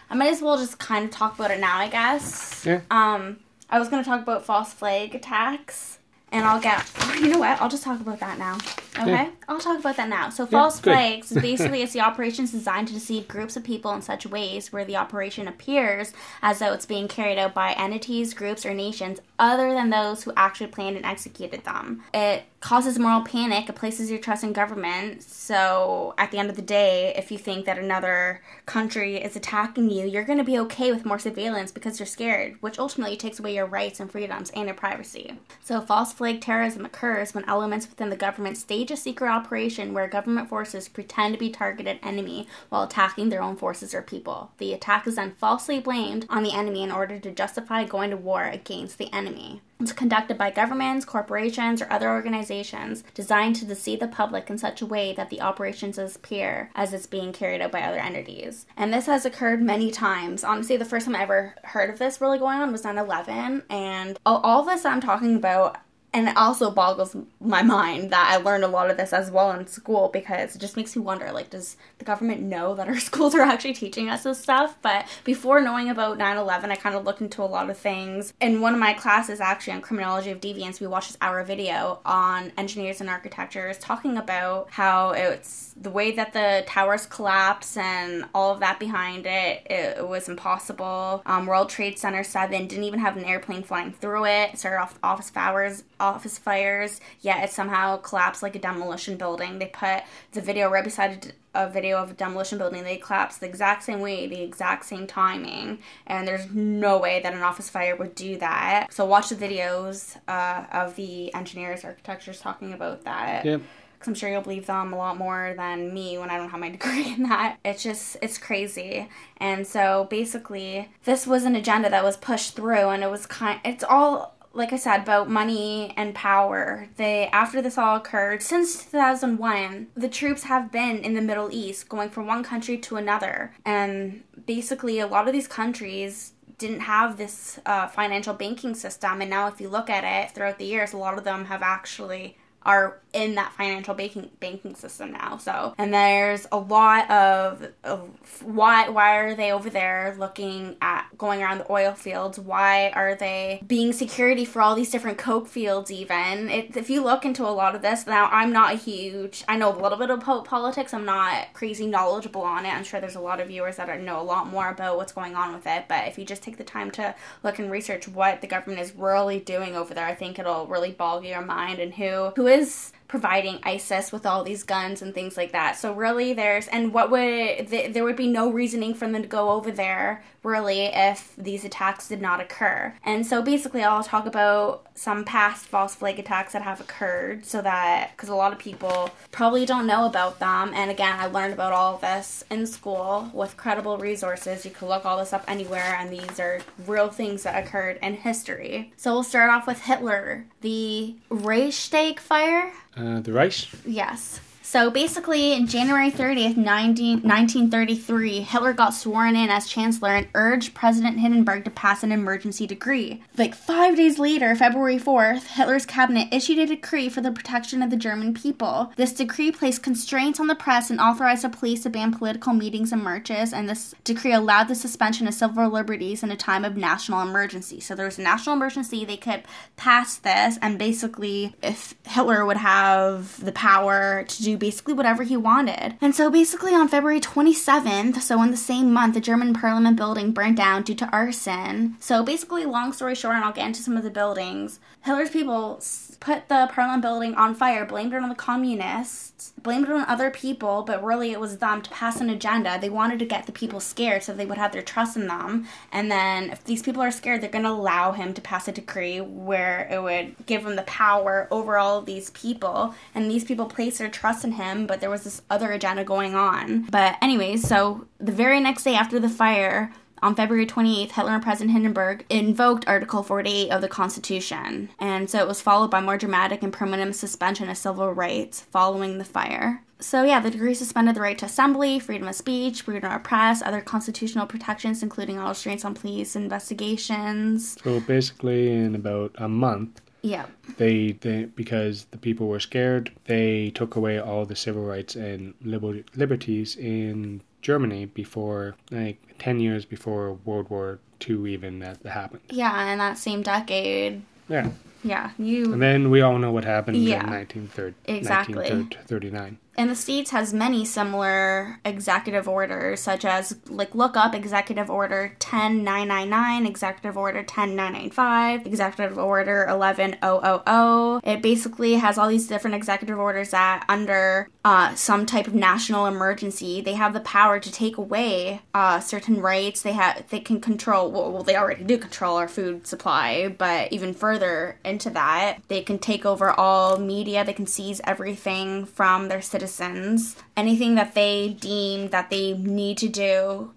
I 0.09 0.15
might 0.15 0.33
as 0.33 0.41
well 0.41 0.57
just 0.57 0.79
kind 0.79 1.05
of 1.05 1.11
talk 1.11 1.39
about 1.39 1.51
it 1.51 1.61
now, 1.61 1.77
I 1.77 1.89
guess. 1.89 2.65
Yeah. 2.65 2.81
Um, 2.91 3.41
I 3.69 3.79
was 3.79 3.91
going 3.91 4.03
to 4.03 4.09
talk 4.09 4.23
about 4.23 4.47
false 4.47 4.73
flag 4.73 5.15
attacks. 5.15 5.99
And 6.33 6.47
I'll 6.47 6.63
get, 6.63 6.83
you 7.21 7.29
know 7.29 7.39
what? 7.41 7.61
I'll 7.61 7.69
just 7.69 7.85
talk 7.85 8.01
about 8.01 8.21
that 8.21 8.39
now. 8.39 8.57
Okay? 8.99 9.11
Yeah. 9.11 9.31
I'll 9.49 9.59
talk 9.59 9.79
about 9.79 9.97
that 9.97 10.09
now. 10.09 10.31
So, 10.31 10.47
false 10.47 10.81
good. 10.81 10.93
flags 10.93 11.33
basically 11.41 11.83
it's 11.83 11.93
the 11.93 12.01
operations 12.01 12.53
designed 12.53 12.89
to 12.89 12.95
deceive 12.95 13.29
groups 13.29 13.57
of 13.57 13.65
people 13.65 13.93
in 13.93 14.03
such 14.03 14.27
ways 14.27 14.73
where 14.73 14.85
the 14.85 14.97
operation 14.97 15.49
appears 15.49 16.13
as 16.43 16.59
though 16.59 16.73
it's 16.73 16.87
being 16.87 17.09
carried 17.09 17.39
out 17.39 17.55
by 17.55 17.73
entities, 17.73 18.35
groups, 18.35 18.65
or 18.65 18.75
nations 18.75 19.21
other 19.39 19.73
than 19.73 19.91
those 19.91 20.23
who 20.23 20.33
actually 20.37 20.69
planned 20.69 20.97
and 20.97 21.05
executed 21.05 21.65
them. 21.65 22.03
It 22.13 22.45
causes 22.61 22.99
moral 22.99 23.23
panic, 23.23 23.69
it 23.69 23.75
places 23.75 24.11
your 24.11 24.19
trust 24.19 24.43
in 24.43 24.53
government. 24.53 25.23
So, 25.23 26.15
at 26.17 26.31
the 26.31 26.39
end 26.39 26.49
of 26.49 26.57
the 26.57 26.63
day, 26.63 27.13
if 27.17 27.31
you 27.31 27.37
think 27.37 27.67
that 27.67 27.79
another 27.79 28.41
country 28.65 29.17
is 29.17 29.37
attacking 29.37 29.91
you, 29.91 30.07
you're 30.07 30.25
going 30.25 30.39
to 30.39 30.45
be 30.45 30.59
okay 30.61 30.91
with 30.91 31.05
more 31.05 31.19
surveillance 31.19 31.71
because 31.73 31.99
you're 31.99 32.07
scared, 32.07 32.57
which 32.61 32.79
ultimately 32.79 33.17
takes 33.17 33.39
away 33.39 33.55
your 33.55 33.67
rights 33.67 34.01
and 34.01 34.11
freedoms 34.11 34.51
and 34.51 34.67
your 34.67 34.75
privacy. 34.75 35.39
So, 35.63 35.81
false 35.81 36.13
flag 36.13 36.41
terrorism 36.41 36.87
occurs 36.87 37.35
when 37.35 37.45
elements 37.45 37.89
within 37.89 38.09
the 38.09 38.17
government 38.17 38.57
stage 38.85 38.99
a 38.99 39.01
secret 39.01 39.31
operation 39.31 39.95
where 39.95 40.07
government 40.07 40.49
forces 40.49 40.89
pretend 40.89 41.33
to 41.33 41.39
be 41.39 41.49
targeted 41.49 41.99
enemy 42.03 42.47
while 42.69 42.83
attacking 42.83 43.31
their 43.31 43.43
own 43.43 43.57
forces 43.57 43.95
or 43.95 44.03
people. 44.03 44.51
The 44.59 44.75
attack 44.75 45.07
is 45.07 45.17
then 45.17 45.33
falsely 45.33 45.81
blamed 45.81 46.27
on 46.29 46.43
the 46.43 46.53
enemy 46.53 46.83
in 46.83 46.93
order 46.93 47.19
to 47.19 47.31
justify 47.31 47.85
going 47.85 48.11
to 48.11 48.17
war 48.17 48.45
against 48.45 48.99
the 48.99 49.11
enemy. 49.11 49.63
It's 49.81 49.93
conducted 49.93 50.39
by 50.39 50.51
governments, 50.51 51.05
corporations, 51.05 51.83
or 51.83 51.91
other 51.91 52.09
organizations 52.09 53.05
designed 53.13 53.57
to 53.57 53.65
deceive 53.65 54.01
the 54.01 54.09
public 54.09 54.49
in 54.49 54.57
such 54.57 54.81
a 54.81 54.87
way 54.87 55.13
that 55.15 55.31
the 55.31 55.41
operations 55.41 55.99
appear 55.99 56.71
as 56.75 56.95
it's 56.95 57.07
being 57.07 57.33
carried 57.33 57.61
out 57.61 57.73
by 57.73 57.83
other 57.83 57.99
entities. 57.99 58.67
And 58.77 58.95
this 58.95 59.07
has 59.07 59.27
occurred 59.27 59.63
many 59.63 59.91
times. 59.91 60.45
Honestly, 60.45 60.77
the 60.77 60.85
first 60.85 61.07
time 61.07 61.17
I 61.17 61.23
ever 61.23 61.55
heard 61.65 61.91
of 61.91 61.99
this 61.99 62.21
really 62.21 62.39
going 62.39 62.61
on 62.61 62.71
was 62.71 62.85
9 62.85 62.97
11. 62.97 63.65
And 63.69 64.19
all, 64.25 64.39
all 64.39 64.63
this 64.63 64.85
I'm 64.85 65.01
talking 65.01 65.37
about 65.37 65.77
and 66.15 66.29
it 66.29 66.37
also 66.37 66.71
boggles 66.71 67.17
my 67.41 67.63
mind 67.63 68.11
that 68.11 68.31
I 68.33 68.37
learned 68.37 68.63
a 68.63 68.69
lot 68.69 68.89
of 68.89 68.97
this 68.97 69.13
as 69.13 69.33
well 69.33 69.51
in 69.51 69.67
school 69.67 70.09
because 70.13 70.55
it 70.55 70.61
just 70.61 70.77
makes 70.77 70.95
me 70.95 71.03
wonder 71.03 71.31
like 71.33 71.51
does 71.51 71.77
the 71.99 72.05
government 72.05 72.41
know 72.41 72.75
that 72.77 72.89
our 72.89 72.99
schools 73.01 73.35
are 73.35 73.43
actually 73.43 73.75
teaching 73.75 74.09
us 74.09 74.23
this 74.23 74.41
stuff? 74.41 74.79
But 74.81 75.07
before 75.25 75.61
knowing 75.61 75.91
about 75.91 76.17
9-11 76.19 76.71
I 76.71 76.77
kind 76.77 76.95
of 76.95 77.05
looked 77.05 77.21
into 77.21 77.43
a 77.43 77.45
lot 77.45 77.69
of 77.69 77.77
things. 77.77 78.33
In 78.41 78.61
one 78.61 78.73
of 78.73 78.79
my 78.79 78.95
classes 78.95 79.41
actually 79.41 79.75
on 79.75 79.81
criminology 79.83 80.31
of 80.31 80.41
deviance 80.41 80.81
we 80.81 80.87
watched 80.87 81.09
this 81.09 81.19
hour 81.21 81.43
video 81.43 82.01
on 82.07 82.53
engineers 82.57 83.01
and 83.01 83.11
architectures 83.11 83.77
talking 83.79 84.17
about 84.17 84.69
how 84.71 85.11
it's 85.11 85.75
the 85.77 85.91
way 85.91 86.13
that 86.13 86.33
the 86.33 86.63
towers 86.69 87.07
collapse 87.07 87.77
and 87.77 88.25
all 88.33 88.53
of 88.53 88.61
that 88.61 88.79
behind 88.79 89.27
it. 89.27 89.67
It, 89.69 89.99
it 89.99 90.09
was 90.09 90.29
impossible. 90.29 91.23
Um, 91.27 91.47
World 91.47 91.69
Trade 91.69 91.99
Center 91.99 92.23
7 92.23 92.69
didn't 92.69 92.85
even 92.85 93.01
have 93.01 93.17
an 93.17 93.25
airplane 93.25 93.65
flying 93.65 93.93
through 93.93 94.27
it. 94.27 94.55
It 94.55 94.59
started 94.61 94.81
off 94.81 94.99
office 95.03 95.33
hours 95.35 95.83
office 96.05 96.39
fires, 96.39 97.01
yet 97.21 97.43
it 97.45 97.51
somehow 97.51 97.97
collapsed 97.97 98.43
like 98.43 98.57
a 98.57 98.59
demolition 98.59 99.17
building. 99.17 99.59
They 99.59 99.67
put 99.67 100.03
the 100.33 100.41
video 100.41 100.71
right 100.71 100.85
beside 100.85 101.33
a 101.55 101.69
video 101.69 102.03
of 102.03 102.11
a 102.11 102.15
demolition 102.15 102.59
building. 102.59 102.83
They 102.83 102.97
collapsed 102.97 103.41
the 103.41 103.47
exact 103.47 103.85
same 103.85 104.01
way, 104.01 104.27
the 104.27 104.43
exact 104.43 104.85
same 104.85 105.07
timing, 105.07 105.79
and 106.07 106.27
there's 106.27 106.51
no 106.51 106.99
way 106.99 107.21
that 107.23 107.33
an 107.33 107.43
office 107.43 107.71
fire 107.71 107.97
would 107.97 108.15
do 108.15 108.39
that. 108.39 108.93
So 108.93 109.05
watch 109.05 109.29
the 109.29 109.37
videos 109.37 110.17
uh, 110.29 110.67
of 110.73 110.97
the 110.97 111.33
engineers, 111.35 111.85
architects 111.85 112.41
talking 112.41 112.73
about 112.73 113.05
that. 113.05 113.45
Because 113.45 114.09
I'm 114.09 114.15
sure 114.15 114.29
you'll 114.29 114.43
believe 114.43 114.67
them 114.67 114.93
a 114.93 114.97
lot 114.97 115.17
more 115.17 115.55
than 115.57 115.95
me 115.95 116.19
when 116.19 116.29
I 116.29 116.37
don't 116.37 116.51
have 116.51 116.61
my 116.61 116.69
degree 116.79 117.15
in 117.15 117.23
that. 117.25 117.59
It's 117.65 117.83
just, 117.83 118.17
it's 118.21 118.37
crazy. 118.37 119.09
And 119.39 119.67
so 119.67 120.07
basically, 120.11 120.91
this 121.05 121.27
was 121.27 121.45
an 121.45 121.57
agenda 121.57 121.89
that 121.91 122.05
was 122.05 122.17
pushed 122.17 122.57
through, 122.57 122.89
and 122.91 123.03
it 123.03 123.11
was 123.11 123.27
kind, 123.27 123.61
it's 123.65 123.85
all 123.85 124.34
like 124.55 124.73
I 124.73 124.77
said, 124.77 125.03
about 125.03 125.29
money 125.29 125.93
and 125.97 126.15
power. 126.15 126.89
They 126.97 127.27
after 127.29 127.61
this 127.61 127.77
all 127.77 127.97
occurred, 127.97 128.43
since 128.43 128.85
2001, 128.85 129.89
the 129.97 130.09
troops 130.09 130.45
have 130.45 130.71
been 130.71 130.99
in 130.99 131.15
the 131.15 131.21
Middle 131.21 131.51
East, 131.53 131.89
going 131.89 132.11
from 132.11 132.27
one 132.27 132.45
country 132.45 132.79
to 132.79 132.97
another, 132.97 133.55
and 133.65 134.23
basically 134.47 135.01
a 135.01 135.07
lot 135.07 135.27
of 135.27 135.33
these 135.33 135.49
countries 135.49 136.33
didn't 136.57 136.81
have 136.81 137.17
this 137.17 137.59
uh, 137.67 137.89
financial 137.89 138.33
banking 138.33 138.75
system, 138.75 139.21
and 139.21 139.31
now 139.31 139.49
if 139.49 139.61
you 139.61 139.69
look 139.69 139.91
at 139.91 140.05
it 140.05 140.33
throughout 140.35 140.59
the 140.59 140.65
years, 140.65 140.93
a 140.93 140.97
lot 140.97 141.19
of 141.19 141.25
them 141.25 141.47
have 141.47 141.63
actually 141.63 142.37
are 142.65 143.01
in 143.13 143.37
that 143.37 143.53
financial 143.53 143.95
banking 143.95 144.29
banking 144.41 144.75
system 144.75 145.13
now. 145.13 145.37
So, 145.39 145.75
and 145.79 145.95
there's 145.95 146.47
a 146.51 146.59
lot 146.59 147.09
of, 147.11 147.69
of 147.85 148.11
why 148.43 148.89
why 148.89 149.17
are 149.19 149.35
they 149.35 149.53
over 149.53 149.71
there 149.71 150.15
looking 150.19 150.77
at 150.83 151.07
going 151.17 151.43
around 151.43 151.59
the 151.59 151.73
oil 151.73 151.93
fields? 151.93 152.39
Why 152.39 152.91
are 152.91 153.15
they 153.15 153.63
being 153.67 153.93
security 153.93 154.45
for 154.45 154.61
all 154.61 154.75
these 154.75 154.91
different 154.91 155.19
coke 155.19 155.47
fields? 155.47 155.91
Even 155.91 156.51
it, 156.51 156.77
if 156.77 156.91
you 156.91 157.03
look 157.03 157.25
into 157.25 157.45
a 157.45 157.51
lot 157.51 157.75
of 157.75 157.83
this, 157.83 158.07
now 158.07 158.29
I'm 158.31 158.53
not 158.53 158.75
a 158.75 158.77
huge. 158.77 159.45
I 159.49 159.57
know 159.57 159.75
a 159.75 159.79
little 159.81 159.99
bit 159.99 160.11
of 160.11 160.21
politics. 160.21 160.93
I'm 160.93 161.05
not 161.05 161.53
crazy 161.53 161.87
knowledgeable 161.87 162.43
on 162.43 162.67
it. 162.67 162.71
I'm 162.71 162.85
sure 162.85 163.01
there's 163.01 163.15
a 163.15 163.21
lot 163.21 163.41
of 163.41 163.49
viewers 163.49 163.77
that 163.77 163.95
know 164.01 164.21
a 164.21 164.23
lot 164.23 164.49
more 164.49 164.69
about 164.69 164.97
what's 164.97 165.13
going 165.13 165.37
on 165.37 165.55
with 165.55 165.67
it. 165.67 165.85
But 165.89 166.09
if 166.09 166.19
you 166.19 166.25
just 166.25 166.43
take 166.43 166.57
the 166.57 166.65
time 166.65 166.91
to 166.93 167.15
look 167.43 167.59
and 167.59 167.71
research 167.71 168.09
what 168.09 168.41
the 168.41 168.47
government 168.47 168.81
is 168.81 168.95
really 168.95 169.39
doing 169.39 169.77
over 169.77 169.95
there, 169.95 170.07
I 170.07 170.15
think 170.15 170.39
it'll 170.39 170.67
really 170.67 170.91
bog 170.91 171.25
your 171.25 171.43
mind 171.43 171.79
and 171.79 171.95
who 171.95 172.33
who 172.37 172.47
is 172.47 172.54
is 172.55 172.94
providing 173.15 173.61
ISIS 173.63 174.11
with 174.11 174.27
all 174.27 174.43
these 174.43 174.65
guns 174.65 175.01
and 175.01 175.15
things 175.15 175.37
like 175.37 175.53
that. 175.53 175.79
So 175.79 175.95
really, 175.95 176.33
there's 176.33 176.67
and 176.67 176.93
what 176.93 177.13
would 177.13 177.69
th- 177.69 177.95
there 177.95 178.03
would 178.03 178.17
be 178.17 178.27
no 178.27 178.51
reasoning 178.51 178.93
for 178.93 179.07
them 179.09 179.23
to 179.23 179.29
go 179.29 179.51
over 179.51 179.71
there 179.71 180.25
really 180.43 180.87
if 180.87 181.33
these 181.39 181.65
attacks 181.65 182.09
did 182.09 182.21
not 182.21 182.41
occur. 182.41 182.93
And 183.05 183.25
so 183.25 183.41
basically, 183.41 183.85
I'll 183.85 184.03
talk 184.03 184.27
about 184.27 184.89
some 184.97 185.25
past 185.25 185.67
false 185.67 185.95
flag 185.95 186.19
attacks 186.19 186.55
that 186.55 186.63
have 186.63 186.81
occurred, 186.81 187.47
so 187.47 187.63
that 187.63 188.11
because 188.17 188.29
a 188.29 188.35
lot 188.35 188.53
of 188.53 188.59
people 188.59 189.11
probably 189.31 189.65
don't 189.65 189.87
know 189.87 190.07
about 190.07 190.41
them. 190.41 190.73
And 190.75 190.91
again, 190.91 191.17
I 191.17 191.27
learned 191.27 191.55
about 191.55 191.73
all 191.73 191.99
this 191.99 192.43
in 192.51 192.67
school 192.67 193.31
with 193.33 193.57
credible 193.57 193.97
resources. 193.97 194.65
You 194.65 194.73
can 194.73 194.89
look 194.89 195.07
all 195.07 195.19
this 195.19 195.33
up 195.33 195.45
anywhere, 195.47 195.97
and 196.01 196.11
these 196.11 196.41
are 196.41 196.61
real 196.85 197.11
things 197.11 197.45
that 197.45 197.65
occurred 197.65 198.01
in 198.03 198.15
history. 198.15 198.93
So 198.97 199.13
we'll 199.13 199.23
start 199.23 199.51
off 199.51 199.69
with 199.69 199.83
Hitler, 199.83 200.47
the 200.63 201.15
Reichstag 201.31 202.19
fire. 202.19 202.73
Uh, 202.97 203.21
the 203.21 203.33
Reich? 203.33 203.69
Yes. 203.85 204.41
So 204.75 204.91
basically, 204.91 205.53
in 205.53 205.69
January 205.69 206.11
30th, 206.11 206.57
19, 206.57 207.21
1933, 207.21 208.41
Hitler 208.41 208.73
got 208.73 208.93
sworn 208.93 209.37
in 209.37 209.49
as 209.49 209.69
chancellor 209.69 210.09
and 210.09 210.27
urged 210.35 210.75
President 210.75 211.21
Hindenburg 211.21 211.65
to 211.67 211.71
pass 211.71 212.03
an 212.03 212.11
emergency 212.11 212.67
decree. 212.67 213.23
Like 213.39 213.55
five 213.55 213.95
days 213.95 214.19
later, 214.19 214.57
February 214.57 214.99
4th, 214.99 215.45
Hitler's 215.45 215.87
cabinet 215.87 216.27
issued 216.33 216.59
a 216.59 216.67
decree 216.67 217.09
for 217.09 217.21
the 217.21 217.31
protection 217.31 217.85
of 217.85 217.91
the 217.91 217.97
German 217.97 218.35
people. 218.35 218.93
This 218.97 219.13
decree 219.13 219.53
placed 219.53 219.85
constraints 219.85 220.41
on 220.41 220.49
the 220.49 220.57
press 220.57 220.91
and 220.91 220.99
authorized 220.99 221.45
the 221.45 221.51
police 221.51 221.85
to 221.85 221.91
ban 221.91 222.13
political 222.13 222.53
meetings 222.53 222.91
and 222.91 223.05
marches, 223.05 223.53
and 223.53 223.69
this 223.69 223.95
decree 224.03 224.33
allowed 224.33 224.67
the 224.67 224.75
suspension 224.75 225.29
of 225.29 225.35
civil 225.35 225.69
liberties 225.69 226.25
in 226.25 226.33
a 226.33 226.37
time 226.37 226.65
of 226.65 226.77
national 226.77 227.23
emergency. 227.23 227.79
So 227.79 227.95
there 227.95 228.07
was 228.07 228.19
a 228.19 228.23
national 228.23 228.57
emergency, 228.57 229.05
they 229.05 229.19
could 229.19 229.45
pass 229.77 230.17
this, 230.17 230.59
and 230.61 230.81
basically, 230.81 231.55
if 231.63 231.95
Hitler 232.03 232.45
would 232.45 232.57
have 232.57 233.45
the 233.45 233.53
power 233.53 234.25
to 234.25 234.43
do 234.43 234.64
basically 234.65 234.95
whatever 234.95 235.25
he 235.25 235.37
wanted. 235.37 235.95
And 236.01 236.15
so 236.15 236.31
basically 236.31 236.73
on 236.75 236.89
February 236.89 237.21
27th, 237.21 238.23
so 238.23 238.41
in 238.41 238.51
the 238.51 238.57
same 238.57 238.91
month, 238.95 239.13
the 239.13 239.21
German 239.21 239.53
parliament 239.53 239.99
building 239.99 240.33
burnt 240.33 240.57
down 240.57 240.85
due 240.85 240.95
to 240.95 241.11
arson. 241.11 241.97
So 242.01 242.23
basically, 242.25 242.65
long 242.65 242.95
story 242.95 243.15
short, 243.15 243.35
and 243.37 243.45
I'll 243.45 243.53
get 243.53 243.67
into 243.67 243.83
some 243.83 243.99
of 243.99 244.05
the 244.05 244.11
buildings, 244.11 244.81
Hitler's 245.05 245.29
people 245.29 245.83
put 246.19 246.49
the 246.49 246.67
parliament 246.73 247.03
building 247.03 247.35
on 247.35 247.55
fire, 247.55 247.85
blamed 247.85 248.15
it 248.15 248.23
on 248.23 248.31
the 248.31 248.35
communists, 248.35 249.53
blamed 249.63 249.85
it 249.85 249.93
on 249.93 250.07
other 250.07 250.31
people, 250.31 250.83
but 250.83 251.05
really 251.05 251.33
it 251.33 251.41
was 251.41 251.59
them 251.59 251.83
to 251.83 251.91
pass 251.91 252.23
an 252.23 252.31
agenda. 252.31 252.79
They 252.81 252.89
wanted 252.89 253.19
to 253.19 253.27
get 253.27 253.45
the 253.45 253.53
people 253.53 253.81
scared 253.81 254.23
so 254.23 254.33
they 254.33 254.47
would 254.47 254.57
have 254.57 254.73
their 254.73 254.81
trust 254.81 255.19
in 255.19 255.27
them. 255.27 255.67
And 255.93 256.11
then 256.11 256.49
if 256.49 256.65
these 256.65 256.83
people 256.83 257.03
are 257.03 257.11
scared, 257.11 257.43
they're 257.43 257.51
going 257.51 257.65
to 257.65 257.71
allow 257.71 258.13
him 258.13 258.33
to 258.33 258.41
pass 258.41 258.67
a 258.67 258.73
decree 258.73 259.21
where 259.21 259.87
it 259.91 260.03
would 260.03 260.47
give 260.47 260.65
him 260.65 260.77
the 260.77 260.83
power 260.83 261.49
over 261.51 261.77
all 261.77 261.99
of 261.99 262.07
these 262.07 262.31
people. 262.31 262.95
And 263.15 263.31
these 263.31 263.45
people 263.45 263.67
place 263.67 263.99
their 263.99 264.09
trust 264.09 264.43
in 264.43 264.53
him, 264.55 264.87
but 264.87 265.01
there 265.01 265.11
was 265.11 265.25
this 265.25 265.43
other 265.51 265.71
agenda 265.73 266.05
going 266.05 266.35
on. 266.35 266.83
But, 266.91 267.17
anyways, 267.23 267.67
so 267.67 268.07
the 268.19 268.33
very 268.33 268.61
next 268.61 268.85
day 268.85 268.95
after 268.95 269.19
the 269.19 269.29
fire, 269.29 269.93
on 270.23 270.35
February 270.35 270.65
28th, 270.65 271.13
Hitler 271.13 271.33
and 271.33 271.43
President 271.43 271.73
Hindenburg 271.73 272.25
invoked 272.31 272.89
Article 272.89 273.23
48 273.23 273.71
of 273.71 273.83
the 273.83 273.89
Constitution, 273.89 274.89
and 274.99 275.29
so 275.29 275.39
it 275.39 275.47
was 275.47 275.61
followed 275.61 275.91
by 275.91 276.01
more 276.01 276.17
dramatic 276.17 276.63
and 276.63 276.73
permanent 276.73 277.15
suspension 277.15 277.69
of 277.69 277.77
civil 277.77 278.11
rights 278.11 278.63
following 278.63 279.19
the 279.19 279.25
fire. 279.25 279.83
So, 280.01 280.23
yeah, 280.23 280.41
the 280.41 280.51
decree 280.51 280.75
suspended 280.75 281.15
the 281.15 281.21
right 281.21 281.39
to 281.39 281.47
assembly, 281.47 281.99
freedom 281.99 282.29
of 282.29 282.35
speech, 282.35 282.83
freedom 282.83 283.11
of 283.11 283.23
press, 283.23 283.63
other 283.63 283.81
constitutional 283.81 284.47
protections, 284.47 285.03
including 285.03 285.39
all 285.39 285.51
restraints 285.51 285.85
on 285.85 285.95
police 285.95 286.37
investigations. 286.37 287.77
So, 287.83 288.01
basically, 288.01 288.71
in 288.73 288.95
about 288.95 289.33
a 289.37 289.49
month, 289.49 290.01
yeah. 290.25 290.47
They, 290.79 291.13
they 291.13 291.45
because 291.45 292.07
the 292.07 292.19
people 292.19 292.49
were 292.49 292.59
scared, 292.61 293.13
they 293.27 293.71
took 293.71 293.95
away 293.95 294.19
all 294.19 294.45
the 294.47 294.57
civil 294.57 294.85
rights 294.85 295.15
and 295.15 295.53
liber- 295.63 296.03
liberties 296.17 296.75
in 296.77 297.43
Germany 297.61 298.07
before, 298.07 298.75
like, 298.91 299.19
10 299.39 299.61
years 299.61 299.85
before 299.85 300.33
World 300.45 300.69
War 300.71 300.99
II 301.29 301.53
even 301.53 301.79
that 301.81 302.03
happened. 302.05 302.41
Yeah, 302.51 302.91
in 302.93 302.99
that 302.99 303.19
same 303.19 303.43
decade. 303.43 304.23
Yeah. 304.49 304.71
Yeah, 305.03 305.31
you. 305.39 305.73
And 305.75 305.83
then 305.83 306.11
we 306.11 306.23
all 306.23 306.39
know 306.39 306.51
what 306.53 306.65
happened 306.65 306.97
Yeah. 306.97 307.23
in 307.25 307.31
1930, 307.31 307.95
Exactly. 308.07 308.55
1939. 308.55 309.59
And 309.77 309.91
the 309.91 309.97
States 309.97 310.31
has 310.31 310.55
many 310.55 310.85
similar 310.85 311.81
executive 311.85 312.47
orders, 312.49 313.01
such 313.01 313.25
as, 313.25 313.57
like, 313.69 313.95
look 313.95 314.17
up 314.17 314.35
Executive 314.35 314.89
Order 314.89 315.35
10999, 315.41 316.67
Executive 316.67 317.17
Order 317.17 317.43
10995, 317.43 318.67
Executive 318.67 319.19
Order 319.19 319.65
11000. 319.65 321.21
It 321.25 321.43
basically 321.43 321.95
has 321.95 322.19
all 322.19 322.29
these 322.29 322.47
different 322.47 322.77
executive 322.77 323.19
orders 323.19 323.51
that, 323.51 323.85
under 323.89 324.49
uh, 324.65 324.95
some 324.95 325.27
type 325.27 325.47
of 325.47 325.55
national 325.55 326.07
emergency, 326.07 326.81
they 326.81 326.95
have 326.95 327.13
the 327.13 327.21
power 327.21 327.61
to 327.61 327.71
take 327.71 327.99
away 327.99 328.63
uh, 328.73 328.99
certain 328.99 329.41
rights. 329.41 329.83
They 329.83 329.93
have 329.93 330.27
they 330.31 330.41
can 330.41 330.61
control. 330.61 331.11
Well, 331.11 331.33
well, 331.33 331.43
they 331.43 331.57
already 331.57 331.85
do 331.85 331.99
control 331.99 332.39
our 332.39 332.49
food 332.49 332.87
supply, 332.87 333.49
but 333.49 333.93
even 333.93 334.15
further 334.15 334.79
into 334.83 335.11
that, 335.11 335.59
they 335.69 335.83
can 335.83 335.99
take 335.99 336.25
over 336.25 336.51
all 336.51 336.99
media. 336.99 337.45
They 337.45 337.53
can 337.53 337.67
seize 337.67 338.01
everything 338.05 338.87
from 338.87 339.29
their 339.29 339.43
citizens. 339.43 340.37
Anything 340.57 340.95
that 340.95 341.15
they 341.15 341.51
deem 341.61 342.09
that 342.09 342.31
they 342.31 342.55
need 342.55 342.97
to 342.99 343.09
do 343.09 343.73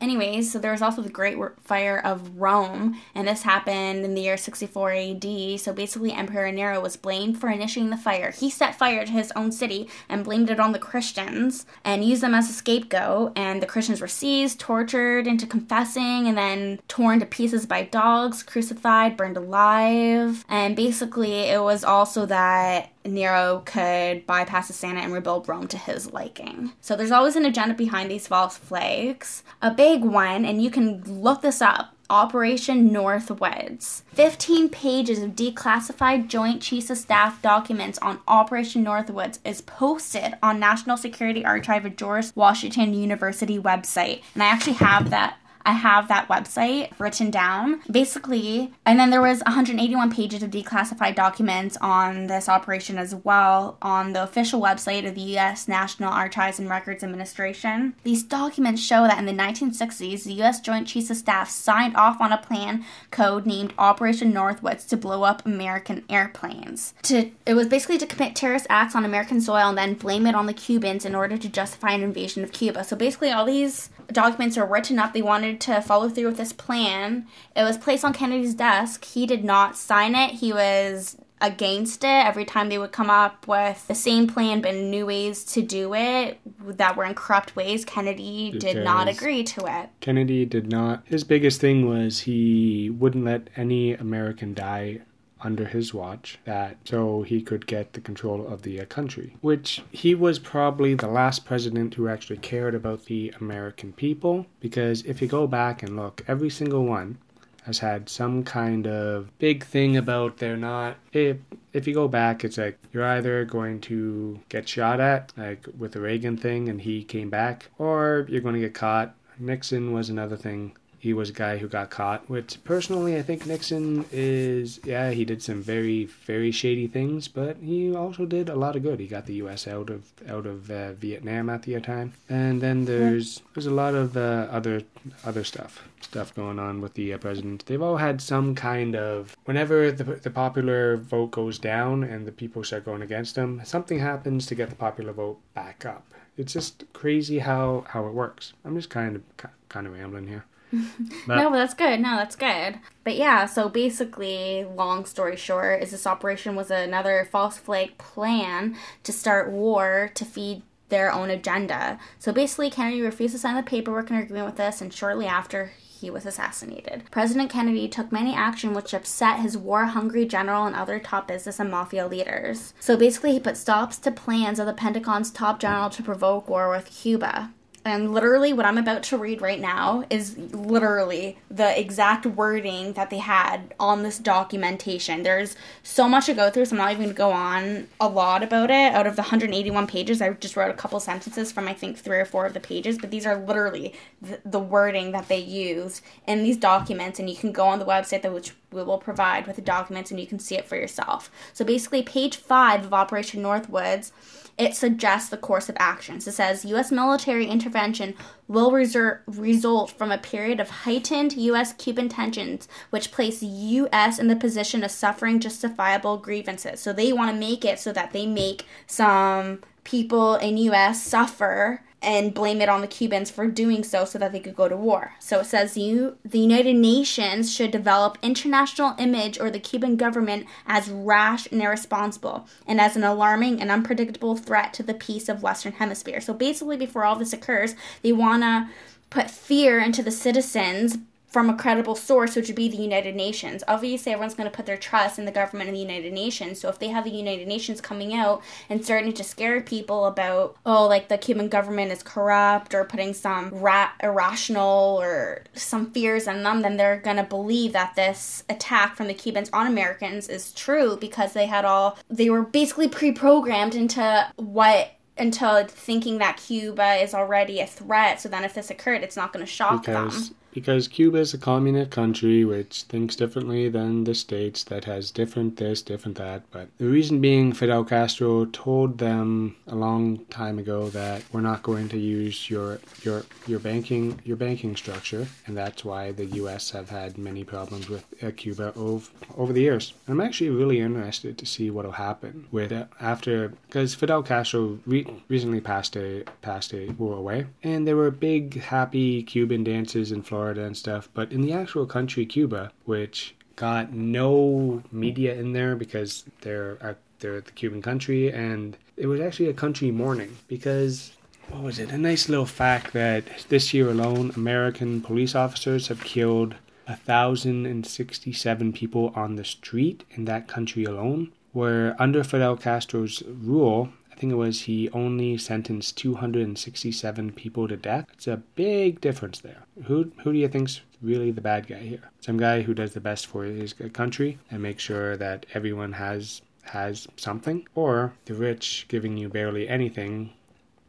Anyways, 0.00 0.50
so 0.50 0.58
there 0.58 0.72
was 0.72 0.80
also 0.80 1.02
the 1.02 1.10
Great 1.10 1.36
Fire 1.62 1.98
of 1.98 2.38
Rome, 2.38 2.98
and 3.14 3.28
this 3.28 3.42
happened 3.42 4.02
in 4.04 4.14
the 4.14 4.22
year 4.22 4.38
64 4.38 4.92
AD. 4.92 5.60
So 5.60 5.74
basically, 5.74 6.12
Emperor 6.12 6.50
Nero 6.50 6.80
was 6.80 6.96
blamed 6.96 7.38
for 7.38 7.50
initiating 7.50 7.90
the 7.90 7.98
fire. 7.98 8.30
He 8.30 8.48
set 8.48 8.78
fire 8.78 9.04
to 9.04 9.12
his 9.12 9.30
own 9.36 9.52
city 9.52 9.90
and 10.08 10.24
blamed 10.24 10.48
it 10.48 10.58
on 10.58 10.72
the 10.72 10.78
Christians 10.78 11.66
and 11.84 12.02
used 12.02 12.22
them 12.22 12.34
as 12.34 12.48
a 12.48 12.52
scapegoat. 12.54 13.32
And 13.36 13.62
the 13.62 13.66
Christians 13.66 14.00
were 14.00 14.08
seized, 14.08 14.58
tortured 14.58 15.26
into 15.26 15.46
confessing, 15.46 16.26
and 16.26 16.38
then 16.38 16.80
torn 16.88 17.20
to 17.20 17.26
pieces 17.26 17.66
by 17.66 17.82
dogs, 17.82 18.42
crucified, 18.42 19.18
burned 19.18 19.36
alive. 19.36 20.46
And 20.48 20.74
basically, 20.74 21.34
it 21.34 21.60
was 21.60 21.84
also 21.84 22.24
that 22.26 22.90
Nero 23.04 23.62
could 23.64 24.26
bypass 24.26 24.68
the 24.68 24.72
Senate 24.72 25.04
and 25.04 25.12
rebuild 25.12 25.48
Rome 25.48 25.68
to 25.68 25.78
his 25.78 26.12
liking. 26.12 26.72
So 26.80 26.96
there's 26.96 27.10
always 27.10 27.36
an 27.36 27.44
agenda 27.46 27.74
behind 27.74 28.10
these 28.10 28.26
false 28.26 28.58
flags. 28.58 29.42
A 29.62 29.70
big 29.70 30.04
one, 30.04 30.44
and 30.44 30.62
you 30.62 30.70
can 30.70 31.02
look 31.04 31.42
this 31.42 31.62
up. 31.62 31.94
Operation 32.10 32.90
Northwoods. 32.90 34.02
15 34.14 34.68
pages 34.68 35.20
of 35.20 35.36
declassified 35.36 36.26
Joint 36.26 36.60
Chiefs 36.60 36.90
of 36.90 36.98
Staff 36.98 37.40
documents 37.40 37.98
on 37.98 38.18
Operation 38.26 38.84
Northwoods 38.84 39.38
is 39.44 39.60
posted 39.60 40.34
on 40.42 40.58
National 40.58 40.96
Security 40.96 41.44
Archive 41.44 41.86
of 41.86 41.94
George 41.94 42.34
Washington 42.34 42.94
University 42.94 43.60
website. 43.60 44.22
And 44.34 44.42
I 44.42 44.46
actually 44.46 44.72
have 44.74 45.10
that 45.10 45.36
I 45.70 45.74
have 45.74 46.08
that 46.08 46.26
website 46.26 46.90
written 46.98 47.30
down. 47.30 47.80
Basically, 47.88 48.72
and 48.84 48.98
then 48.98 49.10
there 49.10 49.20
was 49.20 49.38
181 49.44 50.10
pages 50.10 50.42
of 50.42 50.50
declassified 50.50 51.14
documents 51.14 51.76
on 51.80 52.26
this 52.26 52.48
operation 52.48 52.98
as 52.98 53.14
well 53.14 53.78
on 53.80 54.12
the 54.12 54.24
official 54.24 54.60
website 54.60 55.06
of 55.06 55.14
the 55.14 55.38
US 55.38 55.68
National 55.68 56.10
Archives 56.10 56.58
and 56.58 56.68
Records 56.68 57.04
Administration. 57.04 57.94
These 58.02 58.24
documents 58.24 58.82
show 58.82 59.04
that 59.04 59.20
in 59.20 59.26
the 59.26 59.32
1960s, 59.32 60.24
the 60.24 60.42
US 60.42 60.60
Joint 60.60 60.88
Chiefs 60.88 61.10
of 61.10 61.18
Staff 61.18 61.48
signed 61.48 61.94
off 61.94 62.20
on 62.20 62.32
a 62.32 62.38
plan 62.38 62.84
code 63.12 63.46
named 63.46 63.72
Operation 63.78 64.32
Northwoods 64.32 64.88
to 64.88 64.96
blow 64.96 65.22
up 65.22 65.46
American 65.46 66.04
airplanes. 66.10 66.94
To 67.02 67.30
it 67.46 67.54
was 67.54 67.68
basically 67.68 67.98
to 67.98 68.06
commit 68.06 68.34
terrorist 68.34 68.66
acts 68.68 68.96
on 68.96 69.04
American 69.04 69.40
soil 69.40 69.68
and 69.68 69.78
then 69.78 69.94
blame 69.94 70.26
it 70.26 70.34
on 70.34 70.46
the 70.46 70.52
Cubans 70.52 71.04
in 71.04 71.14
order 71.14 71.38
to 71.38 71.48
justify 71.48 71.92
an 71.92 72.02
invasion 72.02 72.42
of 72.42 72.50
Cuba. 72.50 72.82
So 72.82 72.96
basically 72.96 73.30
all 73.30 73.44
these 73.44 73.90
documents 74.12 74.56
were 74.56 74.66
written 74.66 74.98
up. 74.98 75.12
They 75.12 75.22
wanted 75.22 75.60
to 75.62 75.80
follow 75.80 76.08
through 76.08 76.26
with 76.26 76.36
this 76.36 76.52
plan. 76.52 77.26
It 77.56 77.62
was 77.62 77.78
placed 77.78 78.04
on 78.04 78.12
Kennedy's 78.12 78.54
desk. 78.54 79.04
He 79.04 79.26
did 79.26 79.44
not 79.44 79.76
sign 79.76 80.14
it. 80.14 80.32
He 80.32 80.52
was 80.52 81.16
against 81.40 82.04
it 82.04 82.26
every 82.26 82.44
time 82.44 82.68
they 82.68 82.76
would 82.76 82.92
come 82.92 83.08
up 83.08 83.48
with 83.48 83.86
the 83.88 83.94
same 83.94 84.26
plan 84.26 84.60
but 84.60 84.74
new 84.74 85.06
ways 85.06 85.42
to 85.42 85.62
do 85.62 85.94
it 85.94 86.38
that 86.66 86.96
were 86.96 87.04
in 87.06 87.14
corrupt 87.14 87.56
ways 87.56 87.82
kennedy 87.82 88.50
did 88.58 88.84
not 88.84 89.08
agree 89.08 89.42
to 89.42 89.64
it 89.64 89.88
Kennedy 90.00 90.44
did 90.44 90.70
not. 90.70 91.02
His 91.06 91.24
biggest 91.24 91.60
thing 91.60 91.88
was 91.88 92.20
he 92.20 92.90
wouldn't 92.90 93.24
let 93.24 93.48
any 93.56 93.94
American 93.94 94.54
die 94.54 95.00
under 95.42 95.66
his 95.66 95.94
watch 95.94 96.38
that 96.44 96.76
so 96.84 97.22
he 97.22 97.40
could 97.42 97.66
get 97.66 97.92
the 97.92 98.00
control 98.00 98.46
of 98.46 98.62
the 98.62 98.80
uh, 98.80 98.84
country 98.86 99.36
which 99.40 99.82
he 99.90 100.14
was 100.14 100.38
probably 100.38 100.94
the 100.94 101.08
last 101.08 101.44
president 101.44 101.94
who 101.94 102.08
actually 102.08 102.38
cared 102.38 102.74
about 102.74 103.04
the 103.06 103.32
american 103.40 103.92
people 103.92 104.46
because 104.60 105.02
if 105.02 105.20
you 105.22 105.28
go 105.28 105.46
back 105.46 105.82
and 105.82 105.96
look 105.96 106.22
every 106.28 106.50
single 106.50 106.84
one 106.84 107.18
has 107.64 107.78
had 107.78 108.08
some 108.08 108.42
kind 108.42 108.86
of 108.86 109.30
big 109.38 109.64
thing 109.64 109.96
about 109.96 110.38
they're 110.38 110.56
not 110.56 110.96
if 111.12 111.36
if 111.72 111.86
you 111.86 111.94
go 111.94 112.08
back 112.08 112.44
it's 112.44 112.58
like 112.58 112.78
you're 112.92 113.04
either 113.04 113.44
going 113.44 113.80
to 113.80 114.40
get 114.48 114.68
shot 114.68 115.00
at 115.00 115.32
like 115.36 115.66
with 115.78 115.92
the 115.92 116.00
Reagan 116.00 116.36
thing 116.36 116.68
and 116.68 116.80
he 116.80 117.04
came 117.04 117.30
back 117.30 117.70
or 117.78 118.26
you're 118.28 118.40
going 118.40 118.54
to 118.54 118.60
get 118.60 118.74
caught. 118.74 119.14
Nixon 119.38 119.92
was 119.92 120.10
another 120.10 120.36
thing 120.36 120.76
he 121.00 121.14
was 121.14 121.30
a 121.30 121.32
guy 121.32 121.56
who 121.56 121.66
got 121.66 121.88
caught. 121.88 122.28
Which 122.28 122.62
personally, 122.62 123.16
I 123.16 123.22
think 123.22 123.46
Nixon 123.46 124.04
is 124.12 124.78
yeah, 124.84 125.10
he 125.10 125.24
did 125.24 125.42
some 125.42 125.62
very 125.62 126.04
very 126.04 126.52
shady 126.52 126.86
things, 126.86 127.26
but 127.26 127.56
he 127.56 127.94
also 127.96 128.26
did 128.26 128.48
a 128.48 128.54
lot 128.54 128.76
of 128.76 128.82
good. 128.82 129.00
He 129.00 129.06
got 129.06 129.26
the 129.26 129.34
U.S. 129.34 129.66
out 129.66 129.88
of 129.88 130.04
out 130.28 130.46
of 130.46 130.70
uh, 130.70 130.92
Vietnam 130.92 131.48
at 131.48 131.62
the 131.62 131.80
time, 131.80 132.12
and 132.28 132.60
then 132.60 132.84
there's 132.84 133.40
there's 133.54 133.66
a 133.66 133.72
lot 133.72 133.94
of 133.94 134.16
uh, 134.16 134.46
other 134.50 134.82
other 135.24 135.42
stuff 135.42 135.88
stuff 136.02 136.34
going 136.34 136.58
on 136.58 136.80
with 136.80 136.94
the 136.94 137.14
uh, 137.14 137.18
president. 137.18 137.64
They've 137.66 137.80
all 137.80 137.96
had 137.96 138.20
some 138.20 138.54
kind 138.54 138.94
of 138.94 139.36
whenever 139.46 139.90
the 139.90 140.04
the 140.04 140.30
popular 140.30 140.98
vote 140.98 141.30
goes 141.30 141.58
down 141.58 142.04
and 142.04 142.26
the 142.26 142.32
people 142.32 142.62
start 142.62 142.84
going 142.84 143.02
against 143.02 143.34
them, 143.36 143.62
something 143.64 143.98
happens 143.98 144.46
to 144.46 144.54
get 144.54 144.68
the 144.68 144.76
popular 144.76 145.12
vote 145.12 145.38
back 145.54 145.86
up. 145.86 146.04
It's 146.36 146.52
just 146.52 146.84
crazy 146.92 147.38
how 147.38 147.84
how 147.88 148.06
it 148.06 148.12
works. 148.12 148.52
I'm 148.64 148.76
just 148.76 148.90
kind 148.90 149.16
of 149.16 149.22
kind 149.68 149.86
of 149.86 149.94
rambling 149.94 150.28
here. 150.28 150.44
But, 151.26 151.36
no, 151.36 151.50
but 151.50 151.56
that's 151.56 151.74
good. 151.74 152.00
No, 152.00 152.16
that's 152.16 152.36
good. 152.36 152.78
But 153.04 153.16
yeah, 153.16 153.46
so 153.46 153.68
basically, 153.68 154.64
long 154.64 155.04
story 155.04 155.36
short, 155.36 155.82
is 155.82 155.90
this 155.90 156.06
operation 156.06 156.56
was 156.56 156.70
another 156.70 157.28
false 157.30 157.56
flag 157.56 157.98
plan 157.98 158.76
to 159.04 159.12
start 159.12 159.50
war 159.50 160.10
to 160.14 160.24
feed 160.24 160.62
their 160.88 161.12
own 161.12 161.30
agenda. 161.30 161.98
So 162.18 162.32
basically, 162.32 162.70
Kennedy 162.70 163.00
refused 163.00 163.34
to 163.34 163.38
sign 163.38 163.56
the 163.56 163.62
paperwork 163.62 164.10
in 164.10 164.16
agreement 164.16 164.46
with 164.46 164.56
this, 164.56 164.80
and 164.80 164.92
shortly 164.92 165.26
after, 165.26 165.72
he 166.00 166.10
was 166.10 166.24
assassinated. 166.24 167.02
President 167.10 167.50
Kennedy 167.50 167.86
took 167.86 168.10
many 168.10 168.34
action 168.34 168.72
which 168.72 168.94
upset 168.94 169.40
his 169.40 169.56
war 169.56 169.86
hungry 169.86 170.24
general 170.24 170.64
and 170.66 170.74
other 170.74 170.98
top 170.98 171.28
business 171.28 171.60
and 171.60 171.70
mafia 171.70 172.06
leaders. 172.06 172.72
So 172.80 172.96
basically, 172.96 173.32
he 173.32 173.40
put 173.40 173.56
stops 173.56 173.98
to 173.98 174.10
plans 174.10 174.58
of 174.58 174.66
the 174.66 174.72
Pentagon's 174.72 175.30
top 175.30 175.60
general 175.60 175.90
to 175.90 176.02
provoke 176.02 176.48
war 176.48 176.70
with 176.70 176.90
Cuba. 176.90 177.52
And 177.82 178.12
literally, 178.12 178.52
what 178.52 178.66
I'm 178.66 178.76
about 178.76 179.02
to 179.04 179.16
read 179.16 179.40
right 179.40 179.58
now 179.58 180.04
is 180.10 180.36
literally 180.36 181.38
the 181.50 181.78
exact 181.80 182.26
wording 182.26 182.92
that 182.92 183.08
they 183.08 183.18
had 183.18 183.74
on 183.80 184.02
this 184.02 184.18
documentation. 184.18 185.22
There's 185.22 185.56
so 185.82 186.06
much 186.06 186.26
to 186.26 186.34
go 186.34 186.50
through, 186.50 186.66
so 186.66 186.76
I'm 186.76 186.78
not 186.78 186.90
even 186.90 187.04
going 187.04 187.14
to 187.14 187.18
go 187.18 187.32
on 187.32 187.88
a 187.98 188.06
lot 188.06 188.42
about 188.42 188.70
it. 188.70 188.92
Out 188.92 189.06
of 189.06 189.16
the 189.16 189.22
181 189.22 189.86
pages, 189.86 190.20
I 190.20 190.28
just 190.34 190.56
wrote 190.56 190.70
a 190.70 190.74
couple 190.74 191.00
sentences 191.00 191.50
from 191.52 191.68
I 191.68 191.72
think 191.72 191.96
three 191.96 192.18
or 192.18 192.26
four 192.26 192.44
of 192.44 192.52
the 192.52 192.60
pages, 192.60 192.98
but 192.98 193.10
these 193.10 193.24
are 193.24 193.36
literally 193.36 193.94
the, 194.20 194.40
the 194.44 194.60
wording 194.60 195.12
that 195.12 195.28
they 195.28 195.38
used 195.38 196.02
in 196.26 196.42
these 196.42 196.58
documents, 196.58 197.18
and 197.18 197.30
you 197.30 197.36
can 197.36 197.50
go 197.50 197.66
on 197.66 197.78
the 197.78 197.86
website 197.86 198.20
that 198.20 198.34
which 198.34 198.52
we 198.72 198.82
will 198.82 198.98
provide 198.98 199.46
with 199.46 199.56
the 199.56 199.62
documents, 199.62 200.10
and 200.10 200.20
you 200.20 200.26
can 200.26 200.38
see 200.38 200.56
it 200.56 200.66
for 200.66 200.76
yourself. 200.76 201.30
So 201.54 201.64
basically, 201.64 202.02
page 202.02 202.36
five 202.36 202.84
of 202.84 202.92
Operation 202.92 203.42
Northwoods 203.42 204.12
it 204.60 204.76
suggests 204.76 205.30
the 205.30 205.38
course 205.38 205.70
of 205.70 205.76
actions. 205.78 206.28
It 206.28 206.32
says 206.32 206.66
U.S. 206.66 206.92
military 206.92 207.46
intervention 207.46 208.14
will 208.46 208.70
reser- 208.70 209.20
result 209.26 209.90
from 209.90 210.12
a 210.12 210.18
period 210.18 210.60
of 210.60 210.68
heightened 210.68 211.32
U.S. 211.32 211.72
Cuban 211.72 212.10
tensions, 212.10 212.68
which 212.90 213.10
place 213.10 213.42
U.S. 213.42 214.18
in 214.18 214.28
the 214.28 214.36
position 214.36 214.84
of 214.84 214.90
suffering 214.90 215.40
justifiable 215.40 216.18
grievances. 216.18 216.80
So 216.80 216.92
they 216.92 217.10
want 217.10 217.30
to 217.30 217.40
make 217.40 217.64
it 217.64 217.78
so 217.78 217.90
that 217.92 218.12
they 218.12 218.26
make 218.26 218.66
some 218.86 219.62
people 219.84 220.34
in 220.34 220.58
U.S. 220.58 221.02
suffer 221.02 221.82
and 222.02 222.32
blame 222.32 222.60
it 222.60 222.68
on 222.68 222.80
the 222.80 222.86
Cubans 222.86 223.30
for 223.30 223.46
doing 223.46 223.84
so 223.84 224.04
so 224.04 224.18
that 224.18 224.32
they 224.32 224.40
could 224.40 224.56
go 224.56 224.68
to 224.68 224.76
war. 224.76 225.14
So 225.18 225.40
it 225.40 225.46
says 225.46 225.76
you 225.76 226.16
the 226.24 226.38
United 226.38 226.76
Nations 226.76 227.54
should 227.54 227.70
develop 227.70 228.18
international 228.22 228.94
image 228.98 229.38
or 229.38 229.50
the 229.50 229.60
Cuban 229.60 229.96
government 229.96 230.46
as 230.66 230.88
rash 230.88 231.50
and 231.52 231.60
irresponsible 231.60 232.46
and 232.66 232.80
as 232.80 232.96
an 232.96 233.04
alarming 233.04 233.60
and 233.60 233.70
unpredictable 233.70 234.36
threat 234.36 234.72
to 234.74 234.82
the 234.82 234.94
peace 234.94 235.28
of 235.28 235.42
Western 235.42 235.72
Hemisphere. 235.72 236.20
So 236.20 236.32
basically 236.32 236.76
before 236.76 237.04
all 237.04 237.16
this 237.16 237.32
occurs, 237.32 237.74
they 238.02 238.12
want 238.12 238.42
to 238.42 238.68
put 239.10 239.30
fear 239.30 239.80
into 239.80 240.02
the 240.02 240.10
citizens 240.10 240.96
from 241.30 241.48
a 241.48 241.56
credible 241.56 241.94
source, 241.94 242.34
which 242.34 242.48
would 242.48 242.56
be 242.56 242.68
the 242.68 242.76
United 242.76 243.14
Nations. 243.14 243.62
Obviously, 243.68 244.12
everyone's 244.12 244.34
going 244.34 244.50
to 244.50 244.54
put 244.54 244.66
their 244.66 244.76
trust 244.76 245.18
in 245.18 245.24
the 245.24 245.32
government 245.32 245.68
and 245.68 245.76
the 245.76 245.80
United 245.80 246.12
Nations. 246.12 246.60
So 246.60 246.68
if 246.68 246.78
they 246.78 246.88
have 246.88 247.04
the 247.04 247.10
United 247.10 247.46
Nations 247.46 247.80
coming 247.80 248.14
out 248.14 248.42
and 248.68 248.84
starting 248.84 249.12
to 249.12 249.24
scare 249.24 249.60
people 249.60 250.06
about, 250.06 250.56
oh, 250.66 250.86
like 250.86 251.08
the 251.08 251.16
Cuban 251.16 251.48
government 251.48 251.92
is 251.92 252.02
corrupt 252.02 252.74
or 252.74 252.84
putting 252.84 253.14
some 253.14 253.50
ra- 253.50 253.92
irrational 254.02 254.98
or 255.00 255.44
some 255.54 255.92
fears 255.92 256.26
in 256.26 256.42
them, 256.42 256.62
then 256.62 256.76
they're 256.76 256.98
going 256.98 257.16
to 257.16 257.22
believe 257.22 257.72
that 257.72 257.94
this 257.94 258.42
attack 258.48 258.96
from 258.96 259.06
the 259.06 259.14
Cubans 259.14 259.50
on 259.52 259.68
Americans 259.68 260.28
is 260.28 260.52
true 260.52 260.96
because 260.96 261.32
they 261.32 261.46
had 261.46 261.64
all, 261.64 261.96
they 262.08 262.28
were 262.28 262.42
basically 262.42 262.88
pre 262.88 263.12
programmed 263.12 263.74
into 263.74 264.28
what 264.36 264.92
into 265.16 265.66
thinking 265.68 266.18
that 266.18 266.38
Cuba 266.38 266.94
is 266.94 267.12
already 267.12 267.60
a 267.60 267.66
threat. 267.66 268.20
So 268.20 268.28
then, 268.28 268.42
if 268.42 268.54
this 268.54 268.70
occurred, 268.70 269.02
it's 269.02 269.16
not 269.16 269.32
going 269.32 269.44
to 269.44 269.50
shock 269.50 269.84
because 269.84 270.28
them 270.28 270.36
because 270.52 270.88
Cuba 270.88 271.18
is 271.18 271.34
a 271.34 271.38
communist 271.38 271.90
country 271.90 272.44
which 272.44 272.82
thinks 272.82 273.16
differently 273.16 273.68
than 273.68 274.04
the 274.04 274.14
states 274.14 274.64
that 274.64 274.84
has 274.84 275.10
different 275.10 275.56
this, 275.56 275.82
different 275.82 276.18
that. 276.18 276.42
But 276.50 276.68
the 276.78 276.86
reason 276.86 277.20
being, 277.20 277.52
Fidel 277.52 277.84
Castro 277.84 278.46
told 278.46 278.98
them 278.98 279.56
a 279.66 279.74
long 279.74 280.24
time 280.26 280.58
ago 280.58 280.88
that 280.90 281.22
we're 281.32 281.40
not 281.40 281.62
going 281.62 281.88
to 281.90 281.98
use 281.98 282.50
your 282.50 282.80
your 283.02 283.24
your 283.46 283.60
banking 283.60 284.20
your 284.24 284.36
banking 284.36 284.76
structure, 284.76 285.28
and 285.46 285.56
that's 285.56 285.84
why 285.84 286.12
the 286.12 286.26
U.S. 286.26 286.70
have 286.70 286.90
had 286.90 287.18
many 287.18 287.44
problems 287.44 287.88
with 287.88 288.04
uh, 288.22 288.30
Cuba 288.36 288.72
over 288.76 289.08
over 289.36 289.52
the 289.52 289.60
years. 289.60 289.94
And 290.06 290.14
I'm 290.14 290.26
actually 290.26 290.50
really 290.50 290.80
interested 290.80 291.38
to 291.38 291.46
see 291.46 291.70
what 291.70 291.84
will 291.84 291.92
happen 291.92 292.46
with 292.50 292.72
uh, 292.72 292.86
after 293.00 293.48
because 293.66 293.94
Fidel 293.94 294.22
Castro 294.22 294.78
re- 294.86 295.06
recently 295.28 295.60
passed 295.60 295.96
a 295.96 296.24
passed 296.42 296.74
a 296.74 296.88
war 296.90 297.16
away, 297.16 297.46
and 297.62 297.86
there 297.86 297.96
were 297.96 298.10
big 298.10 298.60
happy 298.60 299.22
Cuban 299.22 299.64
dances 299.64 300.10
in 300.12 300.22
Florida 300.22 300.39
Florida 300.40 300.64
and 300.64 300.76
stuff. 300.76 301.08
But 301.12 301.32
in 301.32 301.42
the 301.42 301.52
actual 301.52 301.84
country, 301.84 302.24
Cuba, 302.24 302.72
which 302.86 303.34
got 303.56 303.92
no 303.92 304.82
media 304.90 305.34
in 305.34 305.52
there 305.52 305.76
because 305.76 306.24
they're 306.40 306.78
uh, 306.80 306.94
they're 307.18 307.42
the 307.42 307.50
Cuban 307.50 307.82
country, 307.82 308.32
and 308.32 308.78
it 308.96 309.06
was 309.06 309.20
actually 309.20 309.50
a 309.50 309.52
country 309.52 309.90
mourning 309.90 310.38
because 310.48 311.12
what 311.50 311.62
was 311.62 311.78
it? 311.78 311.90
A 311.90 311.98
nice 311.98 312.30
little 312.30 312.46
fact 312.46 312.94
that 312.94 313.24
this 313.50 313.74
year 313.74 313.90
alone, 313.90 314.32
American 314.34 315.02
police 315.02 315.34
officers 315.34 315.88
have 315.88 316.02
killed 316.04 316.54
a 316.86 316.96
thousand 316.96 317.66
and 317.66 317.84
sixty-seven 317.86 318.72
people 318.72 319.12
on 319.14 319.36
the 319.36 319.44
street 319.44 320.04
in 320.12 320.24
that 320.24 320.48
country 320.48 320.84
alone. 320.84 321.32
Where 321.52 322.00
under 322.00 322.24
Fidel 322.24 322.56
Castro's 322.56 323.22
rule, 323.26 323.90
think 324.20 324.32
it 324.32 324.36
was 324.36 324.62
he 324.62 324.90
only 324.90 325.38
sentenced 325.38 325.96
267 325.96 327.32
people 327.32 327.66
to 327.66 327.76
death. 327.76 328.04
It's 328.12 328.26
a 328.26 328.42
big 328.54 329.00
difference 329.00 329.40
there. 329.40 329.64
Who 329.84 330.12
who 330.22 330.32
do 330.32 330.38
you 330.38 330.48
think's 330.48 330.82
really 331.00 331.30
the 331.30 331.40
bad 331.40 331.66
guy 331.66 331.80
here? 331.80 332.10
Some 332.20 332.36
guy 332.36 332.60
who 332.60 332.74
does 332.74 332.92
the 332.92 333.00
best 333.00 333.26
for 333.26 333.44
his 333.44 333.72
country 333.94 334.38
and 334.50 334.62
makes 334.62 334.82
sure 334.82 335.16
that 335.16 335.46
everyone 335.54 335.92
has 335.94 336.42
has 336.64 337.08
something, 337.16 337.66
or 337.74 338.12
the 338.26 338.34
rich 338.34 338.84
giving 338.88 339.16
you 339.16 339.30
barely 339.30 339.66
anything, 339.68 340.34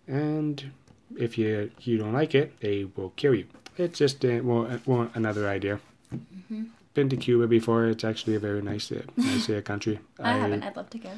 and 0.07 0.71
if 1.17 1.37
you 1.37 1.71
you 1.79 1.97
don't 1.97 2.13
like 2.13 2.35
it, 2.35 2.59
they 2.59 2.85
will 2.95 3.13
kill 3.15 3.33
you. 3.33 3.47
It's 3.77 3.97
just 3.97 4.25
uh, 4.25 4.41
well, 4.43 4.79
well 4.85 5.09
another 5.13 5.47
idea. 5.47 5.79
Mm-hmm. 6.13 6.63
Been 6.93 7.07
to 7.07 7.15
Cuba 7.15 7.47
before. 7.47 7.85
It's 7.85 8.03
actually 8.03 8.35
a 8.35 8.39
very 8.39 8.61
nice, 8.61 8.91
uh, 8.91 9.03
nice 9.15 9.49
uh, 9.49 9.61
country. 9.61 9.99
I, 10.19 10.33
I 10.33 10.37
haven't. 10.37 10.63
I'd 10.63 10.75
love 10.75 10.89
to 10.89 10.97
go. 10.97 11.11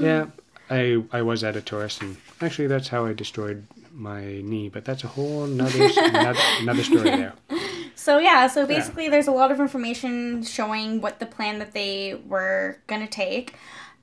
yeah, 0.00 0.26
I 0.70 1.02
I 1.12 1.22
was 1.22 1.42
at 1.44 1.56
a 1.56 1.60
tourist, 1.60 2.00
and 2.02 2.16
actually 2.40 2.68
that's 2.68 2.88
how 2.88 3.04
I 3.06 3.12
destroyed 3.12 3.66
my 3.92 4.22
knee. 4.42 4.68
But 4.68 4.84
that's 4.84 5.04
a 5.04 5.08
whole 5.08 5.44
another 5.44 5.90
another, 5.96 6.82
story 6.82 7.10
there. 7.10 7.34
So 7.94 8.18
yeah, 8.18 8.46
so 8.46 8.66
basically, 8.66 9.04
yeah. 9.04 9.10
there's 9.10 9.26
a 9.26 9.32
lot 9.32 9.50
of 9.50 9.60
information 9.60 10.42
showing 10.42 11.00
what 11.00 11.18
the 11.18 11.26
plan 11.26 11.58
that 11.58 11.72
they 11.72 12.20
were 12.26 12.78
gonna 12.86 13.08
take. 13.08 13.54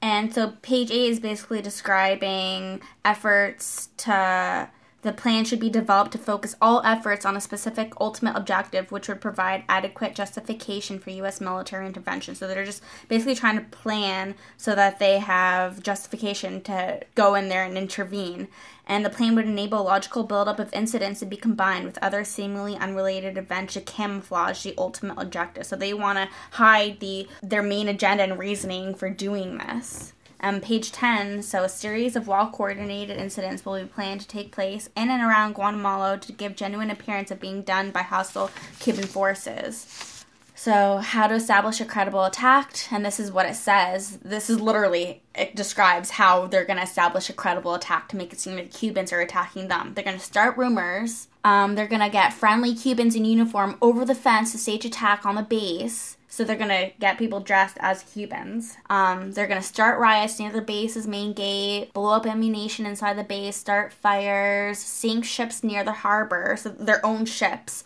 And 0.02 0.34
so 0.34 0.54
page 0.62 0.92
eight 0.92 1.10
is 1.10 1.20
basically 1.20 1.62
describing 1.62 2.82
efforts 3.04 3.90
to 3.98 4.70
The 5.04 5.14
plan 5.14 5.46
should 5.46 5.60
be 5.60 5.70
developed 5.70 6.12
to 6.14 6.18
focus 6.18 6.56
all 6.60 6.82
efforts 6.84 7.24
on 7.24 7.38
a 7.38 7.42
specific 7.42 7.94
ultimate 8.02 8.36
objective, 8.36 8.92
which 8.92 9.08
would 9.08 9.22
provide 9.22 9.64
adequate 9.70 10.16
justification 10.16 10.98
for 11.00 11.12
U.S. 11.12 11.40
military 11.40 11.86
intervention. 11.86 12.34
So 12.34 12.48
they're 12.48 12.66
just 12.66 12.82
basically 13.08 13.36
trying 13.36 13.58
to 13.58 13.66
plan 13.66 14.36
so 14.58 14.74
that 14.74 14.98
they 14.98 15.20
have 15.20 15.84
justification 15.84 16.62
to 16.64 17.02
go 17.14 17.36
in 17.36 17.48
there 17.48 17.64
and 17.64 17.78
intervene. 17.78 18.48
And 18.88 19.06
the 19.06 19.10
plan 19.10 19.36
would 19.36 19.46
enable 19.46 19.84
logical 19.84 20.24
buildup 20.24 20.60
of 20.60 20.74
incidents 20.74 21.20
to 21.20 21.26
be 21.26 21.38
combined 21.38 21.86
with 21.86 22.00
other 22.02 22.24
seemingly 22.24 22.76
unrelated 22.76 23.38
events 23.38 23.74
to 23.74 23.82
camouflage 23.82 24.64
the 24.64 24.74
ultimate 24.78 25.22
objective. 25.22 25.66
So 25.66 25.76
they 25.76 25.94
want 25.94 26.18
to 26.18 26.30
hide 26.52 27.00
the 27.02 27.28
their 27.44 27.64
main 27.64 27.88
agenda 27.88 28.24
and 28.24 28.40
reasoning 28.40 28.96
for 28.96 29.10
doing 29.10 29.58
this. 29.60 30.14
Um, 30.40 30.62
page 30.62 30.92
10 30.92 31.42
so 31.42 31.64
a 31.64 31.70
series 31.70 32.16
of 32.16 32.28
well 32.28 32.50
coordinated 32.52 33.18
incidents 33.18 33.66
will 33.66 33.80
be 33.80 33.88
planned 33.88 34.22
to 34.22 34.28
take 34.28 34.52
place 34.52 34.88
in 34.96 35.10
and 35.10 35.24
around 35.24 35.56
Guatemala 35.56 36.20
to 36.20 36.32
give 36.32 36.56
genuine 36.56 36.92
appearance 36.92 37.32
of 37.32 37.40
being 37.40 37.64
done 37.64 37.90
by 37.90 38.04
hostile 38.04 38.52
Cuban 38.80 39.06
forces. 39.06 40.18
So, 40.60 40.98
how 40.98 41.28
to 41.28 41.36
establish 41.36 41.80
a 41.82 41.86
credible 41.86 42.26
attack, 42.26 42.92
and 42.92 43.06
this 43.06 43.20
is 43.20 43.32
what 43.32 43.46
it 43.46 43.56
says. 43.56 44.18
This 44.24 44.50
is 44.50 44.60
literally, 44.60 45.22
it 45.36 45.56
describes 45.56 46.10
how 46.10 46.48
they're 46.48 46.66
going 46.66 46.78
to 46.78 46.84
establish 46.84 47.30
a 47.30 47.34
credible 47.34 47.76
attack 47.76 48.10
to 48.10 48.18
make 48.18 48.34
it 48.34 48.40
seem 48.40 48.56
the 48.56 48.64
Cubans 48.64 49.14
are 49.14 49.22
attacking 49.22 49.68
them. 49.68 49.94
They're 49.94 50.04
going 50.04 50.18
to 50.18 50.24
start 50.24 50.58
rumors. 50.58 51.28
Um, 51.44 51.76
they're 51.76 51.86
going 51.86 52.02
to 52.02 52.10
get 52.10 52.34
friendly 52.34 52.74
Cubans 52.74 53.16
in 53.16 53.24
uniform 53.24 53.78
over 53.84 54.04
the 54.04 54.16
fence 54.16 54.52
to 54.52 54.58
stage 54.58 54.84
attack 54.84 55.28
on 55.28 55.36
the 55.36 55.44
base. 55.44 56.17
So 56.30 56.44
they're 56.44 56.58
gonna 56.58 56.92
get 57.00 57.18
people 57.18 57.40
dressed 57.40 57.78
as 57.80 58.04
Cubans. 58.04 58.76
Um, 58.90 59.32
they're 59.32 59.48
gonna 59.48 59.62
start 59.62 60.00
riots 60.00 60.40
near 60.40 60.52
the 60.52 60.62
base's 60.62 61.08
main 61.08 61.34
gate, 61.34 61.94
blow 61.94 62.12
up 62.12 62.26
ammunition 62.26 62.86
inside 62.86 63.18
the 63.18 63.24
base, 63.24 63.56
start 63.56 63.94
fires, 63.94 64.78
sink 64.78 65.26
ships 65.26 65.64
near 65.64 65.84
the 65.84 65.94
harbor, 65.94 66.56
so 66.60 66.70
their 66.70 67.04
own 67.06 67.26
ships, 67.26 67.84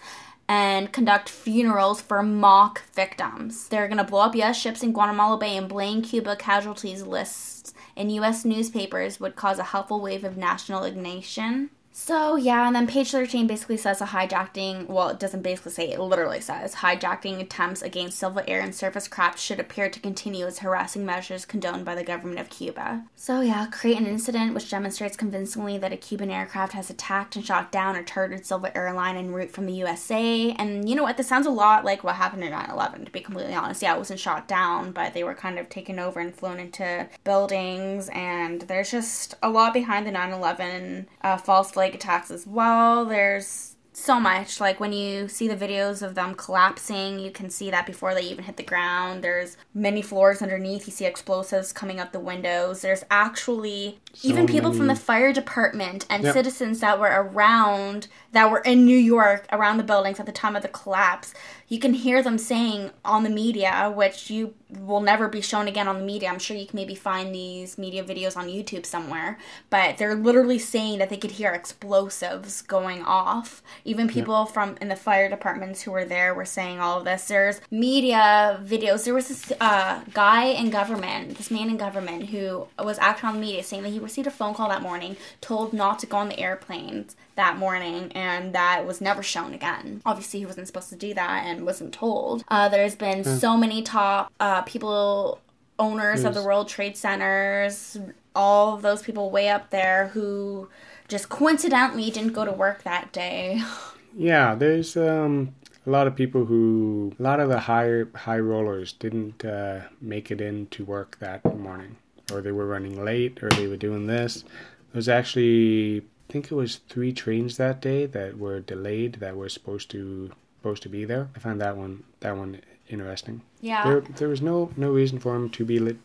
and 0.48 0.92
conduct 0.92 1.30
funerals 1.30 2.02
for 2.02 2.22
mock 2.24 2.82
victims. 2.94 3.68
They're 3.70 3.88
gonna 3.88 4.04
blow 4.04 4.22
up 4.22 4.36
U.S. 4.36 4.58
ships 4.60 4.84
in 4.84 4.92
Guantanamo 4.92 5.38
Bay 5.38 5.56
and 5.56 5.70
blame 5.70 6.02
Cuba 6.02 6.36
casualties 6.36 7.04
lists 7.04 7.74
in 7.96 8.10
U.S. 8.10 8.44
newspapers 8.44 9.20
would 9.20 9.36
cause 9.36 9.60
a 9.60 9.64
helpful 9.64 10.02
wave 10.02 10.24
of 10.24 10.36
national 10.36 10.84
indignation. 10.84 11.70
So 11.94 12.36
yeah, 12.36 12.68
and 12.68 12.76
then 12.76 12.88
page 12.88 13.12
13 13.12 13.48
basically 13.48 13.78
says 13.78 14.02
a 14.02 14.06
hijacking, 14.06 14.88
well, 14.88 15.10
it 15.10 15.20
doesn't 15.20 15.42
basically 15.42 15.74
say, 15.74 15.92
it 15.92 16.00
literally 16.00 16.40
says 16.40 16.76
hijacking 16.76 17.42
attempts 17.42 17.82
against 17.82 18.18
civil 18.18 18.44
air 18.48 18.62
and 18.62 18.74
surface 18.74 19.08
craft 19.08 19.40
should 19.40 19.60
appear 19.60 19.90
to 19.90 20.00
continue 20.00 20.46
as 20.46 20.60
harassing 20.60 21.06
measures 21.06 21.46
condoned 21.46 21.84
by 21.84 21.96
the 21.96 22.04
government 22.04 22.40
of 22.40 22.50
Cuba. 22.50 23.04
So 23.16 23.42
yeah, 23.42 23.68
create 23.72 23.98
an 23.98 24.08
incident 24.08 24.54
which 24.54 24.70
demonstrates 24.70 25.18
convincingly 25.18 25.78
that 25.80 25.92
a 25.92 25.98
Cuban 25.98 26.32
aircraft 26.32 26.74
has 26.74 26.90
attacked 26.90 27.36
and 27.36 27.46
shot 27.46 27.72
down 27.72 27.96
a 27.96 28.04
chartered 28.04 28.46
civil 28.46 28.70
airline 28.74 29.18
en 29.18 29.34
route 29.34 29.52
from 29.52 29.66
the 29.66 29.74
USA. 29.74 30.52
And 30.54 30.88
you 30.88 30.96
know 30.96 31.04
what, 31.04 31.18
this 31.18 31.28
sounds 31.28 31.46
a 31.46 31.52
lot 31.52 31.84
like 31.84 32.04
what 32.04 32.16
happened 32.16 32.44
in 32.44 32.54
9-11, 32.54 33.06
to 33.06 33.12
be 33.12 33.20
completely 33.20 33.54
honest. 33.54 33.82
Yeah, 33.82 33.96
it 33.96 34.00
wasn't 34.00 34.20
shot 34.20 34.48
down, 34.48 34.92
but 34.92 35.14
they 35.14 35.24
were 35.24 35.36
kind 35.36 35.60
of 35.60 35.68
taken 35.68 36.00
over 36.00 36.20
and 36.20 36.34
flown 36.34 36.60
into 36.60 37.10
buildings, 37.24 38.10
and 38.14 38.62
there's 38.62 38.92
just 38.92 39.36
a 39.44 39.50
lot 39.50 39.74
behind 39.74 40.08
the 40.08 40.12
9-11 40.12 41.06
uh, 41.22 41.38
false 41.38 41.72
flag 41.72 41.91
attacks 41.96 42.32
as 42.32 42.46
well. 42.46 43.06
There's 43.06 43.76
so 43.94 44.20
much. 44.20 44.60
Like 44.60 44.80
when 44.80 44.94
you 44.94 45.28
see 45.28 45.48
the 45.48 45.56
videos 45.56 46.02
of 46.02 46.16
them 46.16 46.36
collapsing, 46.36 47.20
you 47.20 47.32
can 47.32 47.50
see 47.50 47.70
that 47.72 47.86
before 47.86 48.14
they 48.14 48.22
even 48.22 48.46
hit 48.46 48.58
the 48.58 48.64
ground. 48.64 49.24
There's 49.24 49.58
many 49.74 50.02
floors 50.02 50.42
underneath. 50.42 50.88
You 50.88 50.94
see 50.94 51.06
explosives 51.06 51.74
coming 51.74 52.00
out 52.00 52.14
the 52.14 52.20
windows. 52.20 52.82
There's 52.82 53.04
actually 53.12 54.00
so 54.14 54.28
even 54.28 54.48
people 54.48 54.70
many. 54.70 54.78
from 54.78 54.88
the 54.88 54.96
fire 54.96 55.34
department 55.34 56.06
and 56.10 56.24
yep. 56.24 56.34
citizens 56.34 56.80
that 56.82 57.00
were 57.00 57.08
around 57.08 58.08
that 58.32 58.50
were 58.50 58.60
in 58.60 58.86
New 58.86 58.98
York 58.98 59.46
around 59.52 59.78
the 59.78 59.84
buildings 59.84 60.20
at 60.20 60.26
the 60.26 60.32
time 60.32 60.56
of 60.56 60.62
the 60.62 60.68
collapse. 60.68 61.34
You 61.68 61.80
can 61.80 61.94
hear 61.94 62.22
them 62.22 62.38
saying 62.38 62.92
on 63.06 63.24
the 63.24 63.30
media, 63.30 63.92
which 63.94 64.30
you 64.30 64.54
will 64.70 65.00
never 65.00 65.28
be 65.28 65.42
shown 65.42 65.68
again 65.68 65.88
on 65.88 66.00
the 66.00 66.06
media. 66.06 66.30
I'm 66.30 66.40
sure 66.40 66.56
you 66.56 66.66
can 66.66 66.76
maybe 66.76 66.96
find 66.96 67.34
these 67.34 67.78
media 67.78 68.04
videos 68.04 68.36
on 68.36 68.48
YouTube 68.48 68.86
somewhere, 68.86 69.38
but 69.70 69.98
they're 69.98 70.16
literally 70.16 70.60
saying 70.60 71.00
that 71.00 71.10
they 71.10 71.18
could 71.18 71.32
hear 71.32 71.52
explosives 71.52 72.62
going 72.62 73.04
off. 73.04 73.62
Even 73.86 74.10
people 74.10 74.46
yeah. 74.46 74.52
from 74.52 74.78
in 74.82 74.90
the 74.90 74.96
fire 74.96 75.30
departments 75.30 75.82
who 75.82 75.92
were 75.92 76.06
there 76.06 76.34
were 76.34 76.46
saying 76.46 76.80
all 76.80 77.00
of 77.00 77.06
this. 77.06 77.28
There's 77.28 77.62
media 77.72 78.60
videos. 78.64 79.06
There 79.06 79.14
was 79.14 79.30
this 79.30 79.54
uh, 79.62 80.02
guy 80.14 80.46
in 80.46 80.72
government, 80.72 81.38
this 81.38 81.52
man 81.52 81.70
in 81.70 81.78
government, 81.78 82.30
who 82.30 82.68
was 82.80 83.00
acting 83.00 83.30
on 83.30 83.36
the 83.36 83.42
media 83.42 83.64
saying 83.64 83.84
that 83.84 83.90
he 83.90 84.00
received 84.02 84.28
a 84.28 84.32
phone 84.32 84.54
call 84.54 84.70
that 84.70 84.82
morning, 84.82 85.18
told 85.40 85.74
not 85.74 86.00
to 86.00 86.06
go 86.06 86.18
on 86.18 86.30
the 86.30 86.40
airplanes 86.40 87.16
that 87.36 87.58
morning, 87.58 88.12
and 88.14 88.54
that 88.54 88.86
was 88.86 89.02
never 89.02 89.24
shown 89.24 89.54
again. 89.54 90.02
Obviously, 90.06 90.40
he 90.40 90.46
wasn't 90.46 90.68
supposed 90.68 90.90
to 90.90 90.96
do 90.96 91.14
that 91.14 91.44
and 91.46 91.66
wasn't 91.66 91.94
told. 91.94 92.44
Uh, 92.48 92.70
there's 92.70 92.96
been 92.96 93.24
mm. 93.24 93.40
so 93.40 93.58
many 93.58 93.82
top 93.82 94.32
uh, 94.40 94.62
people, 94.64 95.40
owners 95.80 96.24
of 96.24 96.34
the 96.34 96.44
World 96.44 96.68
Trade 96.68 96.96
Centers, 96.96 97.98
all 98.36 98.76
of 98.76 98.82
those 98.82 99.02
people 99.02 99.30
way 99.30 99.50
up 99.50 99.70
there 99.72 100.08
who 100.10 100.70
just 101.08 101.30
coincidentally 101.30 102.10
didn't 102.10 102.34
go 102.34 102.46
to 102.46 102.52
work 102.52 102.84
that 102.84 103.12
day. 103.12 103.62
Yeah, 104.14 104.56
there's 104.56 104.98
um, 104.98 105.56
a 105.86 105.90
lot 105.90 106.08
of 106.08 106.16
people 106.16 106.46
who, 106.46 107.14
a 107.20 107.24
lot 107.24 107.40
of 107.40 107.50
the 107.50 107.60
high 107.60 108.04
high 108.14 108.40
rollers 108.40 108.94
didn't 108.94 109.44
uh, 109.46 109.82
make 110.00 110.32
it 110.32 110.42
in 110.42 110.68
to 110.68 110.86
work 110.86 111.18
that 111.20 111.44
morning, 111.46 111.96
or 112.32 112.42
they 112.42 112.52
were 112.52 112.68
running 112.68 113.04
late, 113.04 113.42
or 113.44 113.50
they 113.50 113.68
were 113.68 113.78
doing 113.78 114.08
this. 114.08 114.44
There 114.44 115.00
was 115.00 115.10
actually 115.10 116.04
I 116.30 116.32
think 116.32 116.52
it 116.52 116.56
was 116.56 116.78
three 116.88 117.12
trains 117.12 117.58
that 117.58 117.82
day 117.82 118.06
that 118.06 118.38
were 118.38 118.62
delayed 118.62 119.16
that 119.16 119.36
were 119.36 119.50
supposed 119.50 119.92
to 119.92 120.32
supposed 120.60 120.84
to 120.84 120.90
be 120.90 121.04
there. 121.06 121.30
I 121.36 121.40
found 121.40 121.60
that 121.60 121.76
one 121.76 122.04
that 122.22 122.38
one 122.38 122.62
interesting. 122.88 123.42
Yeah. 123.60 123.84
There 123.84 124.02
there 124.02 124.30
was 124.30 124.42
no 124.42 124.72
no 124.78 124.92
reason 124.92 125.20
for 125.20 125.34
them 125.34 125.50
to 125.50 125.66
be 125.66 125.80
lit 125.80 125.98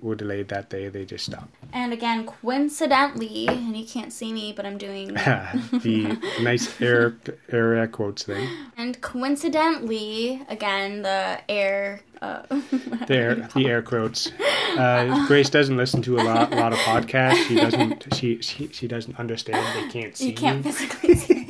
were 0.00 0.14
delayed 0.14 0.48
that 0.48 0.70
day. 0.70 0.88
They 0.88 1.04
just 1.04 1.26
stopped. 1.26 1.54
And 1.72 1.92
again, 1.92 2.26
coincidentally, 2.26 3.48
and 3.48 3.76
you 3.76 3.86
can't 3.86 4.12
see 4.12 4.32
me, 4.32 4.52
but 4.52 4.66
I'm 4.66 4.78
doing 4.78 5.08
the 5.14 6.18
nice 6.42 6.80
air 6.80 7.16
air 7.48 7.86
quotes 7.88 8.24
thing. 8.24 8.48
And 8.76 9.00
coincidentally, 9.00 10.42
again, 10.48 11.02
the 11.02 11.40
air. 11.48 12.00
Uh, 12.20 12.42
the 13.06 13.16
air, 13.16 13.48
the 13.54 13.66
air 13.66 13.82
quotes. 13.82 14.30
Uh, 14.78 15.24
Grace 15.26 15.50
doesn't 15.50 15.76
listen 15.76 16.02
to 16.02 16.18
a 16.18 16.22
lot, 16.22 16.52
lot 16.52 16.72
of 16.72 16.78
podcasts. 16.80 17.48
She 17.48 17.56
doesn't. 17.56 18.14
She, 18.14 18.40
she, 18.40 18.68
she 18.68 18.86
doesn't 18.86 19.18
understand. 19.18 19.66
They 19.76 19.88
can't 19.90 20.16
see. 20.16 20.28
You 20.28 20.34
can't 20.34 20.62
physically 20.62 21.16
see 21.16 21.41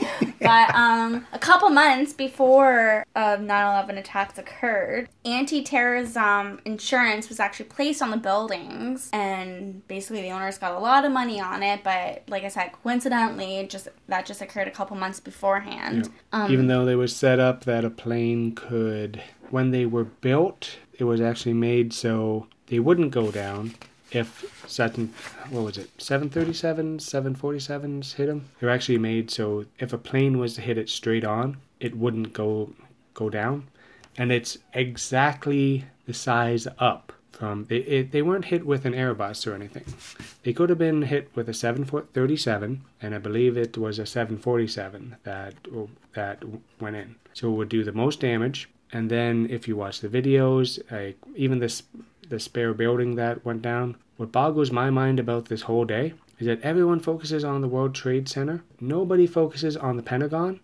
but 0.43 0.74
um, 0.74 1.26
a 1.32 1.38
couple 1.38 1.68
months 1.70 2.12
before 2.12 3.05
uh, 3.14 3.36
9/11 3.36 3.99
attacks 3.99 4.38
occurred, 4.38 5.09
anti-terrorism 5.24 6.61
insurance 6.64 7.28
was 7.28 7.40
actually 7.40 7.66
placed 7.66 8.03
on 8.03 8.11
the 8.11 8.16
buildings, 8.16 9.11
and 9.12 9.86
basically 9.88 10.22
the 10.22 10.30
owners 10.30 10.59
got 10.59 10.72
a 10.72 10.78
lot 10.78 11.05
of 11.05 11.12
money 11.12 11.40
on 11.40 11.62
it. 11.62 11.82
But 11.84 12.22
like 12.28 12.45
I 12.45 12.49
said, 12.49 12.72
coincidentally, 12.82 13.66
just 13.68 13.88
that 14.09 14.26
just 14.26 14.40
occurred 14.40 14.68
a 14.68 14.72
couple 14.72 14.97
months 14.97 15.20
beforehand. 15.20 16.09
Yeah. 16.32 16.45
Um, 16.45 16.53
Even 16.53 16.66
though 16.66 16.84
they 16.84 16.97
were 16.97 17.09
set 17.09 17.38
up 17.38 17.64
that 17.64 17.84
a 17.84 17.90
plane 17.90 18.55
could, 18.55 19.22
when 19.51 19.70
they 19.70 19.86
were 19.86 20.05
built, 20.05 20.78
it 20.99 21.05
was 21.05 21.20
actually 21.20 21.55
made 21.55 21.93
so 21.93 22.47
they 22.66 22.78
wouldn't 22.78 23.11
go 23.11 23.30
down 23.30 23.74
if 24.15 24.65
certain 24.69 25.13
what 25.51 25.65
was 25.65 25.79
it 25.79 25.97
737s 25.99 27.01
747s 27.01 28.15
hit 28.15 28.27
them 28.27 28.45
they're 28.61 28.71
actually 28.71 28.99
made 28.99 29.31
so 29.31 29.65
if 29.79 29.93
a 29.93 29.99
plane 29.99 30.39
was 30.39 30.55
to 30.55 30.61
hit 30.61 30.79
it 30.79 30.89
straight 30.89 31.25
on 31.25 31.57
it 31.81 31.97
wouldn't 31.97 32.33
go 32.33 32.73
go 33.15 33.29
down. 33.29 33.69
And 34.17 34.31
it's 34.31 34.59
exactly 34.73 35.85
the 36.07 36.15
size 36.15 36.67
up 36.79 37.13
from 37.31 37.65
they, 37.65 37.79
it, 37.79 38.13
they 38.13 38.23
weren't 38.23 38.47
hit 38.47 38.67
with 38.67 38.85
an 38.85 38.93
airbus 38.93 39.47
or 39.47 39.55
anything. 39.55 39.85
They 40.43 40.53
could 40.53 40.69
have 40.69 40.79
been 40.79 41.03
hit 41.03 41.31
with 41.35 41.49
a 41.49 41.55
737 41.55 42.83
and 43.01 43.15
i 43.15 43.19
believe 43.19 43.57
it 43.57 43.77
was 43.79 43.99
a 43.99 44.07
747 44.07 45.17
that 45.25 45.55
that 46.15 46.43
went 46.81 46.97
in. 46.97 47.17
So 47.33 47.49
it 47.49 47.57
would 47.57 47.69
do 47.69 47.85
the 47.85 47.93
most 47.93 48.21
damage. 48.21 48.69
And 48.93 49.11
then 49.11 49.49
if 49.49 49.67
you 49.67 49.77
watch 49.77 50.01
the 50.01 50.09
videos 50.09 50.79
like 50.91 51.17
even 51.35 51.59
this 51.59 51.83
the 52.33 52.41
spare 52.41 52.72
building 52.72 53.14
that 53.16 53.45
went 53.45 53.61
down. 53.61 53.95
What 54.16 54.33
boggles 54.33 54.72
my 54.72 54.89
mind 54.89 55.20
about 55.20 55.45
this 55.45 55.61
whole 55.61 55.85
day 55.85 56.14
is 56.39 56.47
that 56.47 56.62
everyone 56.62 56.99
focuses 56.99 57.45
on 57.45 57.61
the 57.61 57.68
World 57.68 57.95
Trade 57.95 58.26
Center. 58.26 58.64
Nobody 58.80 59.26
focuses 59.26 59.76
on 59.76 59.99
the 59.99 60.03
Pentagon, 60.03 60.59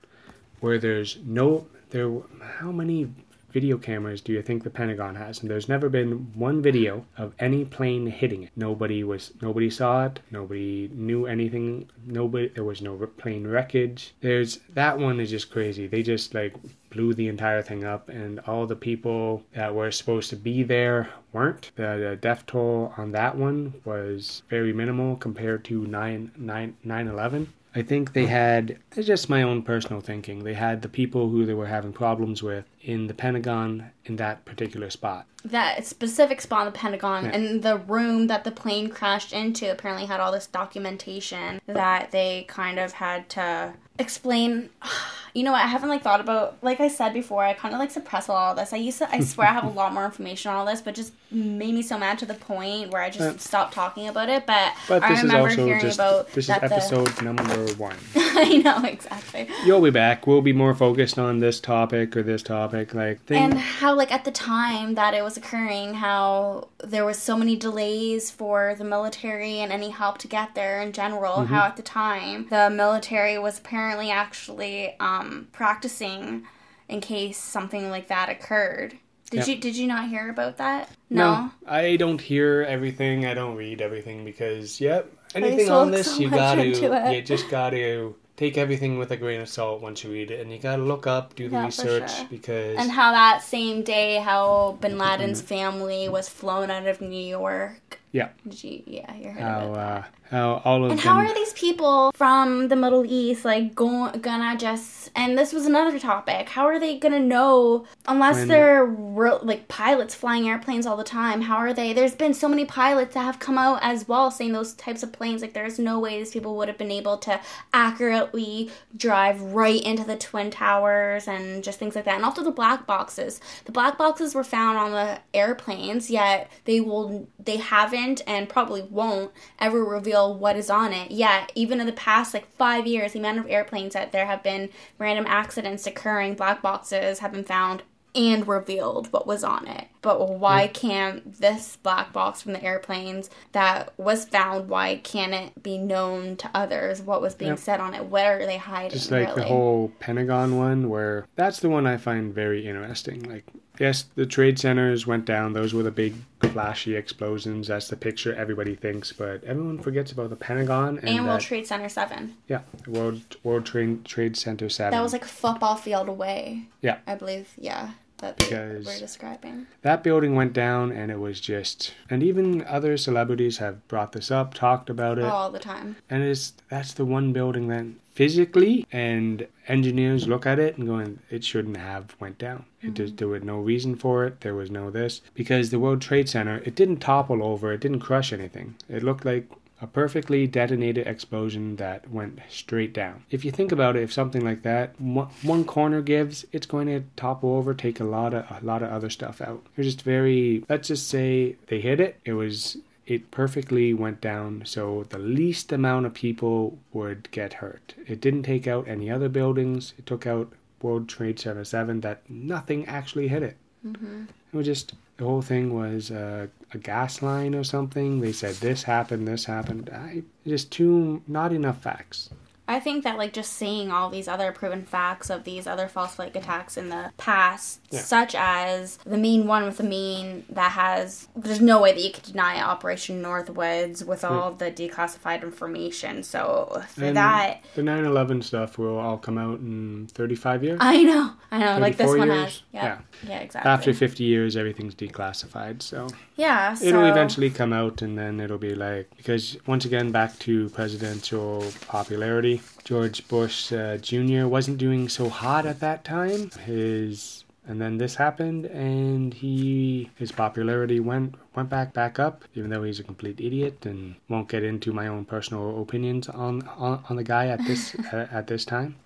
where 0.61 0.79
there's 0.79 1.19
no 1.27 1.67
there. 1.91 2.11
How 2.59 2.73
many 2.73 3.11
video 3.53 3.77
cameras 3.77 4.23
do 4.23 4.33
you 4.33 4.41
think 4.41 4.65
the 4.65 4.71
Pentagon 4.71 5.15
has? 5.17 5.43
And 5.43 5.51
there's 5.51 5.69
never 5.69 5.91
been 5.91 6.31
one 6.35 6.63
video 6.63 7.05
of 7.19 7.35
any 7.39 7.67
plane 7.67 8.07
hitting 8.07 8.45
it. 8.45 8.51
Nobody 8.57 9.05
was 9.05 9.35
nobody 9.43 9.69
saw 9.69 10.07
it. 10.07 10.21
Nobody 10.31 10.89
knew 10.95 11.27
anything. 11.27 11.91
Nobody 12.07 12.49
there 12.49 12.65
was 12.65 12.81
no 12.81 12.97
plane 13.19 13.47
wreckage. 13.47 14.15
There's 14.23 14.61
that 14.71 14.99
one 14.99 15.21
is 15.21 15.29
just 15.29 15.51
crazy. 15.51 15.87
They 15.87 16.03
just 16.03 16.33
like 16.33 16.55
blew 16.91 17.15
the 17.15 17.29
entire 17.29 17.63
thing 17.63 17.85
up 17.85 18.09
and 18.09 18.41
all 18.41 18.67
the 18.67 18.77
people 18.77 19.43
that 19.53 19.75
were 19.75 19.91
supposed 19.91 20.31
to 20.31 20.37
be 20.37 20.63
there 20.63 21.11
weren't. 21.33 21.71
The, 21.77 22.09
the 22.11 22.19
death 22.21 22.47
toll 22.47 22.93
on 22.97 23.13
that 23.13 23.37
one 23.37 23.75
was 23.85 24.43
very 24.49 24.73
minimal 24.73 25.17
compared 25.17 25.65
to 25.67 25.87
9 25.87 26.33
9 26.37 26.77
9 26.83 27.09
11 27.09 27.53
I 27.75 27.83
think 27.83 28.13
they 28.13 28.27
had, 28.27 28.79
it's 28.97 29.07
just 29.07 29.29
my 29.29 29.43
own 29.43 29.63
personal 29.63 30.01
thinking, 30.01 30.43
they 30.43 30.55
had 30.55 30.83
the 30.83 30.89
people 30.89 31.29
who 31.29 31.45
they 31.45 31.55
were 31.55 31.67
having 31.67 31.93
problems 31.93 32.43
with 32.43 32.65
in 32.89 33.07
the 33.07 33.13
Pentagon 33.15 33.91
in 34.07 34.17
that 34.17 34.45
particular 34.47 34.89
spot. 34.89 35.27
that 35.45 35.87
specific 35.87 36.41
spot 36.41 36.67
in 36.67 36.73
the 36.73 36.79
Pentagon 36.79 37.25
Yeah. 37.25 37.31
and 37.37 37.63
the 37.63 37.77
room 37.77 38.27
that 38.27 38.43
the 38.45 38.51
plane 38.51 38.89
crashed 38.89 39.33
into 39.33 39.71
apparently 39.71 40.07
had 40.07 40.19
all 40.21 40.33
this 40.33 40.47
documentation 40.49 41.61
that 41.67 42.11
they 42.11 42.45
kind 42.49 42.79
of 42.79 42.93
had 42.95 43.29
to 43.31 43.75
explain. 43.99 44.71
You 45.35 45.45
know 45.45 45.53
what? 45.53 45.63
I 45.63 45.67
haven't 45.69 45.91
like 45.91 46.03
thought 46.03 46.21
about. 46.21 46.57
Like 46.63 46.81
I 46.81 46.89
said 46.89 47.13
before, 47.13 47.45
I 47.45 47.53
kind 47.53 47.73
of 47.75 47.79
like 47.79 47.91
suppress 47.93 48.29
all 48.31 48.55
this. 48.57 48.73
I 48.73 48.77
used 48.79 48.99
to. 48.99 49.15
I 49.15 49.21
swear 49.21 49.47
I 49.47 49.53
have 49.53 49.63
a 49.63 49.69
lot 49.69 49.93
more 49.93 50.05
information 50.07 50.51
on 50.51 50.57
all 50.57 50.65
this, 50.67 50.81
but 50.81 50.95
just 50.97 51.13
made 51.31 51.75
me 51.75 51.83
so 51.83 51.97
mad 51.99 52.19
to 52.21 52.27
the 52.27 52.35
point 52.35 52.91
where 52.91 53.03
I 53.03 53.11
just 53.11 53.41
stopped 53.41 53.75
talking 53.75 54.09
about 54.09 54.31
it. 54.31 54.47
But, 54.47 54.73
But 54.89 55.03
I 55.03 55.11
remember 55.21 55.51
also 55.51 55.67
hearing 55.67 55.83
just, 55.83 55.99
about 55.99 56.29
this 56.29 56.39
is 56.39 56.47
that 56.47 56.63
the- 56.63 56.75
episode 56.75 57.23
number 57.23 57.55
one. 57.75 57.95
I 58.17 58.57
know 58.65 58.83
exactly. 58.85 59.49
You'll 59.65 59.83
be 59.83 59.91
back. 59.91 60.27
We'll 60.27 60.41
be 60.43 60.55
more 60.55 60.75
focused 60.75 61.19
on 61.19 61.39
this 61.41 61.61
topic 61.61 62.17
or 62.17 62.23
this 62.23 62.43
topic. 62.43 62.78
Like, 62.95 63.21
think, 63.25 63.41
and 63.43 63.59
how 63.59 63.95
like 63.95 64.13
at 64.13 64.25
the 64.25 64.31
time 64.31 64.95
that 64.95 65.15
it 65.15 65.23
was 65.23 65.37
occurring 65.37 65.95
how 65.95 66.69
there 66.83 67.05
was 67.05 67.19
so 67.19 67.37
many 67.37 67.57
delays 67.57 68.31
for 68.31 68.75
the 68.79 68.85
military 68.85 69.59
and 69.61 69.73
any 69.73 69.91
help 69.91 70.19
to 70.19 70.29
get 70.29 70.55
there 70.55 70.81
in 70.81 70.93
general 70.93 71.35
Mm-hmm. 71.39 71.55
how 71.55 71.65
at 71.65 71.77
the 71.77 71.83
time 71.83 72.47
the 72.51 72.71
military 72.71 73.39
was 73.39 73.59
apparently 73.59 74.11
actually 74.11 74.95
um, 75.01 75.49
practicing 75.53 76.47
in 76.89 77.01
case 77.01 77.39
something 77.39 77.91
like 77.91 78.09
that 78.09 78.29
occurred 78.29 78.99
did 79.31 79.39
Yep. 79.41 79.49
you 79.49 79.57
did 79.57 79.77
you 79.77 79.87
not 79.87 80.09
hear 80.09 80.31
about 80.31 80.57
that 80.59 80.89
no, 81.11 81.51
I 81.67 81.97
don't 81.97 82.21
hear 82.21 82.63
everything. 82.69 83.25
I 83.25 83.33
don't 83.33 83.57
read 83.57 83.81
everything 83.81 84.27
because, 84.27 84.79
yep, 84.79 85.11
anything 85.35 85.71
on 85.71 85.91
this, 85.91 86.15
so 86.15 86.21
you 86.21 86.29
gotta, 86.29 86.67
you 87.15 87.23
just 87.23 87.49
gotta 87.49 88.13
take 88.39 88.57
everything 88.57 88.99
with 88.99 89.11
a 89.11 89.17
grain 89.17 89.41
of 89.41 89.49
salt 89.49 89.83
once 89.83 90.03
you 90.05 90.11
read 90.11 90.31
it, 90.31 90.41
and 90.41 90.51
you 90.53 90.59
gotta 90.59 90.83
look 90.83 91.07
up, 91.07 91.35
do 91.35 91.49
the 91.49 91.57
Yeah, 91.57 91.67
research 91.67 92.11
sure. 92.19 92.27
because 92.31 92.77
and 92.79 92.91
how 92.91 93.11
that 93.13 93.43
same 93.43 93.83
day 93.83 94.17
how 94.31 94.79
bin 94.81 94.97
laden's 94.97 95.43
family 95.43 96.09
was 96.09 96.29
flown 96.29 96.71
out 96.71 96.87
of 96.87 97.01
new 97.01 97.27
york 97.39 98.01
yeah, 98.13 98.29
did 98.47 98.65
you 98.65 98.83
yeah 98.87 99.15
you 99.15 99.31
heard 99.31 99.43
how 99.43 99.73
about 99.73 99.79
uh, 99.79 100.03
how 100.31 100.63
all 100.65 100.85
of 100.85 100.91
And 100.91 100.99
them. 101.01 101.07
how 101.07 101.17
are 101.19 101.35
these 101.35 101.53
people 101.55 102.11
from 102.15 102.69
the 102.69 102.77
Middle 102.77 103.05
East 103.07 103.45
like 103.45 103.75
go- 103.75 104.11
gonna 104.11 104.57
just? 104.57 105.11
And 105.17 105.37
this 105.39 105.53
was 105.53 105.65
another 105.67 105.99
topic. 105.99 106.49
How 106.51 106.67
are 106.67 106.79
they 106.79 106.99
gonna 106.99 107.19
know 107.21 107.87
unless 108.07 108.37
When- 108.37 108.49
they're 108.49 108.85
real, 108.85 109.41
like 109.43 109.69
pilots 109.69 110.15
flying 110.15 110.49
airplanes 110.49 110.87
all 110.87 110.97
the 110.97 111.05
time? 111.05 111.43
How 111.43 111.57
are 111.57 111.73
they? 111.73 111.93
There's 111.93 112.15
been 112.15 112.35
so 112.35 112.49
many 112.49 112.65
pilots 112.67 113.15
that 113.15 113.23
have 113.25 113.39
come 113.39 113.57
out 113.59 113.79
as 113.83 114.07
well 114.07 114.31
saying 114.31 114.53
those 114.53 114.75
types 114.75 115.03
of 115.03 115.13
planes. 115.13 115.41
Like 115.43 115.55
there's 115.55 115.79
no 115.79 115.99
way 115.99 116.19
these 116.19 116.31
people 116.31 116.57
would 116.57 116.69
have 116.69 116.79
been 116.79 116.91
able 116.91 117.17
to 117.19 117.41
accurately 117.73 118.71
drive 118.97 119.41
right 119.41 119.83
into 119.83 120.05
the 120.05 120.17
twin 120.17 120.51
towers 120.51 121.27
and 121.27 121.65
just 121.65 121.79
things 121.79 121.95
like 121.95 122.05
that. 122.05 122.15
And 122.17 122.25
also 122.25 122.45
the 122.45 122.51
black 122.51 122.87
boxes. 122.87 123.41
The 123.65 123.73
black 123.73 123.97
boxes 123.99 124.35
were 124.35 124.45
found 124.45 124.79
on 124.79 124.91
the 124.93 125.19
airplanes, 125.35 126.11
yet 126.11 126.51
they 126.65 126.81
will 126.81 127.27
they 127.39 127.57
haven't 127.57 127.98
and 128.27 128.49
probably 128.49 128.83
won't 128.83 129.33
ever 129.59 129.85
reveal 129.85 130.35
what 130.35 130.57
is 130.57 130.71
on 130.71 130.93
it. 130.93 131.11
Yet 131.11 131.53
even 131.55 131.81
in 131.81 131.87
the 131.87 131.93
past 131.93 132.35
like 132.35 132.51
five 132.53 132.87
years, 132.87 133.13
the 133.13 133.19
amount 133.19 133.39
of 133.39 133.49
airplanes 133.49 133.95
that 133.95 134.13
there 134.13 134.27
have 134.27 134.43
been 134.43 134.71
random 134.99 135.27
accidents 135.29 135.87
occurring, 135.87 136.35
black 136.35 136.63
boxes 136.63 137.19
have 137.19 137.33
been 137.33 137.45
found 137.45 137.83
and 138.15 138.49
revealed 138.49 139.13
what 139.13 139.27
was 139.27 139.45
on 139.45 139.67
it. 139.69 139.87
But 140.03 140.39
why 140.39 140.69
mm. 140.69 140.75
can't 140.75 141.41
this 141.41 141.77
black 141.77 142.13
box 142.13 142.43
from 142.43 142.53
the 142.53 142.63
airplanes 142.63 143.31
that 143.53 143.93
was 143.99 144.25
found, 144.25 144.69
why 144.69 144.97
can't 144.97 145.35
it 145.35 145.63
be 145.63 145.79
known 145.79 146.37
to 146.39 146.51
others 146.55 147.03
what 147.03 147.21
was 147.21 147.35
being 147.35 147.51
Yep. 147.51 147.59
said 147.59 147.81
on 147.81 147.95
it? 147.95 148.07
What 148.07 148.25
are 148.25 148.45
they 148.45 148.57
hiding? 148.57 148.91
Just 148.91 149.11
like 149.11 149.35
the 149.35 149.45
whole 149.45 149.93
Pentagon 150.01 150.57
one, 150.57 150.89
where 150.89 151.27
that's 151.37 151.61
the 151.61 151.69
one 151.69 151.87
I 151.87 151.97
find 151.97 152.35
very 152.35 152.67
interesting. 152.67 153.23
Like, 153.23 153.45
yes, 153.79 154.05
the 154.15 154.27
trade 154.27 154.59
centers 154.59 155.07
went 155.07 155.25
down; 155.25 155.53
those 155.53 155.73
were 155.75 155.83
the 155.83 155.91
big, 155.91 156.15
flashy 156.41 156.95
explosions. 156.97 157.69
That's 157.69 157.89
the 157.89 157.97
picture 157.97 158.35
everybody 158.35 158.75
thinks, 158.75 159.13
but 159.13 159.43
everyone 159.45 159.79
forgets 159.79 160.13
about 160.13 160.31
the 160.31 160.37
Pentagon 160.37 160.99
and 160.99 161.09
and 161.09 161.27
World 161.27 161.41
that, 161.41 161.45
Trade 161.47 161.67
Center 161.67 161.89
7. 161.89 162.35
yeah, 162.49 162.61
World 162.87 163.37
World 163.43 163.67
Trade 163.67 164.05
Trade 164.05 164.37
Center 164.37 164.69
Seven. 164.69 164.93
That 164.93 165.03
was 165.03 165.13
like 165.13 165.25
a 165.25 165.29
football 165.29 165.77
field 165.77 166.09
away. 166.09 166.67
Yeah. 166.81 166.99
I 167.07 167.15
believe, 167.15 167.53
yeah. 167.59 167.91
That 168.19 168.37
Because- 168.37 168.85
were 168.85 168.99
describing. 168.99 169.69
that 169.83 170.03
building 170.03 170.35
went 170.35 170.53
down, 170.53 170.91
and 170.91 171.13
it 171.13 171.21
was 171.21 171.39
just, 171.41 171.95
and 172.11 172.21
even 172.21 172.65
other 172.65 172.97
celebrities 172.97 173.59
have 173.59 173.87
brought 173.87 174.11
this 174.11 174.29
up, 174.33 174.55
talked 174.55 174.91
about 174.91 175.19
it, 175.21 175.23
oh, 175.23 175.29
all 175.29 175.51
the 175.53 175.61
time. 175.61 175.95
and 176.11 176.25
it's 176.25 176.53
that's 176.69 176.93
the 176.93 177.05
one 177.05 177.33
building 177.33 177.69
that 177.69 177.85
physically 178.19 178.85
and 178.91 179.47
engineers 179.69 180.27
look 180.27 180.45
at 180.45 180.59
it 180.59 180.77
and 180.77 180.89
going 180.89 181.21
it 181.31 181.45
shouldn't 181.45 181.77
have 181.77 182.17
went 182.19 182.37
down 182.37 182.65
it 182.83 182.95
just 182.95 183.13
mm-hmm. 183.13 183.17
there 183.19 183.29
was 183.29 183.45
no 183.45 183.59
reason 183.61 183.95
for 183.95 184.27
it 184.27 184.41
there 184.41 184.57
was 184.57 184.73
no 184.73 184.91
this 184.91 185.21
because 185.35 185.71
the 185.71 185.79
world 185.79 186.01
trade 186.01 186.29
center 186.29 186.57
it 186.65 186.75
didn't 186.75 186.97
topple 186.97 187.45
over 187.45 187.73
it 187.73 187.81
didn't 187.81 188.01
crush 188.01 188.33
anything 188.33 188.75
it 188.89 189.05
looked 189.05 189.25
like 189.25 189.47
a 189.81 189.87
perfectly 189.87 190.49
detonated 190.49 191.07
explosion 191.07 191.77
that 191.77 192.11
went 192.11 192.41
straight 192.49 192.93
down. 192.93 193.23
If 193.31 193.45
you 193.45 193.53
think 193.53 193.71
about 193.71 193.95
it, 193.95 194.03
if 194.03 194.13
something 194.13 194.45
like 194.45 194.63
that, 194.63 195.01
one, 195.01 195.29
one 195.43 195.65
corner 195.65 196.03
gives, 196.03 196.45
it's 196.51 196.67
going 196.67 196.89
to 196.89 197.05
topple 197.15 197.55
over, 197.55 197.75
take 197.75 198.01
a 198.01 198.05
lot 198.05 198.35
of 198.35 198.45
a 198.51 198.65
lot 198.65 198.83
of 198.83 198.91
other 198.91 199.09
stuff 199.09 199.41
out. 199.41 199.65
They're 199.77 199.85
just 199.85 200.03
very. 200.03 200.65
Let's 200.69 200.89
just 200.89 201.07
say 201.07 201.57
they 201.69 201.81
hit 201.81 202.01
it. 202.01 202.19
It 202.25 202.33
was 202.33 202.79
it 203.09 203.31
perfectly 203.31 203.95
went 203.95 204.21
down 204.21 204.63
so 204.67 205.07
the 205.09 205.19
least 205.19 205.73
amount 205.73 206.05
of 206.05 206.13
people 206.13 206.79
would 206.93 207.31
get 207.31 207.55
hurt. 207.55 207.95
It 208.07 208.21
didn't 208.21 208.43
take 208.43 208.67
out 208.67 208.87
any 208.87 209.11
other 209.11 209.31
buildings. 209.31 209.95
It 209.97 210.05
took 210.05 210.27
out 210.27 210.53
World 210.83 211.09
Trade 211.09 211.41
Center 211.41 211.65
7 211.65 212.03
that 212.03 212.29
nothing 212.29 212.85
actually 212.85 213.29
hit 213.29 213.43
it. 213.43 213.57
hmm 213.83 214.25
It 214.53 214.57
was 214.57 214.67
just 214.67 214.93
the 215.17 215.25
whole 215.25 215.41
thing 215.41 215.75
was 215.75 216.11
uh, 216.11 216.49
a 216.75 216.79
gas 216.79 217.23
line 217.23 217.55
or 217.55 217.65
something. 217.65 218.21
They 218.21 218.33
said 218.33 218.57
this 218.57 218.83
happened, 218.83 219.27
this 219.27 219.47
happened. 219.47 219.89
I 219.91 220.23
just 220.47 220.71
too 220.71 221.23
not 221.27 221.55
enough 221.55 221.83
facts. 221.83 222.29
I 222.69 222.81
think 222.81 223.03
that 223.05 223.17
like 223.17 223.33
just 223.33 223.55
seeing 223.55 223.91
all 223.91 224.11
these 224.11 224.29
other 224.29 224.53
proven 224.53 224.85
facts 224.85 225.31
of 225.31 225.45
these 225.45 225.67
other 225.67 225.89
false 225.89 226.17
flag 226.17 226.37
attacks 226.37 226.77
in 226.77 226.91
the 226.91 227.13
past, 227.17 227.81
Yeah. 227.91 228.01
such 228.01 228.35
as 228.35 228.99
the 229.07 229.17
mean 229.17 229.47
one 229.47 229.65
with 229.65 229.79
the 229.79 229.85
mean 229.85 230.45
that 230.51 230.73
has 230.73 231.29
there's 231.35 231.63
no 231.63 231.81
way 231.81 231.93
that 231.93 232.03
you 232.03 232.13
could 232.13 232.25
deny 232.25 232.61
Operation 232.61 233.23
Northwoods 233.23 234.05
with 234.05 234.21
hmm. 234.21 234.33
all 234.33 234.53
the 234.53 234.71
declassified 234.71 235.43
information. 235.43 236.23
So 236.23 236.83
for 236.95 237.05
And 237.05 237.17
that 237.17 237.63
The 237.75 237.83
9/11 237.83 238.43
stuff 238.45 238.77
will 238.77 238.99
all 238.99 239.17
come 239.17 239.39
out 239.39 239.61
in 239.61 240.09
35 240.13 240.63
years. 240.63 240.79
I 240.83 241.03
know. 241.03 241.33
I 241.51 241.59
know, 241.59 241.79
like 241.79 241.97
this 241.97 242.11
34 242.11 242.19
one 242.19 242.29
years? 242.29 242.45
has. 242.45 242.63
Yeah. 242.73 242.99
Yeah, 243.27 243.39
exactly. 243.39 243.71
After 243.71 243.95
50 243.95 244.25
years, 244.25 244.57
everything's 244.57 244.95
declassified. 244.95 245.81
So 245.83 246.09
yeah, 246.37 246.75
so 246.75 246.85
it'll 246.85 247.07
eventually 247.07 247.51
come 247.51 247.73
out, 247.73 248.03
and 248.03 248.19
then 248.19 248.41
it'll 248.41 248.59
be 248.59 248.75
like 248.75 249.11
because 249.17 249.57
once 249.67 249.85
again, 249.85 250.13
back 250.13 250.39
to 250.41 250.69
presidential 250.71 251.65
popularity. 251.89 252.58
George 252.85 253.27
Bush 253.29 253.73
uh, 253.73 253.97
Jr. 253.99 254.47
wasn't 254.47 254.79
doing 254.79 255.09
so 255.09 255.29
hot 255.29 255.67
at 255.67 255.81
that 255.81 256.05
time. 256.05 256.51
His 256.65 257.45
and 257.69 257.83
then 257.83 257.99
this 257.99 258.15
happened, 258.15 258.65
and 258.65 259.35
he 259.35 260.11
his 260.17 260.33
popularity 260.33 261.01
went 261.01 261.35
went 261.55 261.69
back 261.69 261.93
back 261.93 262.19
up, 262.19 262.45
even 262.55 262.71
though 262.71 262.83
he's 262.83 262.99
a 262.99 263.05
complete 263.05 263.41
idiot, 263.41 263.85
and 263.85 264.15
won't 264.29 264.49
get 264.49 264.65
into 264.65 264.93
my 264.93 265.07
own 265.07 265.27
personal 265.27 265.83
opinions 265.83 266.29
on 266.29 266.63
on, 266.79 267.05
on 267.09 267.17
the 267.17 267.25
guy 267.25 267.49
at 267.49 267.61
this 267.67 267.95
at, 268.13 268.33
at 268.33 268.47
this 268.47 268.65
time. 268.65 268.97